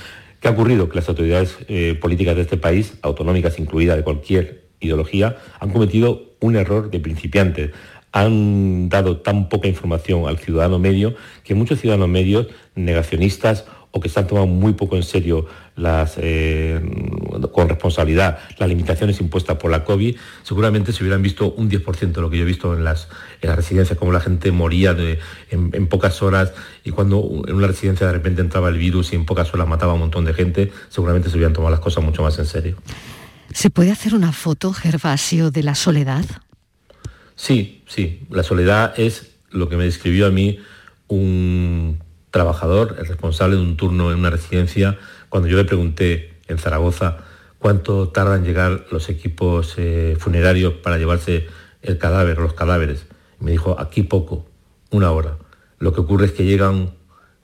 ¿Qué 0.41 0.49
ha 0.49 0.51
ocurrido? 0.51 0.89
Que 0.89 0.97
las 0.97 1.09
autoridades 1.09 1.57
eh, 1.69 1.97
políticas 2.01 2.37
de 2.37 2.43
este 2.43 2.59
país, 2.59 2.99
autonómicas 3.03 3.59
incluidas 3.59 3.97
de 3.97 4.05
cualquier 4.05 4.67
ideología, 4.81 5.39
han 5.59 5.71
cometido 5.71 6.35
un 6.41 6.57
error 6.57 6.91
de 6.91 7.01
principiantes. 7.01 7.71
Han 8.13 8.89
dado 8.89 9.19
tan 9.19 9.49
poca 9.49 9.69
información 9.69 10.29
al 10.29 10.39
ciudadano 10.39 10.79
medio 10.79 11.15
que 11.45 11.55
muchos 11.55 11.81
ciudadanos 11.81 12.09
medios 12.09 12.49
negacionistas 12.75 13.65
o 13.91 14.01
que 14.01 14.09
se 14.09 14.21
han 14.21 14.27
tomado 14.27 14.47
muy 14.47 14.75
poco 14.75 14.97
en 14.97 15.03
serio 15.03 15.47
las, 15.77 16.15
eh, 16.17 16.81
con 17.53 17.69
responsabilidad 17.69 18.39
las 18.59 18.69
limitaciones 18.69 19.21
impuestas 19.21 19.57
por 19.59 19.71
la 19.71 19.85
COVID, 19.85 20.17
seguramente 20.43 20.93
se 20.93 21.03
hubieran 21.03 21.23
visto 21.23 21.53
un 21.53 21.71
10% 21.71 22.13
de 22.13 22.21
lo 22.21 22.31
que 22.31 22.39
yo 22.39 22.43
he 22.43 22.47
visto 22.47 22.75
en 22.75 22.83
las, 22.83 23.09
en 23.43 23.51
las 23.51 23.57
residencias, 23.57 23.99
como 23.99 24.11
la 24.11 24.21
gente 24.21 24.51
moría 24.51 24.97
en, 25.51 25.87
pocas 25.87 26.23
horas 26.23 26.53
y 26.83 26.91
cuando 26.91 27.43
en 27.47 27.55
una 27.55 27.67
residencia 27.67 28.07
de 28.07 28.13
repente 28.15 28.41
entraba 28.41 28.71
el 28.71 28.79
virus 28.79 29.13
y 29.13 29.17
en 29.17 29.27
pocas 29.27 29.53
horas 29.53 29.69
mataba 29.69 29.93
a 29.93 29.95
un 29.95 30.01
montón 30.01 30.25
de 30.25 30.35
gente, 30.35 30.73
seguramente 30.89 31.29
se 31.29 31.37
hubieran 31.37 31.53
tomado 31.53 31.71
las 31.71 31.81
cosas 31.81 32.03
mucho 32.03 32.23
más 32.23 32.39
en 32.39 32.47
serio. 32.47 32.77
¿Se 33.53 33.71
puede 33.71 33.91
hacer 33.91 34.15
una 34.15 34.33
foto, 34.33 34.73
Gervasio, 34.73 35.51
de 35.51 35.63
la 35.63 35.75
soledad? 35.75 36.25
Sí, 37.37 37.85
sí. 37.87 38.27
La 38.31 38.43
soledad 38.43 38.95
es 38.99 39.37
lo 39.51 39.69
que 39.69 39.77
me 39.77 39.85
describió 39.85 40.27
a 40.27 40.31
mí 40.31 40.59
un 41.09 42.01
trabajador, 42.37 42.97
el 42.99 43.07
responsable 43.07 43.57
de 43.57 43.63
un 43.63 43.79
turno 43.79 44.13
en 44.13 44.19
una 44.19 44.29
residencia, 44.29 44.99
cuando 45.31 45.49
yo 45.49 45.57
le 45.57 45.65
pregunté 45.65 46.35
en 46.49 46.59
Zaragoza 46.59 47.17
cuánto 47.59 48.11
tardan 48.11 48.45
llegar 48.45 48.85
los 48.91 49.09
equipos 49.09 49.73
eh, 49.79 50.19
funerarios 50.19 50.75
para 50.75 50.99
llevarse 50.99 51.47
el 51.81 51.97
cadáver, 51.97 52.37
los 52.37 52.53
cadáveres, 52.53 53.07
me 53.41 53.53
dijo, 53.53 53.81
aquí 53.81 54.03
poco, 54.03 54.45
una 54.91 55.13
hora. 55.13 55.39
Lo 55.79 55.95
que 55.95 56.03
ocurre 56.03 56.27
es 56.27 56.33
que 56.33 56.45
llegan, 56.45 56.91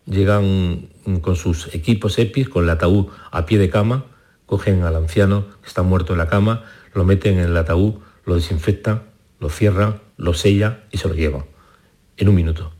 llegan 0.04 0.90
con 1.22 1.36
sus 1.36 1.74
equipos 1.74 2.18
EPIs, 2.18 2.50
con 2.50 2.64
el 2.64 2.70
ataúd 2.70 3.06
a 3.30 3.46
pie 3.46 3.58
de 3.58 3.70
cama, 3.70 4.04
cogen 4.44 4.82
al 4.82 4.96
anciano 4.96 5.46
que 5.62 5.68
está 5.68 5.80
muerto 5.82 6.12
en 6.12 6.18
la 6.18 6.28
cama, 6.28 6.64
lo 6.92 7.04
meten 7.04 7.38
en 7.38 7.46
el 7.46 7.56
ataúd, 7.56 7.94
lo 8.26 8.34
desinfectan, 8.34 9.04
lo 9.40 9.48
cierran, 9.48 10.02
lo 10.18 10.34
sellan 10.34 10.82
y 10.90 10.98
se 10.98 11.08
lo 11.08 11.14
llevan 11.14 11.46
en 12.18 12.28
un 12.28 12.34
minuto. 12.34 12.74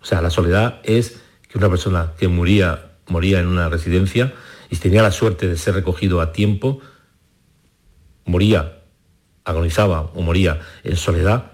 O 0.00 0.04
sea, 0.04 0.22
la 0.22 0.30
soledad 0.30 0.80
es 0.84 1.20
que 1.50 1.58
una 1.58 1.68
persona 1.68 2.12
que 2.18 2.28
moría, 2.28 2.92
moría 3.08 3.40
en 3.40 3.46
una 3.46 3.68
residencia 3.68 4.32
y 4.70 4.76
tenía 4.76 5.02
la 5.02 5.10
suerte 5.10 5.48
de 5.48 5.56
ser 5.56 5.74
recogido 5.74 6.20
a 6.20 6.32
tiempo, 6.32 6.80
moría, 8.24 8.82
agonizaba 9.44 10.02
o 10.14 10.22
moría 10.22 10.60
en 10.84 10.96
soledad, 10.96 11.52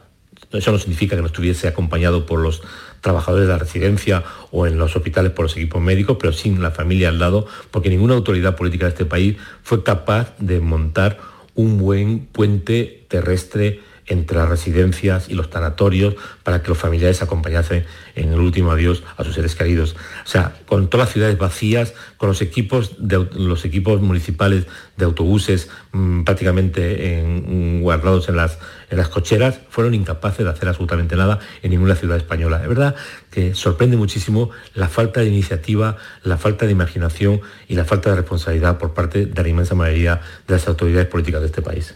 eso 0.53 0.71
no 0.73 0.79
significa 0.79 1.17
que 1.17 1.23
no 1.23 1.29
estuviese 1.29 1.67
acompañado 1.67 2.27
por 2.27 2.41
los 2.41 2.63
trabajadores 3.01 3.47
de 3.47 3.53
la 3.53 3.59
residencia 3.59 4.25
o 4.51 4.67
en 4.67 4.79
los 4.79 4.95
hospitales 4.97 5.33
por 5.33 5.45
los 5.45 5.57
equipos 5.57 5.81
médicos, 5.81 6.17
pero 6.21 6.33
sin 6.33 6.63
la 6.63 6.71
familia 6.71 7.09
al 7.09 7.19
lado, 7.19 7.47
porque 7.71 7.89
ninguna 7.89 8.15
autoridad 8.15 8.57
política 8.57 8.87
de 8.87 8.91
este 8.91 9.05
país 9.05 9.37
fue 9.63 9.83
capaz 9.83 10.35
de 10.39 10.61
montar 10.61 11.19
un 11.55 11.79
buen 11.79 12.27
puente 12.27 13.07
terrestre 13.09 13.81
entre 14.07 14.39
las 14.39 14.49
residencias 14.49 15.29
y 15.29 15.35
los 15.35 15.51
tanatorios 15.51 16.15
para 16.43 16.63
que 16.63 16.69
los 16.69 16.79
familiares 16.79 17.23
acompañasen 17.23 17.85
en 18.15 18.33
el 18.33 18.41
último 18.41 18.71
adiós 18.71 19.03
a 19.17 19.25
sus 19.25 19.35
seres 19.35 19.55
queridos. 19.55 19.97
O 20.25 20.29
sea, 20.29 20.55
con 20.67 20.89
todas 20.89 21.09
las 21.09 21.13
ciudades 21.13 21.39
vacías, 21.39 21.95
con 22.17 22.29
los 22.29 22.41
equipos, 22.41 22.95
de, 22.99 23.27
los 23.35 23.65
equipos 23.65 24.01
municipales 24.01 24.67
de 24.97 25.05
autobuses 25.05 25.69
mmm, 25.93 26.23
prácticamente 26.23 27.19
en, 27.19 27.83
guardados 27.83 28.29
en 28.29 28.37
las, 28.37 28.59
en 28.91 28.99
las 28.99 29.09
cocheras, 29.09 29.61
fueron 29.71 29.95
incapaces 29.95 30.45
de 30.45 30.51
hacer 30.51 30.69
absolutamente 30.69 31.17
nada 31.17 31.41
en 31.63 31.71
ninguna 31.71 31.97
ciudad 31.97 32.17
española. 32.17 32.63
Es 32.63 32.69
verdad 32.69 32.95
que 33.31 33.55
sorprende 33.55 33.97
muchísimo 33.97 34.51
la 34.75 34.89
falta 34.89 35.21
de 35.21 35.27
iniciativa, 35.27 35.97
la 36.23 36.37
falta 36.37 36.67
de 36.67 36.73
imaginación 36.73 37.41
y 37.69 37.75
la 37.75 37.85
falta 37.85 38.11
de 38.11 38.17
responsabilidad 38.17 38.79
por 38.79 38.95
parte 38.95 39.27
de 39.27 39.43
la 39.43 39.49
inmensa 39.49 39.75
mayoría 39.75 40.21
de 40.47 40.55
las 40.55 40.67
autoridades 40.69 41.07
políticas 41.09 41.41
de 41.41 41.47
este 41.47 41.63
país. 41.63 41.95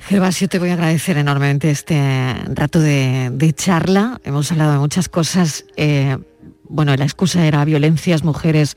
Gervasio, 0.00 0.48
te 0.48 0.58
voy 0.58 0.70
a 0.70 0.74
agradecer 0.74 1.18
enormemente 1.18 1.70
este 1.70 2.34
rato 2.54 2.80
de, 2.80 3.52
charla. 3.54 4.20
Hemos 4.24 4.50
hablado 4.50 4.72
de 4.72 4.78
muchas 4.78 5.08
cosas. 5.08 5.66
Eh, 5.76 6.16
bueno, 6.64 6.94
la 6.96 7.04
excusa 7.04 7.46
era 7.46 7.64
violencias, 7.64 8.24
mujeres, 8.24 8.76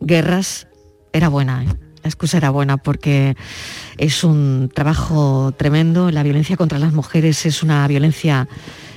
guerras. 0.00 0.66
Era 1.12 1.28
buena, 1.28 1.64
¿eh? 1.64 1.68
la 2.02 2.08
excusa 2.08 2.36
era 2.36 2.50
buena 2.50 2.76
porque 2.76 3.36
es 3.96 4.24
un 4.24 4.70
trabajo 4.74 5.54
tremendo. 5.56 6.10
La 6.10 6.24
violencia 6.24 6.56
contra 6.56 6.78
las 6.78 6.92
mujeres 6.92 7.46
es 7.46 7.62
una 7.62 7.86
violencia 7.86 8.48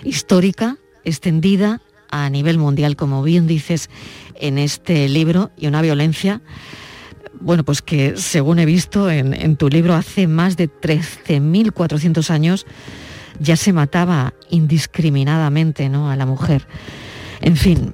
histórica, 0.03 0.78
extendida 1.05 1.82
a 2.09 2.30
nivel 2.30 2.57
mundial, 2.57 2.95
como 2.95 3.22
bien 3.24 3.47
dices 3.47 3.89
en 4.36 4.57
este 4.57 5.07
libro, 5.07 5.51
y 5.55 5.67
una 5.67 5.82
violencia 5.82 6.41
bueno, 7.40 7.64
pues 7.64 7.82
que 7.82 8.18
según 8.18 8.60
he 8.60 8.66
visto 8.66 9.10
en, 9.10 9.34
en 9.34 9.56
tu 9.56 9.70
libro, 9.70 9.94
hace 9.94 10.28
más 10.28 10.58
de 10.58 10.70
13.400 10.70 12.30
años 12.30 12.66
ya 13.40 13.56
se 13.56 13.74
mataba 13.74 14.34
indiscriminadamente 14.50 15.90
¿no? 15.90 16.12
a 16.12 16.16
la 16.16 16.26
mujer. 16.26 16.68
En 17.42 17.56
fin, 17.56 17.94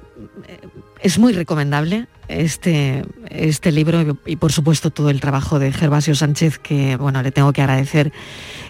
es 1.00 1.18
muy 1.18 1.32
recomendable 1.32 2.08
este, 2.28 3.04
este 3.30 3.70
libro 3.70 4.02
y, 4.02 4.32
y, 4.32 4.36
por 4.36 4.52
supuesto 4.52 4.90
todo 4.90 5.10
el 5.10 5.20
trabajo 5.20 5.58
de 5.58 5.72
Gervasio 5.72 6.14
Sánchez, 6.14 6.58
que 6.58 6.96
bueno, 6.96 7.22
le 7.22 7.30
tengo 7.30 7.52
que 7.52 7.62
agradecer 7.62 8.12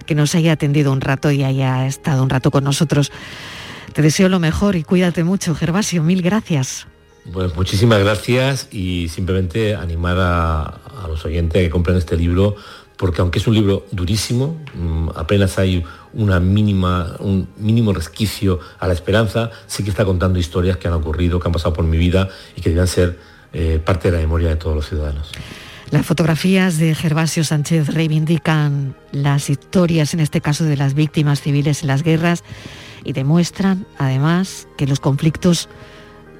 que 0.04 0.14
nos 0.14 0.34
haya 0.34 0.52
atendido 0.52 0.92
un 0.92 1.00
rato 1.00 1.30
y 1.30 1.42
haya 1.42 1.86
estado 1.86 2.22
un 2.22 2.30
rato 2.30 2.50
con 2.50 2.64
nosotros. 2.64 3.10
Te 3.94 4.02
deseo 4.02 4.28
lo 4.28 4.38
mejor 4.38 4.76
y 4.76 4.82
cuídate 4.82 5.24
mucho, 5.24 5.54
Gervasio. 5.54 6.02
Mil 6.02 6.20
gracias. 6.20 6.86
Pues 7.32 7.54
muchísimas 7.56 7.98
gracias 8.00 8.68
y 8.70 9.08
simplemente 9.08 9.74
animar 9.74 10.16
a, 10.18 10.80
los 11.08 11.24
oyentes 11.24 11.60
a 11.60 11.64
que 11.64 11.70
compren 11.70 11.96
este 11.96 12.16
libro 12.16 12.56
porque 12.96 13.20
aunque 13.20 13.38
es 13.38 13.46
un 13.46 13.54
libro 13.54 13.86
durísimo, 13.92 14.58
mmm, 14.74 15.10
apenas 15.14 15.58
hay 15.58 15.84
una 16.14 16.40
mínima, 16.40 17.16
un 17.18 17.48
mínimo 17.58 17.92
resquicio 17.92 18.58
a 18.78 18.86
la 18.86 18.94
esperanza, 18.94 19.50
sí 19.66 19.82
que 19.82 19.90
está 19.90 20.04
contando 20.04 20.38
historias 20.38 20.78
que 20.78 20.88
han 20.88 20.94
ocurrido, 20.94 21.38
que 21.38 21.46
han 21.48 21.52
pasado 21.52 21.74
por 21.74 21.84
mi 21.84 21.98
vida 21.98 22.30
y 22.56 22.62
que 22.62 22.70
deben 22.70 22.86
ser 22.86 23.18
eh, 23.52 23.80
parte 23.84 24.10
de 24.10 24.16
la 24.16 24.22
memoria 24.22 24.48
de 24.48 24.56
todos 24.56 24.74
los 24.76 24.88
ciudadanos. 24.88 25.30
Las 25.90 26.06
fotografías 26.06 26.78
de 26.78 26.94
Gervasio 26.94 27.44
Sánchez 27.44 27.88
reivindican 27.94 28.96
las 29.12 29.50
historias, 29.50 30.14
en 30.14 30.20
este 30.20 30.40
caso 30.40 30.64
de 30.64 30.76
las 30.76 30.94
víctimas 30.94 31.40
civiles 31.40 31.82
en 31.82 31.88
las 31.88 32.02
guerras, 32.02 32.42
y 33.04 33.12
demuestran, 33.12 33.86
además, 33.98 34.66
que 34.76 34.86
los 34.86 34.98
conflictos 34.98 35.68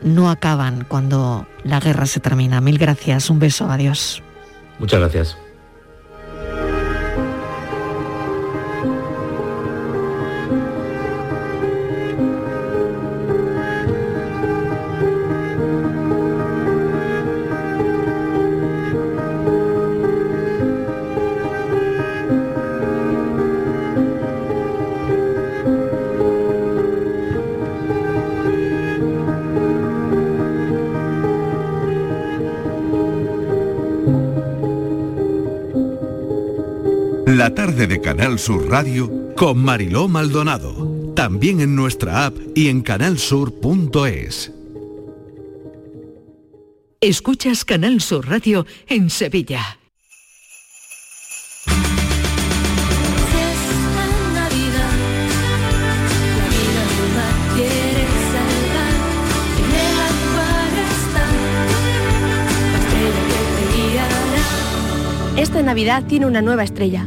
no 0.03 0.31
acaban 0.31 0.85
cuando 0.87 1.47
la 1.65 1.81
guerra 1.81 2.07
se 2.07 2.21
termina. 2.21 2.61
Mil 2.61 2.79
gracias, 2.79 3.31
un 3.31 3.39
beso, 3.39 3.71
adiós. 3.71 4.23
Muchas 4.79 5.01
gracias. 5.01 5.46
La 37.37 37.55
tarde 37.55 37.87
de 37.87 38.01
Canal 38.01 38.39
Sur 38.39 38.71
Radio 38.71 39.35
con 39.37 39.59
Mariló 39.59 40.09
Maldonado. 40.09 41.13
También 41.15 41.61
en 41.61 41.77
nuestra 41.77 42.25
app 42.25 42.35
y 42.55 42.69
en 42.69 42.81
canalsur.es. 42.81 44.55
Escuchas 47.03 47.67
Canal 47.67 48.01
Sur 48.01 48.27
Radio 48.27 48.65
en 48.89 49.11
Sevilla. 49.11 49.79
Esta 65.37 65.61
Navidad 65.61 66.05
tiene 66.07 66.25
una 66.25 66.41
nueva 66.41 66.65
estrella. 66.65 67.07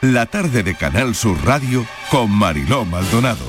La 0.00 0.26
tarde 0.26 0.62
de 0.62 0.76
Canal 0.76 1.16
Sur 1.16 1.44
Radio 1.44 1.84
con 2.08 2.30
Mariló 2.30 2.84
Maldonado. 2.84 3.44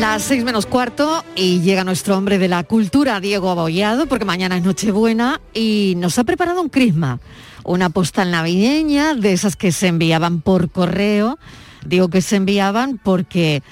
Las 0.00 0.24
seis 0.24 0.42
menos 0.42 0.66
cuarto 0.66 1.24
y 1.36 1.60
llega 1.60 1.84
nuestro 1.84 2.18
hombre 2.18 2.38
de 2.38 2.48
la 2.48 2.64
cultura, 2.64 3.20
Diego 3.20 3.50
Abollado, 3.50 4.06
porque 4.06 4.24
mañana 4.24 4.56
es 4.56 4.64
Nochebuena 4.64 5.40
y 5.54 5.94
nos 5.98 6.18
ha 6.18 6.24
preparado 6.24 6.60
un 6.60 6.70
crisma, 6.70 7.20
una 7.62 7.88
postal 7.88 8.32
navideña 8.32 9.14
de 9.14 9.32
esas 9.32 9.54
que 9.54 9.70
se 9.70 9.86
enviaban 9.86 10.40
por 10.40 10.68
correo. 10.68 11.38
Digo 11.86 12.08
que 12.08 12.20
se 12.20 12.34
enviaban 12.34 12.98
porque 12.98 13.62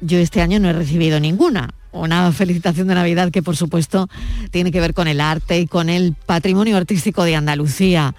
yo 0.00 0.18
este 0.18 0.42
año 0.42 0.58
no 0.58 0.70
he 0.70 0.72
recibido 0.72 1.20
ninguna. 1.20 1.70
Una 1.92 2.32
felicitación 2.32 2.88
de 2.88 2.96
Navidad 2.96 3.30
que 3.30 3.44
por 3.44 3.56
supuesto 3.56 4.08
tiene 4.50 4.72
que 4.72 4.80
ver 4.80 4.92
con 4.92 5.06
el 5.06 5.20
arte 5.20 5.60
y 5.60 5.68
con 5.68 5.88
el 5.88 6.16
patrimonio 6.26 6.76
artístico 6.76 7.22
de 7.22 7.36
Andalucía. 7.36 8.12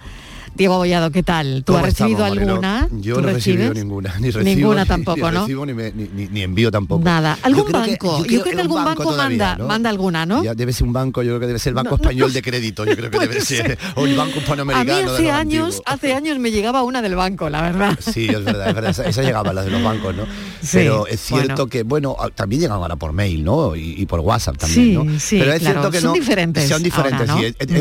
Diego 0.54 0.74
Abollado, 0.74 1.10
¿qué 1.10 1.22
tal? 1.22 1.62
¿Tú 1.64 1.72
¿Cómo 1.72 1.78
has 1.78 1.84
recibido 1.92 2.26
estamos, 2.26 2.48
alguna? 2.50 2.88
Yo 3.00 3.14
¿Tú 3.16 3.22
no 3.22 3.28
he 3.30 3.32
recibido 3.32 3.72
ninguna, 3.72 4.14
ni 4.20 4.30
recibo, 4.30 4.44
Ninguna 4.44 4.82
ni- 4.82 4.88
tampoco, 4.88 5.16
ni 5.30 5.34
¿no? 5.34 5.40
recibo, 5.40 5.66
ni, 5.66 5.72
me- 5.74 5.92
ni- 5.92 6.08
ni- 6.14 6.28
ni 6.28 6.42
envío 6.42 6.70
tampoco. 6.70 7.02
Nada. 7.02 7.36
Yo 7.40 7.46
¿Algún 7.46 7.64
creo 7.64 7.82
que- 7.82 7.90
banco? 7.90 8.18
yo 8.18 8.24
Yo, 8.24 8.42
creo 8.42 8.54
que 8.56 8.60
algún 8.60 8.76
banco 8.84 8.88
banco, 9.00 9.02
todavía, 9.12 9.38
manda, 9.38 9.56
¿no? 9.56 9.66
manda 9.66 9.88
alguna, 9.90 10.26
¿no? 10.26 10.44
Ya 10.44 10.54
debe 10.54 10.72
ser 10.74 10.86
un 10.86 10.92
banco, 10.92 11.22
yo 11.22 11.30
creo 11.30 11.40
que 11.40 11.46
debe 11.46 11.58
ser 11.58 11.70
el 11.70 11.74
Banco 11.74 11.94
Español 11.94 12.32
de 12.34 12.42
Crédito, 12.42 12.84
yo 12.84 12.94
creo 12.96 13.10
que 13.10 13.18
debe 13.28 13.40
ser. 13.40 13.66
ser. 13.66 13.78
O 13.96 14.04
el 14.04 14.14
Banco 14.14 14.38
A 14.38 14.40
mí 14.40 14.46
Panamericano 14.46 15.12
de 15.12 15.14
hace 15.14 15.30
años, 15.30 15.82
hace 15.86 16.12
años 16.12 16.38
me 16.38 16.50
llegaba 16.50 16.82
una 16.82 17.00
del 17.00 17.14
banco, 17.16 17.48
la 17.48 17.62
verdad. 17.62 17.98
Sí, 18.00 18.26
es 18.28 18.44
verdad, 18.44 18.68
es 18.68 18.74
verdad. 18.74 18.90
Esa, 18.90 19.04
esa 19.06 19.22
llegaba, 19.22 19.52
la 19.54 19.64
de 19.64 19.70
los 19.70 19.82
bancos, 19.82 20.14
¿no? 20.14 20.24
Sí, 20.60 20.68
Pero 20.74 21.06
es 21.06 21.18
cierto 21.20 21.46
bueno. 21.54 21.66
que, 21.68 21.82
bueno, 21.82 22.16
también 22.34 22.60
llegan 22.60 22.76
ahora 22.76 22.96
por 22.96 23.12
mail, 23.14 23.42
¿no? 23.42 23.74
Y, 23.74 23.94
y 23.96 24.04
por 24.06 24.20
WhatsApp 24.20 24.58
también, 24.58 24.84
Sí, 24.84 24.92
¿no? 24.94 25.18
sí, 25.18 25.38
Pero 25.38 25.52
es 25.54 25.60
claro, 25.60 25.80
cierto 25.80 25.90
que 25.90 26.00
son 26.00 26.12
diferentes 26.12 26.68
Son 26.68 26.82
diferentes, 26.82 27.30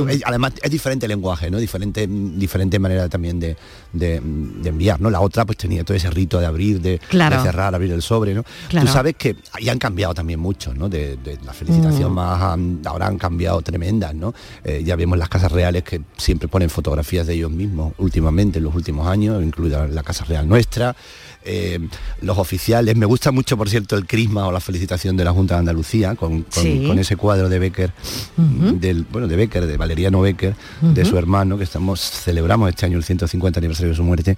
es- 0.10 0.22
además, 0.26 0.54
es 0.64 0.72
diferente 0.72 1.06
el 1.06 1.10
lenguaje, 1.10 1.52
¿no? 1.52 1.58
Diferente, 1.60 2.08
diferente 2.08 2.61
manera 2.80 3.08
también 3.10 3.40
de, 3.40 3.56
de- 3.94 4.22
de 4.22 4.70
enviar, 4.70 5.00
¿no? 5.02 5.10
La 5.10 5.20
otra 5.22 5.46
pues 5.46 5.58
tenía 5.58 5.84
todo 5.84 5.96
ese 5.98 6.10
rito 6.10 6.40
de 6.40 6.46
abrir, 6.46 6.82
de, 6.82 7.00
Claro. 7.10 7.38
de 7.38 7.44
cerrar, 7.44 7.74
abrir 7.76 7.92
el 7.92 8.02
sobre, 8.02 8.34
¿no? 8.34 8.44
Claro. 8.70 8.86
Tú 8.88 8.94
sabes 8.94 9.16
que 9.16 9.36
ahí 9.54 9.70
han 9.70 9.80
cambiado 9.80 10.14
también 10.14 10.40
mucho, 10.40 10.74
¿no? 10.74 10.90
De, 10.90 11.18
de 11.18 11.38
la 11.46 11.54
felicitación 11.54 12.12
Mm. 12.12 12.16
más 12.16 12.42
han- 12.42 12.82
ahora 12.86 13.08
han 13.08 13.18
cambiado 13.18 13.62
tremendas, 13.62 14.14
¿no? 14.16 14.34
Eh, 14.64 14.84
ya 14.86 14.96
vemos 14.96 15.18
las 15.18 15.30
casas 15.30 15.52
reales 15.52 15.84
que 15.84 16.02
siempre 16.18 16.48
ponen 16.48 16.70
fotografías 16.70 17.28
de 17.28 17.34
ellos 17.34 17.52
mismos 17.52 17.94
últimamente, 17.98 18.60
en 18.60 18.66
los 18.66 18.76
últimos 18.76 19.08
años, 19.08 19.42
incluida 19.44 19.88
la 19.88 20.04
Casa 20.04 20.26
Real 20.26 20.48
Nuestra. 20.48 20.96
Eh, 21.44 21.80
los 22.22 22.38
oficiales, 22.38 22.96
me 22.96 23.06
gusta 23.06 23.32
mucho 23.32 23.58
por 23.58 23.70
cierto 23.70 23.96
el 23.96 24.06
crisma 24.06 24.48
o 24.48 24.52
la 24.52 24.60
felicitación 24.60 25.18
de 25.18 25.24
la 25.24 25.32
Junta 25.32 25.56
de 25.56 25.60
Andalucía 25.60 26.16
con, 26.16 26.44
con- 26.44 26.64
Sí. 26.64 26.84
con 26.88 27.00
ese 27.00 27.16
cuadro 27.16 27.50
de 27.50 27.60
Becker, 27.60 27.92
del, 28.38 29.06
bueno, 29.12 29.28
de 29.28 29.36
Becker, 29.36 29.66
de 29.66 29.78
Valeriano 29.78 30.22
Becker, 30.22 30.56
de 30.82 31.06
su 31.06 31.18
hermano, 31.18 31.58
que 31.58 31.64
estamos, 31.64 32.00
celebramos 32.00 32.70
este 32.70 32.86
año 32.86 32.98
el 32.98 33.04
150 33.04 33.60
aniversario 33.60 33.90
de 33.90 33.96
su 33.96 34.04
muerte, 34.04 34.38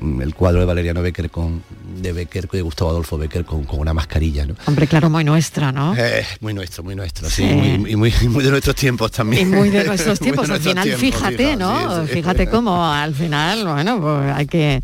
mm, 0.00 0.20
el 0.22 0.34
cuadro 0.34 0.60
de 0.60 0.66
Valeriano 0.66 1.02
Becker 1.02 1.30
con 1.30 1.62
de 2.00 2.12
Becker, 2.12 2.48
de 2.48 2.62
Gustavo 2.62 2.90
Adolfo 2.90 3.16
Becker 3.18 3.44
con, 3.44 3.64
con 3.64 3.78
una 3.80 3.94
mascarilla, 3.94 4.44
¿no? 4.46 4.54
Hombre, 4.66 4.86
claro, 4.86 5.08
muy 5.10 5.24
nuestra, 5.24 5.72
¿no? 5.72 5.94
Eh, 5.96 6.24
muy 6.40 6.52
nuestro, 6.54 6.82
muy 6.82 6.94
nuestro, 6.94 7.28
sí, 7.30 7.46
Sí. 7.48 7.54
muy- 7.54 7.92
y 7.92 7.96
muy, 7.96 8.12
y 8.22 8.28
muy 8.28 8.44
de 8.44 8.50
nuestros 8.50 8.76
tiempos 8.76 9.10
también. 9.12 9.48
Y 9.48 9.50
muy 9.50 9.70
de 9.70 9.84
nuestros 9.84 10.18
de 10.18 10.24
tiempos. 10.24 10.44
Al 10.44 10.50
nuestros 10.50 10.70
final, 10.72 10.84
tiempos, 10.84 11.00
fíjate, 11.20 11.56
¿no? 11.56 12.00
sí, 12.02 12.06
sí. 12.08 12.12
Fíjate 12.14 12.48
cómo 12.48 12.84
al 12.86 13.14
final, 13.14 13.66
bueno, 13.66 14.00
pues 14.00 14.32
hay 14.34 14.46
que... 14.46 14.82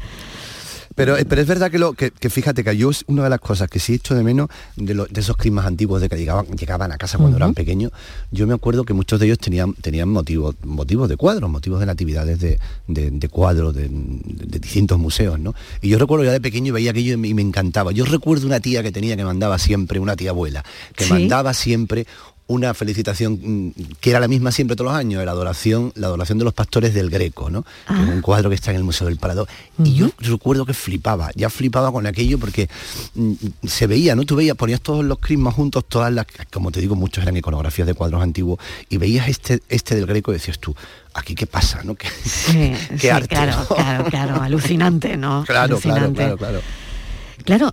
Pero, 0.99 1.16
eh, 1.16 1.24
pero 1.24 1.40
es 1.40 1.46
verdad 1.46 1.70
que, 1.70 1.78
lo, 1.78 1.92
que, 1.94 2.11
que 2.11 2.28
fíjate 2.28 2.62
que 2.64 2.76
yo 2.76 2.90
es 2.90 3.05
una 3.07 3.22
de 3.24 3.30
las 3.30 3.38
cosas 3.40 3.70
que 3.70 3.78
sí 3.78 3.94
echo 3.94 4.14
de 4.14 4.22
menos 4.22 4.49
de, 4.76 4.92
lo- 4.94 5.07
de 5.07 5.20
esos 5.20 5.36
crismas 5.36 5.64
antiguos 5.64 6.01
de 6.03 6.09
que 6.09 6.16
llegaban, 6.16 6.44
llegaban 6.49 6.92
a 6.92 6.99
casa 6.99 7.16
cuando 7.18 7.36
eran 7.36 7.55
pequeños. 7.55 7.92
Yo 8.32 8.46
me 8.46 8.53
acuerdo 8.55 8.84
que 8.84 8.92
muchos 8.92 9.18
de 9.20 9.26
ellos 9.26 9.38
tenían, 9.38 9.72
tenían 9.74 10.09
motivos, 10.11 10.57
motivos 10.64 11.09
de 11.09 11.16
cuadros, 11.16 11.49
motivos 11.49 11.80
de 11.80 11.86
natividades 11.86 12.40
de, 12.40 12.59
de- 12.88 13.11
de 13.12 13.28
cuadros 13.28 13.74
de, 13.74 13.88
de 13.88 14.59
distintos 14.59 14.99
museos, 14.99 15.38
¿no? 15.38 15.55
Y 15.80 15.88
yo 15.88 15.99
recuerdo 15.99 16.24
ya 16.24 16.32
de 16.32 16.40
pequeño 16.40 16.68
y 16.68 16.70
veía 16.72 16.90
aquello 16.90 17.14
y 17.14 17.16
me, 17.16 17.28
y 17.28 17.34
me 17.34 17.42
encantaba. 17.42 17.92
Yo 17.92 18.05
recuerdo 18.05 18.46
una 18.46 18.61
tía 18.61 18.82
que 18.82 18.90
tenía 18.92 19.16
que 19.16 19.24
mandaba 19.24 19.59
siempre, 19.59 20.01
una 20.01 20.16
tía 20.16 20.30
abuela, 20.30 20.64
que 20.96 21.05
Sí. 21.05 21.11
mandaba 21.12 21.55
siempre 21.55 22.07
una 22.49 22.74
felicitación 22.74 23.38
mm, 23.42 23.72
que 24.01 24.11
era 24.11 24.20
la 24.20 24.26
misma 24.28 24.51
siempre 24.53 24.74
todos 24.74 24.90
los 24.90 24.99
años, 24.99 25.24
la 25.24 25.30
adoración, 25.30 25.92
la 25.94 26.09
adoración 26.09 26.38
de 26.38 26.44
los 26.44 26.55
pastores 26.55 26.94
del 26.94 27.11
Greco, 27.11 27.51
¿no? 27.51 27.62
Que 27.86 28.03
es 28.03 28.09
un 28.09 28.20
cuadro 28.22 28.49
que 28.49 28.55
está 28.57 28.70
en 28.70 28.78
el 28.78 28.84
Museo 28.84 29.07
del 29.07 29.18
Prado. 29.18 29.46
Y 29.84 29.94
yo 29.94 30.11
recuerdo 30.18 30.66
que 30.66 30.74
flipaba, 30.74 31.30
ya 31.34 31.51
flipaba 31.51 31.92
con 31.92 32.07
aquello 32.07 32.38
porque 32.38 32.68
mm, 33.14 33.32
se 33.66 33.86
veía, 33.86 34.16
¿no? 34.16 34.24
Tú 34.24 34.34
veías, 34.34 34.57
ponías 34.57 34.80
todos 34.80 35.05
los 35.05 35.18
crismas 35.18 35.55
juntos, 35.55 35.84
todas 35.88 36.12
las, 36.12 36.26
como 36.53 36.70
te 36.72 36.80
digo, 36.80 36.96
muchos 36.96 37.22
eran 37.22 37.36
iconografías 37.36 37.86
de 37.86 37.94
cuadros 37.94 38.22
antiguos, 38.22 38.59
y 38.88 38.96
veías 38.96 39.28
este, 39.28 39.61
este 39.68 39.94
del 39.94 40.07
Greco 40.07 40.30
y 40.32 40.34
decías 40.34 40.59
tú, 40.59 40.74
aquí 41.14 41.34
qué 41.34 41.46
pasa, 41.46 41.82
¿no? 41.84 41.94
¿Qué, 41.94 42.09
Sí, 42.24 42.72
qué 42.90 42.99
sí, 42.99 43.09
arte, 43.09 43.28
claro, 43.28 43.53
¿no? 43.59 43.66
claro, 43.76 44.05
claro, 44.05 44.42
alucinante, 44.42 45.16
¿no? 45.16 45.44
Claro, 45.46 45.78
claro, 45.78 45.96
Alucinante. 45.96 46.16
claro, 46.16 46.36
claro. 46.38 46.61
Claro, 46.61 46.88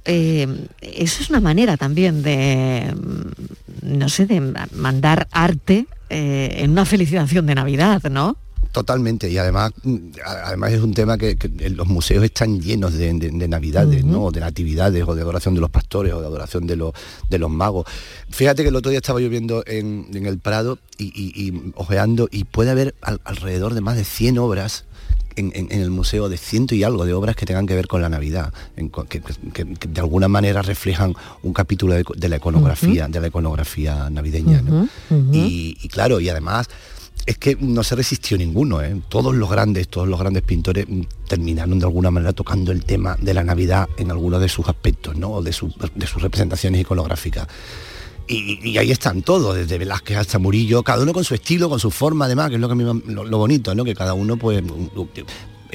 eh, 0.05 0.47
eso 0.81 1.21
es 1.21 1.29
una 1.29 1.39
manera 1.41 1.75
también 1.77 2.23
de, 2.23 2.93
mm, 2.95 3.97
no 3.97 4.09
sé, 4.09 4.25
de 4.25 4.39
ma- 4.41 4.67
mandar 4.73 5.27
arte 5.31 5.85
eh, 6.09 6.57
en 6.59 6.71
una 6.71 6.85
felicitación 6.85 7.45
de 7.45 7.55
Navidad, 7.55 8.01
¿no? 8.09 8.37
Totalmente, 8.71 9.29
y 9.29 9.37
además, 9.37 9.71
mm, 9.83 9.97
además 10.25 10.73
es 10.73 10.81
un 10.81 10.93
tema 10.93 11.17
que, 11.17 11.37
que 11.37 11.49
en 11.65 11.77
los 11.77 11.87
museos 11.87 12.23
están 12.25 12.59
llenos 12.61 12.93
de, 12.93 13.13
de- 13.13 13.29
de 13.31 13.47
navidades, 13.47 14.03
¿no? 14.03 14.23
O 14.25 14.31
de 14.31 14.41
natividades, 14.41 15.03
o 15.07 15.15
de 15.15 15.21
adoración 15.21 15.55
de 15.55 15.61
los 15.61 15.69
pastores, 15.69 16.13
o 16.13 16.19
de 16.19 16.27
adoración 16.27 16.67
de 16.67 16.75
los, 16.75 16.91
de 17.29 17.37
los 17.39 17.49
magos. 17.49 17.85
Fíjate 18.29 18.63
que 18.63 18.69
el 18.69 18.75
otro 18.75 18.89
día 18.91 18.99
estaba 18.99 19.19
lloviendo 19.21 19.63
en, 19.65 20.07
en 20.13 20.25
el 20.25 20.39
Prado 20.39 20.77
y, 20.97 21.05
y- 21.05 21.47
y 21.47 21.71
ojeando, 21.75 22.27
y 22.31 22.43
puede 22.43 22.71
haber 22.71 22.95
al- 23.01 23.21
alrededor 23.23 23.73
de 23.75 23.81
más 23.81 23.95
de 23.95 24.03
100 24.03 24.37
obras 24.39 24.83
en, 25.35 25.51
en- 25.55 25.71
en 25.71 25.81
el 25.81 25.89
museo 25.89 26.29
de 26.29 26.37
ciento 26.37 26.75
y 26.75 26.83
algo 26.83 27.05
de 27.05 27.13
obras 27.13 27.35
que 27.35 27.45
tengan 27.45 27.65
que 27.67 27.75
ver 27.75 27.87
con 27.87 28.01
la 28.01 28.09
Navidad, 28.09 28.53
en 28.77 28.89
que, 28.89 29.21
que- 29.21 29.73
que 29.75 29.87
de 29.87 29.99
alguna 30.01 30.27
manera 30.27 30.61
reflejan 30.61 31.13
un 31.43 31.53
capítulo 31.53 31.93
de, 31.93 32.03
de 32.15 32.29
la 32.29 32.37
iconografía, 32.37 33.07
de 33.07 33.19
la 33.21 33.27
iconografía 33.27 34.09
navideña. 34.09 34.61
¿no? 34.61 34.87
y, 35.33 35.77
y 35.81 35.87
claro, 35.89 36.19
y 36.19 36.29
además 36.29 36.67
es 37.25 37.37
que 37.39 37.57
no 37.59 37.81
se 37.83 37.95
resistió 37.95 38.37
ninguno, 38.37 38.81
¿eh? 38.83 39.01
todos 39.09 39.33
los 39.33 39.49
grandes, 39.49 39.87
todos 39.87 40.07
los 40.07 40.19
grandes 40.19 40.43
pintores 40.43 40.85
terminaron 41.27 41.79
de 41.79 41.85
alguna 41.85 42.11
manera 42.11 42.33
tocando 42.33 42.71
el 42.71 42.83
tema 42.85 43.17
de 43.19 43.33
la 43.33 43.43
Navidad 43.43 43.87
en 43.97 44.11
alguno 44.11 44.37
de 44.39 44.47
sus 44.47 44.67
aspectos, 44.67 45.15
¿no? 45.17 45.31
O 45.31 45.41
de, 45.41 45.51
su- 45.51 45.73
de 45.95 46.05
sus 46.07 46.21
representaciones 46.21 46.81
iconográficas. 46.81 47.47
Y, 48.27 48.77
ahí 48.77 48.91
están 48.91 49.21
todos, 49.21 49.55
desde 49.55 49.77
Velázquez 49.77 50.17
hasta 50.17 50.39
Murillo, 50.39 50.81
cada 50.83 51.03
uno 51.03 51.13
con 51.13 51.23
su 51.23 51.35
estilo, 51.35 51.69
con 51.69 51.79
su 51.79 51.91
forma, 51.91 52.25
además, 52.25 52.49
que 52.49 52.55
es 52.55 52.61
lo 52.61 52.69
que 52.69 52.75
lo 52.75 53.37
bonito, 53.37 53.75
¿no? 53.75 53.83
Que 53.83 53.93
cada 53.93 54.13
uno, 54.13 54.37
pues, 54.37 54.63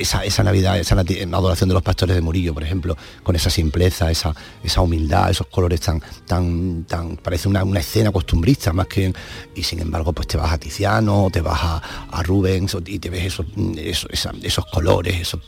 esa, 0.01 0.24
esa 0.24 0.42
Navidad, 0.42 0.78
esa 0.78 0.94
adoración 0.94 1.68
de 1.68 1.74
los 1.74 1.82
pastores 1.82 2.16
de 2.16 2.22
Murillo, 2.22 2.55
por 2.55 2.62
ejemplo, 2.62 2.96
con 3.22 3.36
esa 3.36 3.51
simpleza, 3.51 4.11
esa, 4.11 4.34
esa 4.62 4.80
humildad, 4.80 5.30
esos 5.30 5.46
colores 5.46 5.80
tan, 5.80 6.03
tan, 6.26 6.84
tan, 6.84 7.16
parece 7.16 7.48
una, 7.48 7.64
una 7.64 7.80
escena 7.80 8.11
costumbrista 8.11 8.72
más 8.72 8.86
que, 8.86 9.12
y 9.55 9.62
sin 9.62 9.80
embargo, 9.80 10.12
pues 10.12 10.26
te 10.28 10.36
vas 10.36 10.53
a 10.53 10.59
Tiziano, 10.59 11.28
te 11.32 11.40
vas 11.40 11.61
a, 11.62 11.76
a 12.11 12.22
Rubens 12.22 12.76
y 12.86 12.98
te 12.98 13.11
ves 13.11 13.26
esos, 13.26 13.46
esos, 14.42 14.66
colores, 14.66 15.20
esos 15.20 15.40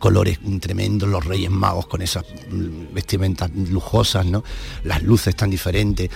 colores 0.00 0.38
tremendos, 0.60 1.08
los 1.08 1.24
Reyes 1.24 1.50
Magos 1.50 1.86
con 1.86 2.02
esas 2.02 2.24
vestimentas 2.92 3.50
lujosas, 3.54 4.26
¿no? 4.26 4.44
Las 4.84 5.02
luces 5.02 5.36
tan 5.36 5.50
diferentes. 5.50 6.10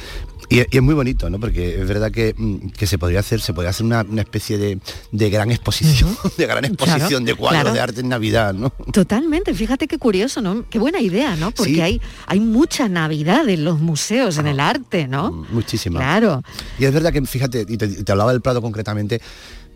Y, 0.50 0.60
es 0.60 0.82
muy 0.82 0.94
bonito, 0.94 1.28
¿no? 1.28 1.38
Porque 1.38 1.80
es 1.80 1.86
verdad 1.86 2.10
que, 2.10 2.34
mm, 2.36 2.70
que, 2.70 2.86
se 2.86 2.96
podría 2.96 3.20
hacer, 3.20 3.40
se 3.40 3.52
podría 3.52 3.70
hacer 3.70 3.84
una, 3.84 4.02
especie 4.20 4.56
de, 4.56 4.78
de, 5.12 5.30
gran 5.30 5.50
exposición, 5.50 6.16
de 6.38 6.46
gran 6.46 6.64
exposición 6.64 7.24
de 7.24 7.34
cuadros 7.34 7.67
de 7.72 7.80
arte 7.80 8.00
en 8.00 8.08
Navidad, 8.08 8.54
¿no? 8.54 8.70
Totalmente, 8.92 9.54
fíjate 9.54 9.86
qué 9.86 9.98
curioso, 9.98 10.40
¿no? 10.40 10.64
Qué 10.68 10.78
buena 10.78 11.00
idea, 11.00 11.36
¿no? 11.36 11.50
Porque 11.50 11.82
hay, 11.82 12.00
hay 12.26 12.40
mucha 12.40 12.88
Navidad 12.88 13.48
en 13.48 13.64
los 13.64 13.80
museos, 13.80 14.38
en 14.38 14.46
el 14.46 14.60
arte, 14.60 15.08
¿no? 15.08 15.46
Muchísima. 15.50 16.00
Claro. 16.00 16.42
Y 16.78 16.84
es 16.84 16.92
verdad 16.92 17.12
que, 17.12 17.24
fíjate, 17.24 17.66
y 17.68 17.76
te 17.76 18.12
hablaba 18.12 18.32
del 18.32 18.40
Prado 18.40 18.62
concretamente, 18.62 19.20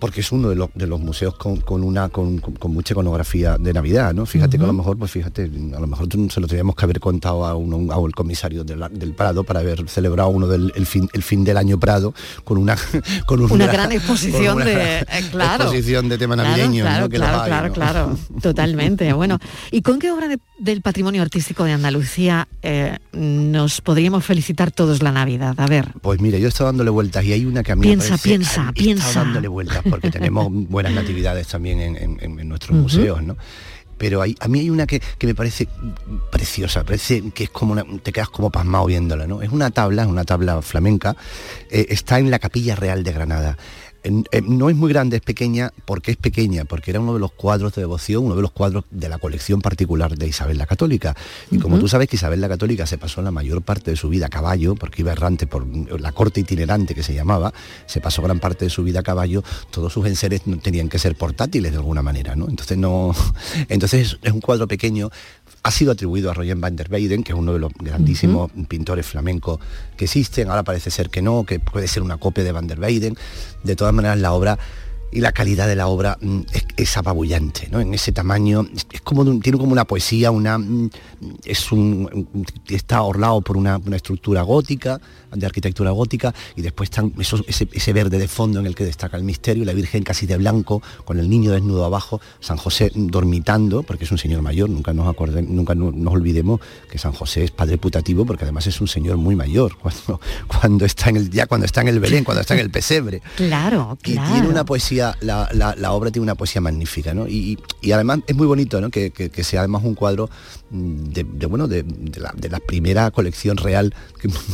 porque 0.03 0.21
es 0.21 0.33
uno 0.33 0.49
de 0.49 0.57
los, 0.57 0.69
de 0.75 0.89
los 0.89 0.99
museos 0.99 1.37
con, 1.37 1.85
una 1.85 2.09
con, 2.09 2.43
mucha 2.65 2.93
iconografía 2.93 3.57
de 3.57 3.73
Navidad, 3.73 4.13
¿no? 4.13 4.27
Fíjate 4.27 4.59
que 4.59 4.65
a 4.65 4.67
lo 4.67 4.73
mejor, 4.73 4.99
pues 4.99 5.13
fíjate, 5.13 5.45
a 5.45 5.79
lo 5.79 5.87
mejor 5.87 6.09
se 6.29 6.41
lo 6.41 6.49
teníamos 6.49 6.75
que 6.75 6.85
haber 6.85 6.99
contado 6.99 7.47
a, 7.47 7.55
un, 7.55 7.89
el 7.89 8.13
comisario 8.13 8.65
del, 8.65 9.15
Prado 9.15 9.45
para 9.45 9.61
haber 9.61 9.89
celebrado 9.89 10.31
uno 10.31 10.49
del 10.49 10.73
el 10.75 10.87
fin, 10.87 11.09
el 11.13 11.23
fin 11.23 11.45
del 11.45 11.57
año 11.57 11.79
Prado 11.79 12.15
con 12.43 12.59
una 12.59 12.77
con 13.27 13.43
una, 13.43 13.69
gran 13.69 13.93
exposición 13.93 14.59
de 14.59 14.99
eh, 14.99 15.05
claro, 15.31 15.63
exposición 15.63 16.09
de 16.09 16.19
tema 16.19 16.35
navideño, 16.35 16.83
claro, 16.83 17.09
claro, 17.09 17.45
claro, 17.45 17.73
claro, 17.73 18.19
totalmente. 18.43 19.13
Bueno, 19.13 19.39
¿y 19.71 19.83
con 19.83 20.01
qué 20.01 20.11
obra 20.11 20.27
del 20.59 20.83
patrimonio 20.83 21.23
artístico 21.23 21.63
de 21.63 21.75
Andalucía 21.75 22.49
eh, 22.63 22.99
nos 23.13 23.81
podríamos 23.81 24.25
felicitar 24.25 24.73
todos 24.73 25.01
la 25.01 25.13
Navidad? 25.13 25.55
A 25.59 25.69
ver. 25.69 25.93
Pues 26.03 26.21
mire, 26.21 26.41
yo 26.41 26.47
he 26.47 26.49
estado 26.49 26.71
dándole 26.71 26.91
vueltas 26.91 27.25
y 27.25 27.33
hay 27.33 27.45
una 27.45 27.63
que 27.63 27.71
a 27.71 27.77
mí 27.77 27.83
piensa, 27.83 28.15
me 28.15 28.19
piensa, 28.19 28.73
piensa, 28.73 29.21
dándole 29.21 29.47
vueltas 29.47 29.92
porque 29.93 30.11
tenemos 30.19 30.49
buenas 30.51 30.95
natividades 30.95 31.47
también 31.49 31.97
en, 31.97 32.49
nuestros 32.49 32.79
museos, 32.79 33.23
¿no? 33.23 33.37
pero 33.99 34.23
hay, 34.23 34.35
a 34.41 34.49
mí 34.49 34.59
hay 34.59 34.71
una 34.71 34.87
que, 34.87 35.01
me 35.23 35.35
parece 35.35 35.69
preciosa, 36.31 36.83
parece 36.83 37.31
que 37.31 37.45
es 37.45 37.51
como 37.51 37.73
una, 37.73 37.85
te 38.03 38.11
quedas 38.11 38.31
como 38.31 38.51
pasmado 38.51 38.87
viéndola, 38.87 39.27
¿no? 39.29 39.43
Es 39.43 39.51
una 39.51 39.71
tabla, 39.71 40.09
una 40.09 40.25
tabla 40.25 40.61
flamenca, 40.63 41.15
eh, 41.71 41.87
está 41.91 42.19
en 42.19 42.31
la 42.31 42.39
Capilla 42.39 42.75
Real 42.75 43.05
de 43.05 43.13
Granada. 43.13 43.59
Eh, 44.05 44.43
no 44.43 44.69
es 44.69 44.77
muy 44.77 44.93
grande, 44.93 45.17
es 45.17 45.23
pequeña. 45.23 45.73
porque 45.85 46.13
es 46.13 46.17
pequeña? 46.17 46.65
Porque 46.65 46.91
era 46.91 47.01
uno 47.01 47.15
de 47.15 47.21
los 47.21 47.33
cuadros 47.33 47.75
de 47.75 47.83
devoción, 47.83 48.25
uno 48.25 48.37
de 48.37 48.43
los 48.43 48.51
cuadros 48.51 48.85
de 48.91 49.09
la 49.09 49.19
colección 49.19 49.61
particular 49.61 50.17
de 50.17 50.27
Isabel 50.27 50.59
la 50.59 50.67
Católica. 50.67 51.17
Y 51.51 51.59
como 51.59 51.79
tú 51.79 51.89
sabes 51.89 52.09
que 52.09 52.17
Isabel 52.17 52.41
la 52.41 52.49
Católica 52.49 52.87
se 52.87 52.99
pasó 52.99 53.23
la 53.23 53.31
mayor 53.31 53.63
parte 53.63 53.91
de 53.91 53.97
su 53.97 54.09
vida 54.09 54.27
a 54.27 54.29
caballo, 54.29 54.75
porque 54.75 55.03
iba 55.03 55.13
errante 55.13 55.47
por 55.47 55.67
la 56.01 56.13
corte 56.13 56.41
itinerante 56.41 56.95
que 56.95 57.03
se 57.03 57.15
llamaba, 57.15 57.53
se 57.87 58.01
pasó 58.01 58.23
gran 58.23 58.41
parte 58.41 58.65
de 58.65 58.71
su 58.71 58.83
vida 58.83 59.01
a 59.01 59.03
caballo, 59.03 59.43
todos 59.71 59.93
sus 59.93 60.07
enseres 60.07 60.43
tenían 60.63 60.89
que 60.89 60.99
ser 60.99 61.15
portátiles 61.15 61.73
de 61.73 61.79
alguna 61.79 62.03
manera, 62.03 62.35
¿no? 62.35 62.49
Entonces 62.49 62.79
no. 62.79 63.15
Entonces 63.69 64.19
es 64.23 64.33
un 64.33 64.41
cuadro 64.41 64.67
pequeño 64.67 65.11
ha 65.63 65.71
sido 65.71 65.93
atribuido 65.93 66.31
a 66.31 66.35
Roger 66.35 66.57
van 66.57 66.77
der 66.77 66.91
Weyden, 66.91 67.23
que 67.23 67.33
es 67.33 67.39
uno 67.39 67.53
de 67.53 67.59
los 67.59 67.73
grandísimos 67.75 68.51
pintores 68.69 69.07
flamencos 69.07 69.61
que 69.97 70.07
existen. 70.07 70.49
Ahora 70.49 70.63
parece 70.65 70.91
ser 70.91 71.09
que 71.09 71.23
no, 71.23 71.45
que 71.45 71.61
puede 71.61 71.89
ser 71.89 72.03
una 72.03 72.17
copia 72.17 72.45
de 72.45 72.53
van 72.53 72.67
der 72.67 72.81
Weyden. 72.81 73.17
De 73.63 73.77
todas 73.77 73.95
maneras, 73.95 74.19
la 74.19 74.33
obra 74.33 74.59
y 75.13 75.21
la 75.21 75.33
calidad 75.33 75.69
de 75.69 75.77
la 75.77 75.87
obra 75.87 76.17
mm, 76.21 76.41
es, 76.77 76.97
apabullante, 76.97 77.69
¿no? 77.71 77.81
En 77.81 77.93
ese 77.93 78.13
tamaño, 78.13 78.67
es 78.91 79.03
como 79.03 79.25
tiene 79.41 79.59
como 79.59 79.73
una 79.73 79.85
poesía, 79.85 80.31
una 80.31 80.59
mm, 80.59 80.91
es 81.45 81.71
un 81.71 82.29
está 82.69 83.03
orlado 83.03 83.43
por 83.43 83.57
una, 83.57 83.79
estructura 83.93 84.43
gótica, 84.43 85.01
de 85.35 85.47
arquitectura 85.47 85.91
gótica, 85.91 86.35
y 86.57 86.63
después 86.63 86.91
están 86.91 87.13
ese, 87.47 87.93
verde 87.93 88.19
de 88.19 88.29
fondo 88.29 88.61
en 88.61 88.67
el 88.67 88.75
que 88.75 88.85
destaca 88.85 89.17
el 89.17 89.25
misterio, 89.25 89.65
la 89.65 89.73
Virgen 89.73 90.03
casi 90.03 90.27
de 90.27 90.37
blanco, 90.37 90.83
con 91.05 91.19
el 91.19 91.29
niño 91.29 91.53
desnudo 91.53 91.85
abajo, 91.85 92.21
San 92.41 92.57
José 92.57 92.91
dormitando, 92.95 93.83
porque 93.83 94.05
es 94.05 94.13
un 94.13 94.19
señor 94.19 94.43
mayor, 94.43 94.71
nunca 94.71 94.93
nos 94.93 95.09
acordemos, 95.09 95.51
nunca 95.51 95.75
nos 95.75 96.13
olvidemos 96.13 96.61
que 96.91 96.99
San 96.99 97.13
José 97.13 97.45
es 97.45 97.51
padre 97.51 97.79
putativo, 97.79 98.25
porque 98.25 98.45
además 98.45 98.67
es 98.67 98.81
un 98.81 98.89
señor 98.89 99.17
muy 99.17 99.37
mayor, 99.37 99.77
cuando, 99.83 100.21
cuando 100.47 100.85
está 100.85 101.11
en 101.11 101.17
el, 101.17 101.31
ya 101.31 101.47
cuando 101.47 101.67
está 101.67 101.81
en 101.81 101.89
el 101.89 102.01
Belén, 102.01 102.25
cuando 102.25 102.41
está 102.41 102.55
en 102.55 102.61
el 102.61 102.71
pesebre. 102.71 103.23
Claro, 103.37 103.99
que 104.03 104.13
tiene 104.13 104.49
una 104.49 104.65
poesía 104.65 105.17
la, 105.21 105.93
obra 105.93 106.11
tiene 106.11 106.25
una 106.25 106.35
poesía 106.35 106.61
magnífica, 106.61 107.15
¿no? 107.15 107.29
Y, 107.29 107.59
además 107.93 108.21
es 108.27 108.37
muy 108.37 108.47
bonito, 108.47 108.81
¿no? 108.81 108.91
Que, 108.91 109.13
sea 109.43 109.61
además 109.61 109.83
un 109.85 109.95
cuadro 109.95 110.31
de, 110.73 111.47
bueno, 111.47 111.69
de, 111.69 111.85
la, 112.17 112.61
primera 112.61 113.11
colección 113.11 113.59
real 113.59 113.95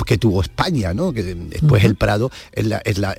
que, 0.05 0.19
tuvo 0.19 0.43
España, 0.43 0.93
¿no? 0.93 1.13
Que 1.13 1.23
después 1.23 1.85
el 1.85 1.95
Prado 1.95 2.31
es 2.53 2.67
la, 2.67 2.79
es, 2.79 2.99
la, 2.99 3.15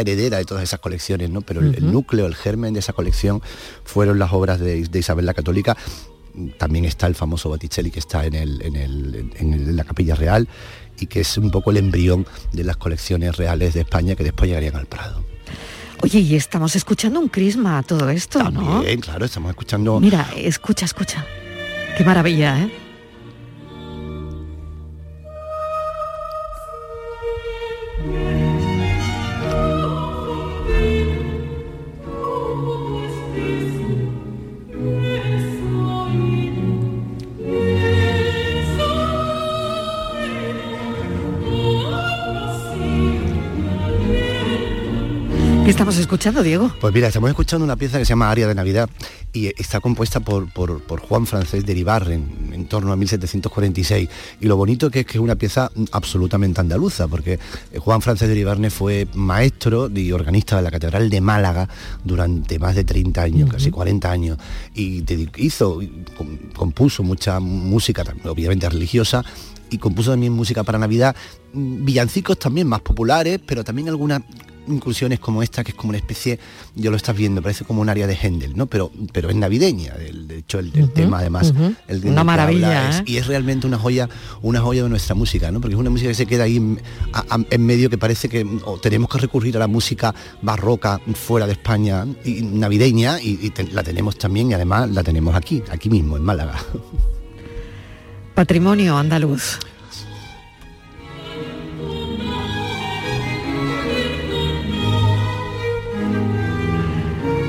heredera 0.00 0.38
de 0.38 0.44
todas 0.44 0.62
esas 0.62 0.80
colecciones, 0.80 1.28
¿no? 1.28 1.42
Pero 1.42 1.60
el, 1.60 1.92
núcleo, 1.92 2.26
el 2.26 2.34
germen 2.34 2.72
de 2.72 2.80
esa 2.80 2.94
colección 2.94 3.42
fueron 3.84 4.18
las 4.18 4.32
obras 4.32 4.60
de, 4.60 4.88
Isabel 4.94 5.26
la 5.26 5.34
Católica 5.34 5.76
también 6.56 6.86
está 6.86 7.06
el 7.06 7.14
famoso 7.14 7.50
Botticelli 7.50 7.90
que 7.90 7.98
está 7.98 8.24
en, 8.24 8.34
el, 8.34 8.62
en, 8.64 9.76
la 9.76 9.84
capilla 9.84 10.14
real 10.14 10.48
y 10.98 11.06
que 11.06 11.20
es 11.20 11.36
un 11.36 11.50
poco 11.50 11.70
el 11.70 11.76
embrión 11.76 12.26
de 12.52 12.64
las 12.64 12.78
colecciones 12.78 13.36
reales 13.36 13.74
de 13.74 13.80
España 13.80 14.14
que 14.14 14.24
después 14.24 14.48
llegarían 14.48 14.76
al 14.76 14.86
Prado. 14.86 15.22
Oye, 16.00 16.20
y 16.20 16.34
estamos 16.34 16.74
escuchando 16.74 17.20
un 17.20 17.28
crisma 17.28 17.78
a 17.78 17.82
todo 17.82 18.08
esto, 18.08 18.38
También, 18.38 19.00
claro, 19.02 19.26
estamos 19.26 19.50
escuchando... 19.50 20.00
Mira, 20.00 20.26
escucha, 20.34 20.86
escucha. 20.86 21.26
Qué 21.96 22.04
maravilla, 22.04 22.58
¿eh? 22.58 22.70
¿Qué 45.64 45.70
estamos 45.70 45.96
escuchando, 45.96 46.42
Diego? 46.42 46.72
Pues 46.80 46.92
mira, 46.92 47.06
estamos 47.06 47.30
escuchando 47.30 47.64
una 47.64 47.76
pieza 47.76 47.96
que 47.96 48.04
se 48.04 48.08
llama 48.08 48.28
Aria 48.28 48.48
de 48.48 48.54
Navidad 48.56 48.90
y 49.32 49.46
está 49.60 49.78
compuesta 49.78 50.18
por, 50.18 50.52
por, 50.52 51.00
Juan 51.00 51.24
Francés 51.24 51.64
de 51.64 51.70
Iribarren 51.70 52.50
en 52.52 52.66
torno 52.66 52.92
a 52.92 52.96
1746. 52.96 54.08
Y 54.40 54.46
lo 54.46 54.56
bonito 54.56 54.90
que 54.90 55.00
es 55.00 55.06
que 55.06 55.18
es 55.18 55.22
una 55.22 55.36
pieza 55.36 55.70
absolutamente 55.92 56.60
andaluza, 56.60 57.06
porque 57.06 57.38
Juan 57.78 58.02
Francés 58.02 58.26
de 58.26 58.34
Iribarren 58.34 58.72
fue 58.72 59.06
maestro 59.14 59.88
y 59.88 60.10
organista 60.10 60.56
de 60.56 60.62
la 60.62 60.72
Catedral 60.72 61.08
de 61.08 61.20
Málaga 61.20 61.68
durante 62.02 62.58
más 62.58 62.74
de 62.74 62.82
30 62.82 63.22
años, 63.22 63.48
casi 63.48 63.70
40 63.70 64.10
años, 64.10 64.38
y 64.74 65.04
hizo, 65.36 65.78
compuso 66.56 67.04
mucha 67.04 67.38
música, 67.38 68.02
obviamente 68.24 68.68
religiosa, 68.68 69.24
y 69.70 69.78
compuso 69.78 70.10
también 70.10 70.32
música 70.32 70.64
para 70.64 70.78
Navidad, 70.78 71.14
mm, 71.52 71.84
villancicos 71.84 72.36
también 72.38 72.66
más 72.66 72.80
populares, 72.80 73.40
pero 73.46 73.62
también 73.62 73.88
algunas 73.88 74.22
inclusiones 74.68 75.18
como 75.18 75.42
esta, 75.42 75.64
que 75.64 75.72
es 75.72 75.76
como 75.76 75.90
una 75.90 75.98
especie, 75.98 76.38
yo 76.74 76.90
lo 76.90 76.96
estás 76.96 77.16
viendo, 77.16 77.42
parece 77.42 77.64
como 77.64 77.80
un 77.80 77.88
área 77.88 78.06
de 78.06 78.14
Händel, 78.14 78.56
¿no? 78.56 78.66
Pero, 78.66 78.90
pero 79.12 79.30
es 79.30 79.36
navideña, 79.36 79.94
de 79.94 80.38
hecho 80.38 80.58
el, 80.58 80.72
tema 80.92 81.18
además, 81.18 81.52
el, 81.88 82.04
una 82.06 82.24
maravilla. 82.24 82.98
¿eh? 82.98 83.02
y 83.06 83.16
es 83.16 83.26
realmente 83.26 83.66
una 83.66 83.78
joya, 83.78 84.08
una 84.42 84.60
joya 84.60 84.82
de 84.82 84.88
nuestra 84.88 85.14
música, 85.14 85.50
¿no? 85.50 85.60
Porque 85.60 85.74
es 85.74 85.80
una 85.80 85.90
música 85.90 86.08
que 86.08 86.14
se 86.14 86.26
queda 86.26 86.44
ahí 86.44 86.56
en, 86.56 87.66
medio 87.66 87.90
que 87.90 87.98
parece 87.98 88.28
que 88.28 88.46
tenemos 88.80 89.08
que 89.08 89.18
recurrir 89.18 89.56
a 89.56 89.60
la 89.60 89.68
música 89.68 90.14
barroca 90.42 91.00
fuera 91.14 91.46
de 91.46 91.52
España 91.52 92.06
y 92.24 92.42
navideña 92.42 93.20
y, 93.20 93.52
la 93.72 93.82
tenemos 93.82 94.16
también 94.18 94.50
y 94.50 94.54
además 94.54 94.90
la 94.90 95.02
tenemos 95.02 95.34
aquí, 95.34 95.62
aquí 95.70 95.88
mismo, 95.88 96.16
en 96.16 96.24
Málaga. 96.24 96.58
Patrimonio 98.34 98.96
andaluz. 98.96 99.58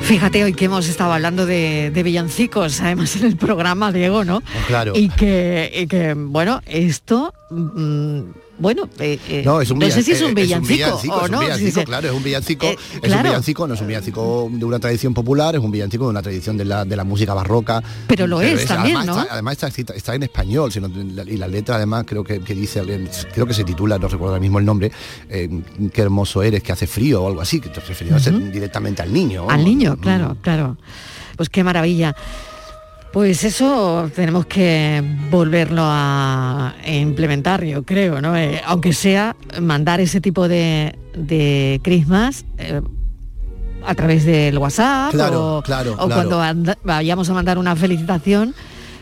Fíjate 0.04 0.44
hoy 0.44 0.52
que 0.52 0.66
hemos 0.66 0.86
estado 0.86 1.14
hablando 1.14 1.46
de, 1.46 1.90
villancicos, 2.04 2.82
además 2.82 3.16
en 3.16 3.24
el 3.24 3.36
programa, 3.36 3.90
Diego, 3.90 4.22
¿no? 4.22 4.42
Claro. 4.66 4.92
Y 4.94 5.08
que, 5.08 5.72
y 5.74 5.86
que 5.86 6.12
bueno, 6.14 6.60
esto 6.66 7.32
mm, 7.50 8.20
bueno, 8.58 8.88
eh, 9.00 9.18
eh, 9.28 9.42
no, 9.44 9.60
es 9.60 9.70
un 9.70 9.80
sé 9.82 10.02
si 10.02 10.12
es 10.12 10.22
un 10.22 10.34
villancico, 10.34 11.00
o 11.08 11.28
no. 11.28 11.42
Es 11.42 11.48
un 11.48 11.56
villancico, 11.56 11.84
claro, 11.84 12.08
es 12.08 12.14
un 12.14 12.22
villancico, 12.22 12.66
eh, 12.66 12.78
es 13.02 13.12
un 13.12 13.22
villancico, 13.22 13.66
no 13.66 13.74
es 13.74 13.80
un 13.80 13.86
villancico 13.86 14.48
de 14.50 14.64
una 14.64 14.78
tradición 14.78 15.12
popular, 15.12 15.54
es 15.56 15.60
un 15.60 15.70
villancico 15.70 16.04
de 16.04 16.10
una 16.10 16.22
tradición 16.22 16.56
de 16.56 16.64
la, 16.64 16.84
de 16.84 16.96
la 16.96 17.04
música 17.04 17.34
barroca. 17.34 17.82
Pero 18.06 18.26
lo 18.26 18.40
es, 18.40 18.64
también, 18.66 18.96
además, 18.96 19.16
¿no? 19.16 19.22
Está, 19.22 19.32
además 19.34 19.58
está, 19.94 20.14
en 20.14 20.22
español, 20.22 20.70
y 21.26 21.36
la 21.36 21.48
letra 21.48 21.76
además 21.76 22.04
creo 22.06 22.22
que, 22.22 22.38
dice, 22.38 22.82
creo 23.32 23.46
que 23.46 23.54
se 23.54 23.64
titula, 23.64 23.98
no 23.98 24.08
recuerdo 24.08 24.34
ahora 24.34 24.40
mismo 24.40 24.58
el 24.58 24.64
nombre, 24.64 24.92
qué 25.28 26.02
hermoso 26.02 26.42
eres, 26.42 26.62
que 26.62 26.72
hace 26.72 26.86
frío 26.86 27.22
o 27.22 27.28
algo 27.28 27.40
así, 27.40 27.60
que 27.60 27.70
te 27.70 27.80
refieres 27.80 28.52
directamente 28.52 29.02
al 29.02 29.12
niño. 29.12 29.46
Al 29.48 29.64
niño, 29.64 29.96
claro, 29.96 30.36
claro. 30.40 30.76
Pues 31.36 31.48
qué 31.48 31.64
maravilla. 31.64 32.14
Pues 33.14 33.44
eso 33.44 34.10
tenemos 34.12 34.44
que 34.46 35.00
volverlo 35.30 35.84
a 35.84 36.74
implementar, 36.84 37.62
yo 37.62 37.84
creo, 37.84 38.20
¿no? 38.20 38.36
Eh, 38.36 38.60
aunque 38.66 38.92
sea 38.92 39.36
mandar 39.62 40.00
ese 40.00 40.20
tipo 40.20 40.48
de, 40.48 40.98
de 41.16 41.80
Christmas 41.84 42.44
eh, 42.58 42.82
a 43.86 43.94
través 43.94 44.24
del 44.24 44.58
WhatsApp 44.58 45.12
Claro, 45.12 45.58
o, 45.58 45.62
claro, 45.62 45.92
o 45.92 46.08
claro. 46.08 46.28
cuando 46.28 46.74
vayamos 46.82 47.30
a 47.30 47.34
mandar 47.34 47.56
una 47.56 47.76
felicitación, 47.76 48.52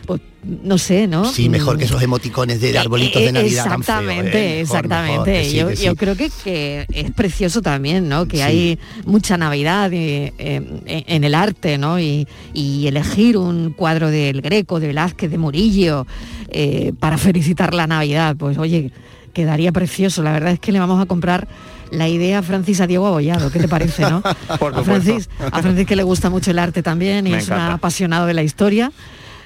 pues 0.05 0.21
no 0.43 0.77
sé, 0.77 1.07
¿no? 1.07 1.23
Sí, 1.25 1.47
mejor 1.47 1.77
que 1.77 1.85
esos 1.85 2.01
emoticones 2.01 2.59
de 2.59 2.77
arbolitos 2.77 3.21
de 3.21 3.29
Eh, 3.29 3.31
Navidad 3.31 3.63
tan 3.63 3.81
feos, 3.83 3.99
Exactamente, 3.99 4.37
¿eh? 4.37 4.61
Mejor, 4.61 4.61
exactamente. 4.77 5.11
mejor, 5.11 5.25
que 5.25 5.45
sí, 5.45 5.55
yo, 5.57 5.67
que 5.69 5.75
sí. 5.77 5.85
yo 5.85 5.95
creo 5.95 6.15
que, 6.17 6.29
que 6.43 6.85
es 6.93 7.11
precioso 7.11 7.61
también, 7.61 8.09
¿no? 8.09 8.27
Que 8.27 8.37
Sí. 8.37 8.43
hay 8.43 8.79
mucha 9.05 9.37
Navidad 9.37 9.91
eh, 9.93 10.33
eh, 10.37 11.03
en 11.07 11.23
el 11.23 11.33
arte, 11.35 11.77
¿no? 11.77 11.99
Y, 11.99 12.27
y 12.53 12.87
elegir 12.87 13.37
un 13.37 13.71
cuadro 13.71 14.09
del 14.11 14.41
Greco, 14.41 14.79
de 14.81 14.87
Velázquez, 14.87 15.31
de 15.31 15.37
Murillo, 15.37 16.05
eh, 16.49 16.91
para 16.99 17.17
felicitar 17.17 17.73
la 17.73 17.87
Navidad, 17.87 18.35
pues 18.37 18.57
oye, 18.57 18.91
quedaría 19.33 19.71
precioso. 19.71 20.21
La 20.23 20.33
verdad 20.33 20.51
es 20.51 20.59
que 20.59 20.71
le 20.73 20.79
vamos 20.79 21.01
a 21.01 21.05
comprar 21.05 21.47
la 21.91 22.09
idea 22.09 22.39
a 22.39 22.43
Francis 22.43 22.81
a 22.81 22.87
Diego 22.87 23.05
Abollado, 23.07 23.49
¿qué 23.51 23.59
te 23.59 23.67
parece, 23.67 24.01
no? 24.01 24.21
Por 24.59 24.75
a 24.77 24.83
Francis, 24.83 25.29
a 25.51 25.61
Francis 25.61 25.85
que 25.87 25.95
le 25.95 26.03
gusta 26.03 26.29
mucho 26.29 26.51
el 26.51 26.59
arte 26.59 26.83
también 26.83 27.27
y 27.27 27.31
Me 27.31 27.37
es 27.37 27.47
un 27.47 27.53
apasionado 27.53 28.25
de 28.25 28.33
la 28.33 28.43
historia. 28.43 28.91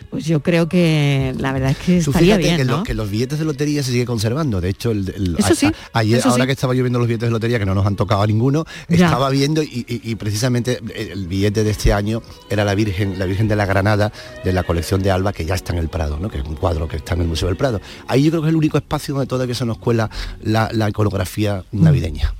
Pues 0.09 0.23
yo 0.25 0.41
creo 0.41 0.69
que 0.69 1.35
la 1.37 1.51
verdad 1.51 1.71
es 1.71 1.77
que 1.77 2.01
Tú 2.01 2.11
estaría 2.11 2.37
bien, 2.37 2.55
que, 2.57 2.63
¿no? 2.65 2.77
los, 2.77 2.83
que 2.85 2.93
los 2.93 3.09
billetes 3.11 3.39
de 3.39 3.45
lotería 3.45 3.83
se 3.83 3.91
sigue 3.91 4.05
conservando. 4.05 4.61
De 4.61 4.69
hecho, 4.69 4.91
el, 4.91 5.09
el- 5.15 5.35
Eso 5.37 5.53
sí, 5.53 5.65
a- 5.65 5.73
ayer, 5.99 6.19
eso 6.19 6.29
ahora 6.29 6.43
sí. 6.43 6.47
que 6.47 6.53
estaba 6.53 6.73
yo 6.73 6.83
viendo 6.83 6.97
los 6.97 7.07
billetes 7.09 7.27
de 7.27 7.31
lotería, 7.31 7.59
que 7.59 7.65
no 7.65 7.75
nos 7.75 7.85
han 7.85 7.95
tocado 7.97 8.21
a 8.21 8.27
ninguno, 8.27 8.65
Ya. 8.87 9.05
estaba 9.07 9.29
viendo 9.29 9.61
y, 9.61 9.85
y- 9.87 10.01
y 10.11 10.15
precisamente 10.15 10.79
el, 10.95 11.27
billete 11.27 11.63
de 11.65 11.71
este 11.71 11.91
año 11.91 12.21
era 12.49 12.63
la 12.63 12.73
Virgen, 12.73 13.19
la 13.19 13.25
Virgen 13.25 13.47
de 13.49 13.55
la 13.57 13.65
Granada 13.65 14.11
de 14.45 14.53
la 14.53 14.63
colección 14.63 15.03
de 15.03 15.11
Alba, 15.11 15.33
que 15.33 15.45
ya 15.45 15.55
está 15.55 15.73
en 15.73 15.79
el 15.79 15.89
Prado, 15.89 16.17
¿no? 16.19 16.29
que 16.29 16.37
es 16.39 16.45
un 16.45 16.55
cuadro 16.55 16.87
que 16.87 16.95
está 16.97 17.13
en 17.15 17.21
el 17.21 17.27
Museo 17.27 17.49
del 17.49 17.57
Prado. 17.57 17.81
Ahí 18.07 18.23
yo 18.23 18.31
creo 18.31 18.41
que 18.43 18.47
es 18.47 18.51
el 18.51 18.55
único 18.57 18.77
espacio 18.77 19.13
donde 19.13 19.27
todavía 19.27 19.55
se 19.55 19.65
nos 19.65 19.77
cuela 19.77 20.09
la, 20.41 20.69
la 20.71 20.89
iconografía 20.89 21.63
Mm. 21.71 21.83
navideña. 21.83 22.33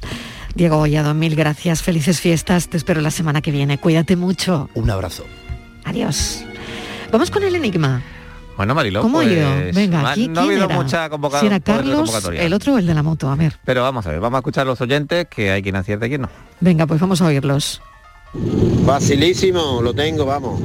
Diego 0.56 0.78
Bollado, 0.78 1.14
mil 1.14 1.36
gracias, 1.36 1.82
felices 1.84 2.20
fiestas, 2.22 2.70
te 2.70 2.78
espero 2.78 3.02
la 3.02 3.12
semana 3.12 3.42
que 3.42 3.52
viene. 3.52 3.78
Cuídate 3.78 4.16
mucho. 4.16 4.70
Un 4.74 4.90
abrazo. 4.90 5.24
Adiós. 5.84 6.44
Vamos 7.12 7.32
con 7.32 7.44
el 7.44 7.56
enigma. 7.56 8.02
Bueno, 8.58 8.74
Mariló, 8.74 9.02
¿Cómo 9.04 9.20
pues, 9.20 9.32
ido? 9.32 9.48
Venga, 9.74 10.00
¿qui- 10.02 10.02
no 10.02 10.10
ha 10.10 10.14
¿quién 10.14 10.38
habido 10.38 10.66
era? 10.66 10.76
mucha 10.76 11.10
convoca- 11.10 11.40
Si 11.40 11.46
era 11.46 11.60
Carlos, 11.60 11.96
convocatoria. 11.98 12.42
el 12.42 12.54
otro 12.54 12.74
o 12.74 12.78
el 12.80 12.88
de 12.88 12.94
la 12.96 13.04
moto. 13.04 13.30
A 13.30 13.36
ver, 13.36 13.54
Pero 13.64 13.84
vamos 13.84 14.06
a 14.08 14.12
ver, 14.12 14.20
vamos 14.20 14.38
a 14.38 14.40
escuchar 14.40 14.64
a 14.64 14.66
los 14.66 14.82
oyentes, 14.82 15.28
que 15.30 15.52
hay 15.52 15.62
quien 15.62 15.76
acierte 15.76 16.08
y 16.08 16.10
quien 16.10 16.22
no. 16.22 16.30
venga, 16.60 16.88
pues 16.88 17.00
vamos 17.00 17.22
a 17.22 17.26
oírlos. 17.26 17.82
Facilísimo, 18.86 19.82
lo 19.82 19.94
tengo, 19.94 20.26
vamos. 20.26 20.60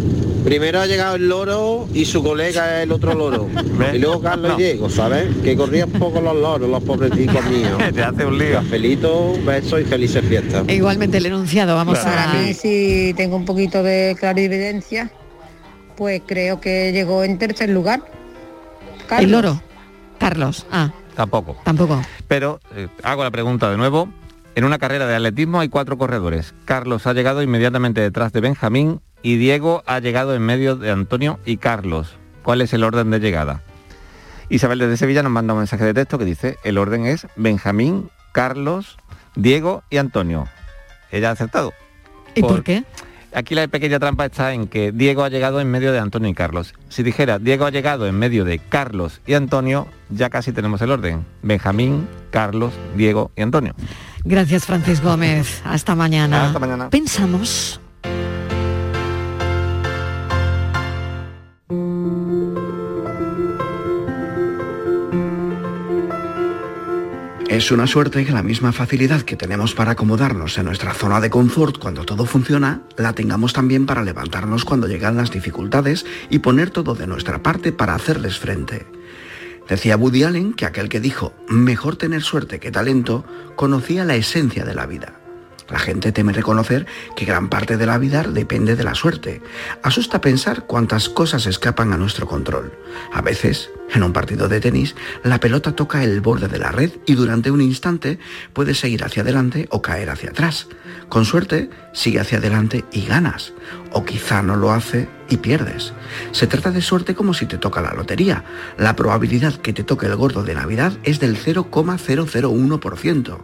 Primero 0.44 0.80
ha 0.80 0.86
llegado 0.86 1.14
el 1.16 1.28
loro 1.28 1.86
y 1.94 2.04
su 2.04 2.22
colega 2.22 2.82
el 2.82 2.90
otro 2.92 3.14
loro. 3.14 3.48
Y 3.94 3.98
luego 3.98 4.20
Carlos 4.20 4.54
y 4.58 4.62
Diego, 4.62 4.90
¿sabes? 4.90 5.28
Que 5.44 5.56
corrían 5.56 5.90
poco 5.90 6.20
los 6.20 6.34
loros, 6.34 6.68
los 6.68 6.82
pobrecicos 6.82 7.44
míos. 7.46 7.78
Te 7.94 8.02
hace 8.02 8.24
un 8.26 8.38
lío. 8.38 8.54
Cafelito, 8.54 9.34
besos 9.44 9.80
y 9.82 9.84
felices 9.84 10.24
fiestas. 10.28 10.64
E 10.66 10.74
igualmente 10.76 11.18
el 11.18 11.26
enunciado, 11.26 11.76
vamos 11.76 11.98
a... 12.04 12.32
mí, 12.34 12.54
si 12.54 13.14
tengo 13.16 13.36
un 13.36 13.44
poquito 13.44 13.82
de 13.82 14.16
clarividencia, 14.18 15.12
pues 15.96 16.22
creo 16.26 16.60
que 16.60 16.92
llegó 16.92 17.24
en 17.24 17.38
tercer 17.38 17.70
lugar. 17.70 18.02
Carlos. 19.06 19.24
El 19.24 19.30
loro. 19.30 19.62
Carlos. 20.18 20.66
Ah, 20.70 20.92
Tampoco. 21.14 21.56
tampoco. 21.64 22.00
Pero 22.28 22.60
eh, 22.74 22.88
hago 23.02 23.24
la 23.24 23.30
pregunta 23.30 23.70
de 23.70 23.76
nuevo. 23.76 24.08
En 24.54 24.64
una 24.64 24.78
carrera 24.78 25.06
de 25.06 25.14
atletismo 25.16 25.60
hay 25.60 25.68
cuatro 25.68 25.96
corredores. 25.98 26.54
Carlos 26.64 27.06
ha 27.06 27.14
llegado 27.14 27.42
inmediatamente 27.42 28.00
detrás 28.00 28.32
de 28.32 28.40
Benjamín 28.40 29.00
y 29.22 29.36
Diego 29.36 29.82
ha 29.86 29.98
llegado 29.98 30.34
en 30.34 30.42
medio 30.42 30.76
de 30.76 30.90
Antonio 30.90 31.38
y 31.44 31.56
Carlos. 31.56 32.16
¿Cuál 32.42 32.60
es 32.60 32.72
el 32.72 32.84
orden 32.84 33.10
de 33.10 33.20
llegada? 33.20 33.62
Isabel 34.48 34.78
desde 34.80 34.98
Sevilla 34.98 35.22
nos 35.22 35.32
manda 35.32 35.54
un 35.54 35.60
mensaje 35.60 35.84
de 35.84 35.94
texto 35.94 36.18
que 36.18 36.24
dice, 36.26 36.58
el 36.64 36.76
orden 36.76 37.06
es 37.06 37.26
Benjamín, 37.36 38.10
Carlos, 38.32 38.98
Diego 39.34 39.82
y 39.88 39.96
Antonio. 39.96 40.46
Ella 41.10 41.30
ha 41.30 41.32
acertado. 41.32 41.72
¿Y 42.34 42.42
por 42.42 42.62
qué? 42.62 42.84
Aquí 43.34 43.54
la 43.54 43.66
pequeña 43.68 43.98
trampa 43.98 44.26
está 44.26 44.52
en 44.52 44.68
que 44.68 44.92
Diego 44.92 45.24
ha 45.24 45.28
llegado 45.28 45.60
en 45.60 45.70
medio 45.70 45.92
de 45.92 45.98
Antonio 45.98 46.28
y 46.28 46.34
Carlos. 46.34 46.74
Si 46.88 47.02
dijera 47.02 47.38
Diego 47.38 47.64
ha 47.64 47.70
llegado 47.70 48.06
en 48.06 48.18
medio 48.18 48.44
de 48.44 48.58
Carlos 48.58 49.20
y 49.26 49.34
Antonio, 49.34 49.86
ya 50.10 50.30
casi 50.30 50.52
tenemos 50.52 50.80
el 50.82 50.90
orden. 50.90 51.24
Benjamín, 51.42 52.08
Carlos, 52.30 52.72
Diego 52.96 53.30
y 53.36 53.42
Antonio. 53.42 53.74
Gracias, 54.24 54.66
Francis 54.66 55.02
Gómez. 55.02 55.62
Hasta 55.64 55.94
mañana. 55.94 56.46
Hasta 56.46 56.58
mañana. 56.58 56.90
Pensamos. 56.90 57.81
Es 67.52 67.70
una 67.70 67.86
suerte 67.86 68.24
que 68.24 68.32
la 68.32 68.42
misma 68.42 68.72
facilidad 68.72 69.20
que 69.20 69.36
tenemos 69.36 69.74
para 69.74 69.90
acomodarnos 69.90 70.56
en 70.56 70.64
nuestra 70.64 70.94
zona 70.94 71.20
de 71.20 71.28
confort 71.28 71.76
cuando 71.76 72.06
todo 72.06 72.24
funciona, 72.24 72.80
la 72.96 73.12
tengamos 73.12 73.52
también 73.52 73.84
para 73.84 74.02
levantarnos 74.02 74.64
cuando 74.64 74.88
llegan 74.88 75.18
las 75.18 75.30
dificultades 75.30 76.06
y 76.30 76.38
poner 76.38 76.70
todo 76.70 76.94
de 76.94 77.06
nuestra 77.06 77.42
parte 77.42 77.70
para 77.70 77.94
hacerles 77.94 78.38
frente. 78.38 78.86
Decía 79.68 79.98
Woody 79.98 80.24
Allen 80.24 80.54
que 80.54 80.64
aquel 80.64 80.88
que 80.88 81.00
dijo, 81.00 81.34
mejor 81.46 81.96
tener 81.96 82.22
suerte 82.22 82.58
que 82.58 82.70
talento, 82.70 83.26
conocía 83.54 84.06
la 84.06 84.14
esencia 84.14 84.64
de 84.64 84.74
la 84.74 84.86
vida. 84.86 85.21
La 85.68 85.78
gente 85.78 86.12
teme 86.12 86.32
reconocer 86.32 86.86
que 87.16 87.24
gran 87.24 87.48
parte 87.48 87.76
de 87.76 87.86
la 87.86 87.98
vida 87.98 88.22
depende 88.24 88.76
de 88.76 88.84
la 88.84 88.94
suerte. 88.94 89.42
Asusta 89.82 90.20
pensar 90.20 90.66
cuántas 90.66 91.08
cosas 91.08 91.46
escapan 91.46 91.92
a 91.92 91.96
nuestro 91.96 92.26
control. 92.26 92.72
A 93.12 93.22
veces, 93.22 93.70
en 93.94 94.02
un 94.02 94.12
partido 94.12 94.48
de 94.48 94.60
tenis, 94.60 94.94
la 95.22 95.40
pelota 95.40 95.74
toca 95.74 96.04
el 96.04 96.20
borde 96.20 96.48
de 96.48 96.58
la 96.58 96.72
red 96.72 96.90
y 97.06 97.14
durante 97.14 97.50
un 97.50 97.60
instante 97.60 98.18
puedes 98.52 98.78
seguir 98.78 99.04
hacia 99.04 99.22
adelante 99.22 99.66
o 99.70 99.82
caer 99.82 100.10
hacia 100.10 100.30
atrás. 100.30 100.68
Con 101.08 101.24
suerte, 101.24 101.70
sigue 101.92 102.20
hacia 102.20 102.38
adelante 102.38 102.84
y 102.92 103.06
ganas. 103.06 103.52
O 103.92 104.04
quizá 104.04 104.42
no 104.42 104.56
lo 104.56 104.72
hace 104.72 105.08
y 105.28 105.38
pierdes. 105.38 105.92
Se 106.32 106.46
trata 106.46 106.70
de 106.70 106.82
suerte 106.82 107.14
como 107.14 107.34
si 107.34 107.46
te 107.46 107.58
toca 107.58 107.80
la 107.80 107.94
lotería. 107.94 108.44
La 108.78 108.96
probabilidad 108.96 109.54
que 109.54 109.72
te 109.72 109.84
toque 109.84 110.06
el 110.06 110.16
gordo 110.16 110.44
de 110.44 110.54
Navidad 110.54 110.92
es 111.04 111.20
del 111.20 111.36
0,001%. 111.36 113.38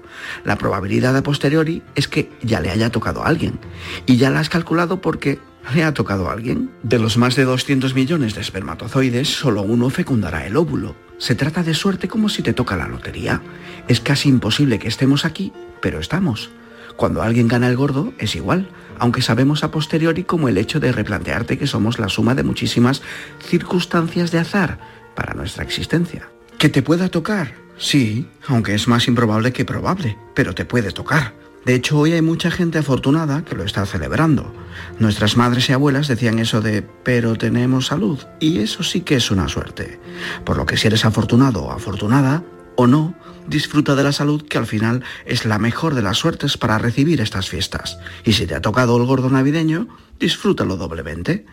La 0.44 0.56
probabilidad 0.56 1.16
a 1.16 1.22
posteriori 1.22 1.82
es 1.94 2.08
que 2.08 2.30
ya 2.42 2.60
le 2.60 2.70
haya 2.70 2.90
tocado 2.90 3.22
a 3.22 3.28
alguien. 3.28 3.58
Y 4.06 4.16
ya 4.16 4.30
la 4.30 4.40
has 4.40 4.48
calculado 4.48 5.00
porque 5.00 5.38
le 5.74 5.84
ha 5.84 5.94
tocado 5.94 6.28
a 6.28 6.32
alguien. 6.32 6.70
De 6.82 6.98
los 6.98 7.16
más 7.16 7.36
de 7.36 7.44
200 7.44 7.94
millones 7.94 8.34
de 8.34 8.40
espermatozoides, 8.40 9.28
solo 9.28 9.62
uno 9.62 9.90
fecundará 9.90 10.46
el 10.46 10.56
óvulo. 10.56 10.96
Se 11.18 11.34
trata 11.34 11.62
de 11.62 11.74
suerte 11.74 12.08
como 12.08 12.28
si 12.28 12.42
te 12.42 12.52
toca 12.52 12.76
la 12.76 12.88
lotería. 12.88 13.42
Es 13.88 14.00
casi 14.00 14.28
imposible 14.28 14.78
que 14.78 14.88
estemos 14.88 15.24
aquí, 15.24 15.52
pero 15.80 16.00
estamos. 16.00 16.50
Cuando 16.98 17.22
alguien 17.22 17.46
gana 17.46 17.68
el 17.68 17.76
gordo 17.76 18.12
es 18.18 18.34
igual, 18.34 18.68
aunque 18.98 19.22
sabemos 19.22 19.62
a 19.62 19.70
posteriori 19.70 20.24
como 20.24 20.48
el 20.48 20.58
hecho 20.58 20.80
de 20.80 20.90
replantearte 20.90 21.56
que 21.56 21.68
somos 21.68 22.00
la 22.00 22.08
suma 22.08 22.34
de 22.34 22.42
muchísimas 22.42 23.02
circunstancias 23.40 24.32
de 24.32 24.40
azar 24.40 24.80
para 25.14 25.32
nuestra 25.32 25.62
existencia. 25.62 26.28
¿Que 26.58 26.68
te 26.68 26.82
pueda 26.82 27.08
tocar? 27.08 27.54
Sí, 27.78 28.26
aunque 28.48 28.74
es 28.74 28.88
más 28.88 29.06
improbable 29.06 29.52
que 29.52 29.64
probable, 29.64 30.18
pero 30.34 30.56
te 30.56 30.64
puede 30.64 30.90
tocar. 30.90 31.34
De 31.64 31.76
hecho, 31.76 31.96
hoy 31.96 32.14
hay 32.14 32.22
mucha 32.22 32.50
gente 32.50 32.78
afortunada 32.78 33.44
que 33.44 33.54
lo 33.54 33.62
está 33.62 33.86
celebrando. 33.86 34.52
Nuestras 34.98 35.36
madres 35.36 35.68
y 35.68 35.74
abuelas 35.74 36.08
decían 36.08 36.40
eso 36.40 36.60
de, 36.60 36.82
pero 36.82 37.36
tenemos 37.36 37.86
salud, 37.86 38.18
y 38.40 38.58
eso 38.58 38.82
sí 38.82 39.02
que 39.02 39.14
es 39.14 39.30
una 39.30 39.46
suerte. 39.46 40.00
Por 40.44 40.56
lo 40.56 40.66
que 40.66 40.76
si 40.76 40.88
eres 40.88 41.04
afortunado 41.04 41.62
o 41.62 41.70
afortunada, 41.70 42.42
o 42.80 42.86
no, 42.86 43.12
disfruta 43.48 43.96
de 43.96 44.04
la 44.04 44.12
salud 44.12 44.46
que 44.46 44.56
al 44.56 44.64
final 44.64 45.02
es 45.26 45.44
la 45.44 45.58
mejor 45.58 45.96
de 45.96 46.02
las 46.02 46.16
suertes 46.16 46.56
para 46.56 46.78
recibir 46.78 47.20
estas 47.20 47.48
fiestas. 47.48 47.98
Y 48.24 48.34
si 48.34 48.46
te 48.46 48.54
ha 48.54 48.62
tocado 48.62 48.96
el 48.96 49.04
gordo 49.04 49.28
navideño, 49.28 49.88
disfrútalo 50.20 50.76
doblemente. 50.76 51.44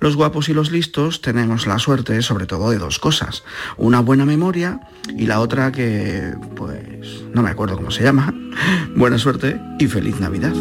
Los 0.00 0.16
guapos 0.16 0.48
y 0.48 0.52
los 0.52 0.72
listos 0.72 1.20
tenemos 1.20 1.68
la 1.68 1.78
suerte 1.78 2.20
sobre 2.22 2.46
todo 2.46 2.70
de 2.70 2.78
dos 2.78 2.98
cosas. 2.98 3.44
Una 3.76 4.00
buena 4.00 4.24
memoria 4.24 4.80
y 5.16 5.26
la 5.26 5.38
otra 5.38 5.70
que, 5.70 6.34
pues, 6.56 7.22
no 7.32 7.42
me 7.42 7.50
acuerdo 7.50 7.76
cómo 7.76 7.92
se 7.92 8.02
llama. 8.02 8.34
Buena 8.96 9.16
suerte 9.18 9.60
y 9.78 9.86
feliz 9.86 10.18
Navidad. 10.18 10.54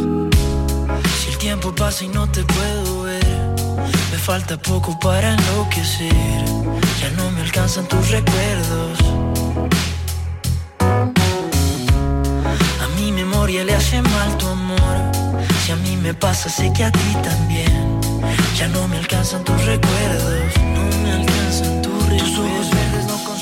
Me 4.12 4.20
falta 4.20 4.62
poco 4.62 5.00
para 5.00 5.34
enloquecer. 5.34 6.46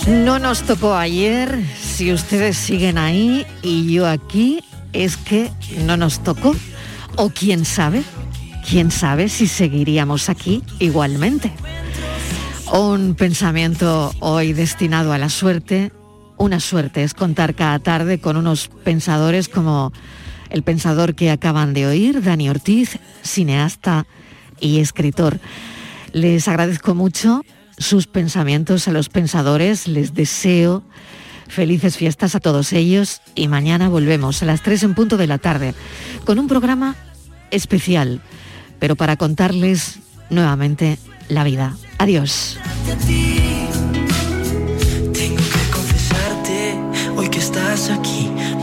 No. 0.08 0.36
No 0.36 0.40
nos 0.40 0.64
tocó 0.64 0.96
ayer, 0.96 1.64
si 1.80 2.12
ustedes 2.12 2.58
siguen 2.58 2.98
ahí 2.98 3.46
y 3.62 3.94
yo 3.94 4.08
aquí, 4.08 4.64
es 4.94 5.18
que 5.18 5.52
no 5.86 5.98
nos 5.98 6.24
tocó. 6.24 6.56
O 7.18 7.30
quién 7.30 7.66
sabe, 7.66 8.04
quién 8.68 8.90
sabe 8.90 9.30
si 9.30 9.48
seguiríamos 9.48 10.30
aquí 10.30 10.64
igualmente. 10.80 11.52
Un 12.72 13.16
pensamiento 13.16 14.14
hoy 14.20 14.54
destinado 14.54 15.12
a 15.12 15.18
la 15.18 15.30
suerte. 15.30 15.92
Una 16.42 16.60
suerte 16.60 17.04
es 17.04 17.14
contar 17.14 17.54
cada 17.54 17.78
tarde 17.78 18.20
con 18.20 18.36
unos 18.36 18.72
pensadores 18.84 19.48
como 19.48 19.94
el 20.50 20.64
pensador 20.64 21.14
que 21.14 21.30
acaban 21.30 21.76
de 21.76 21.86
oír, 21.86 22.24
Dani 22.24 22.50
Ortiz, 22.50 22.98
cineasta 23.22 24.08
y 24.60 24.80
escritor. 24.80 25.40
Les 26.14 26.48
agradezco 26.48 26.96
mucho 26.96 27.44
sus 27.78 28.08
pensamientos 28.08 28.88
a 28.88 28.92
los 28.92 29.08
pensadores, 29.10 29.88
les 29.88 30.16
deseo 30.16 30.82
felices 31.48 31.96
fiestas 31.96 32.34
a 32.34 32.40
todos 32.40 32.74
ellos 32.74 33.22
y 33.36 33.48
mañana 33.48 33.88
volvemos 33.88 34.42
a 34.42 34.48
las 34.48 34.64
3 34.64 34.82
en 34.82 34.96
punto 34.96 35.18
de 35.18 35.28
la 35.28 35.38
tarde 35.38 35.76
con 36.26 36.40
un 36.40 36.48
programa 36.48 36.96
especial, 37.52 38.20
pero 38.80 38.96
para 38.96 39.16
contarles 39.16 40.00
nuevamente 40.32 40.98
la 41.30 41.44
vida. 41.44 41.78
Adiós. 42.00 42.58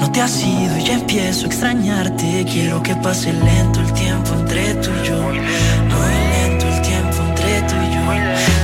No 0.00 0.10
te 0.10 0.20
has 0.22 0.42
ido 0.42 0.78
y 0.78 0.84
ya 0.84 0.94
empiezo 0.94 1.44
a 1.44 1.46
extrañarte. 1.48 2.46
Quiero 2.50 2.82
que 2.82 2.94
pase 2.96 3.32
lento 3.32 3.80
el 3.80 3.92
tiempo 3.92 4.32
entre 4.34 4.74
tú 4.76 4.90
y 5.02 5.08
yo. 5.08 5.22
Muy 5.22 6.14
lento 6.34 6.66
el 6.66 6.82
tiempo 6.82 7.16
entre 7.28 7.62
tú 7.62 7.74
y 7.74 7.94
yo. 7.94 8.00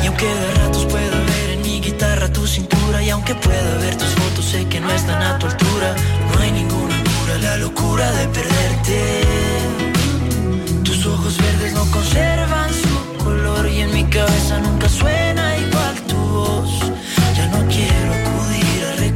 Y 0.03 0.07
aunque 0.07 0.27
de 0.27 0.55
ratos 0.55 0.87
pueda 0.87 1.19
ver 1.31 1.51
en 1.55 1.63
mi 1.63 1.81
guitarra 1.81 2.33
tu 2.33 2.47
cintura, 2.47 3.03
y 3.03 3.11
aunque 3.11 3.35
pueda 3.35 3.77
ver 3.79 3.97
tus 3.97 4.09
fotos, 4.15 4.45
sé 4.45 4.67
que 4.67 4.81
no 4.81 4.91
están 4.91 5.23
a 5.23 5.39
tu 5.39 5.47
altura. 5.47 5.95
No 6.33 6.41
hay 6.41 6.53
ninguna 6.53 6.97
cura, 7.03 7.39
la 7.43 7.57
locura 7.59 8.11
de 8.13 8.29
perderte. 8.29 8.99
Tus 10.83 11.07
ojos 11.07 11.37
verdes 11.37 11.75
no 11.75 11.85
conservan 11.91 12.71
su 12.73 13.25
color 13.25 13.69
y 13.69 13.81
en 13.81 13.93
mi 13.93 14.05
cabeza 14.05 14.59
nunca 14.61 14.89
suena 14.89 15.34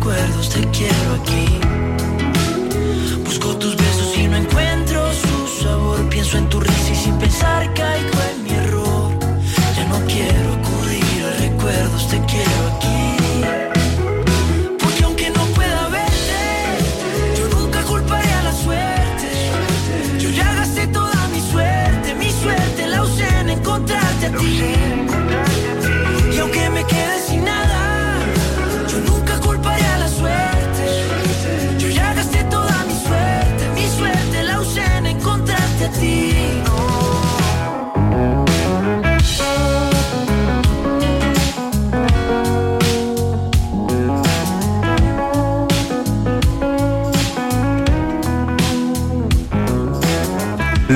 recuerdos, 0.08 0.48
te 0.48 0.60
quiero 0.70 1.14
aquí. 1.20 1.58
Busco 3.24 3.56
tus 3.56 3.76
besos 3.76 4.16
y 4.16 4.26
no 4.26 4.36
encuentro 4.36 5.12
su 5.12 5.62
sabor. 5.62 6.08
Pienso 6.08 6.38
en 6.38 6.48
tu 6.48 6.60
risa 6.60 6.92
y 6.92 6.96
sin 6.96 7.18
pensar 7.18 7.72
caigo 7.74 8.18
en 8.32 8.44
mi 8.44 8.50
error. 8.50 9.12
Ya 9.76 9.84
no 9.88 9.98
quiero 10.06 10.54
acudir 10.54 11.24
a 11.24 11.40
recuerdos, 11.40 12.08
te 12.08 12.18
quiero 12.24 12.47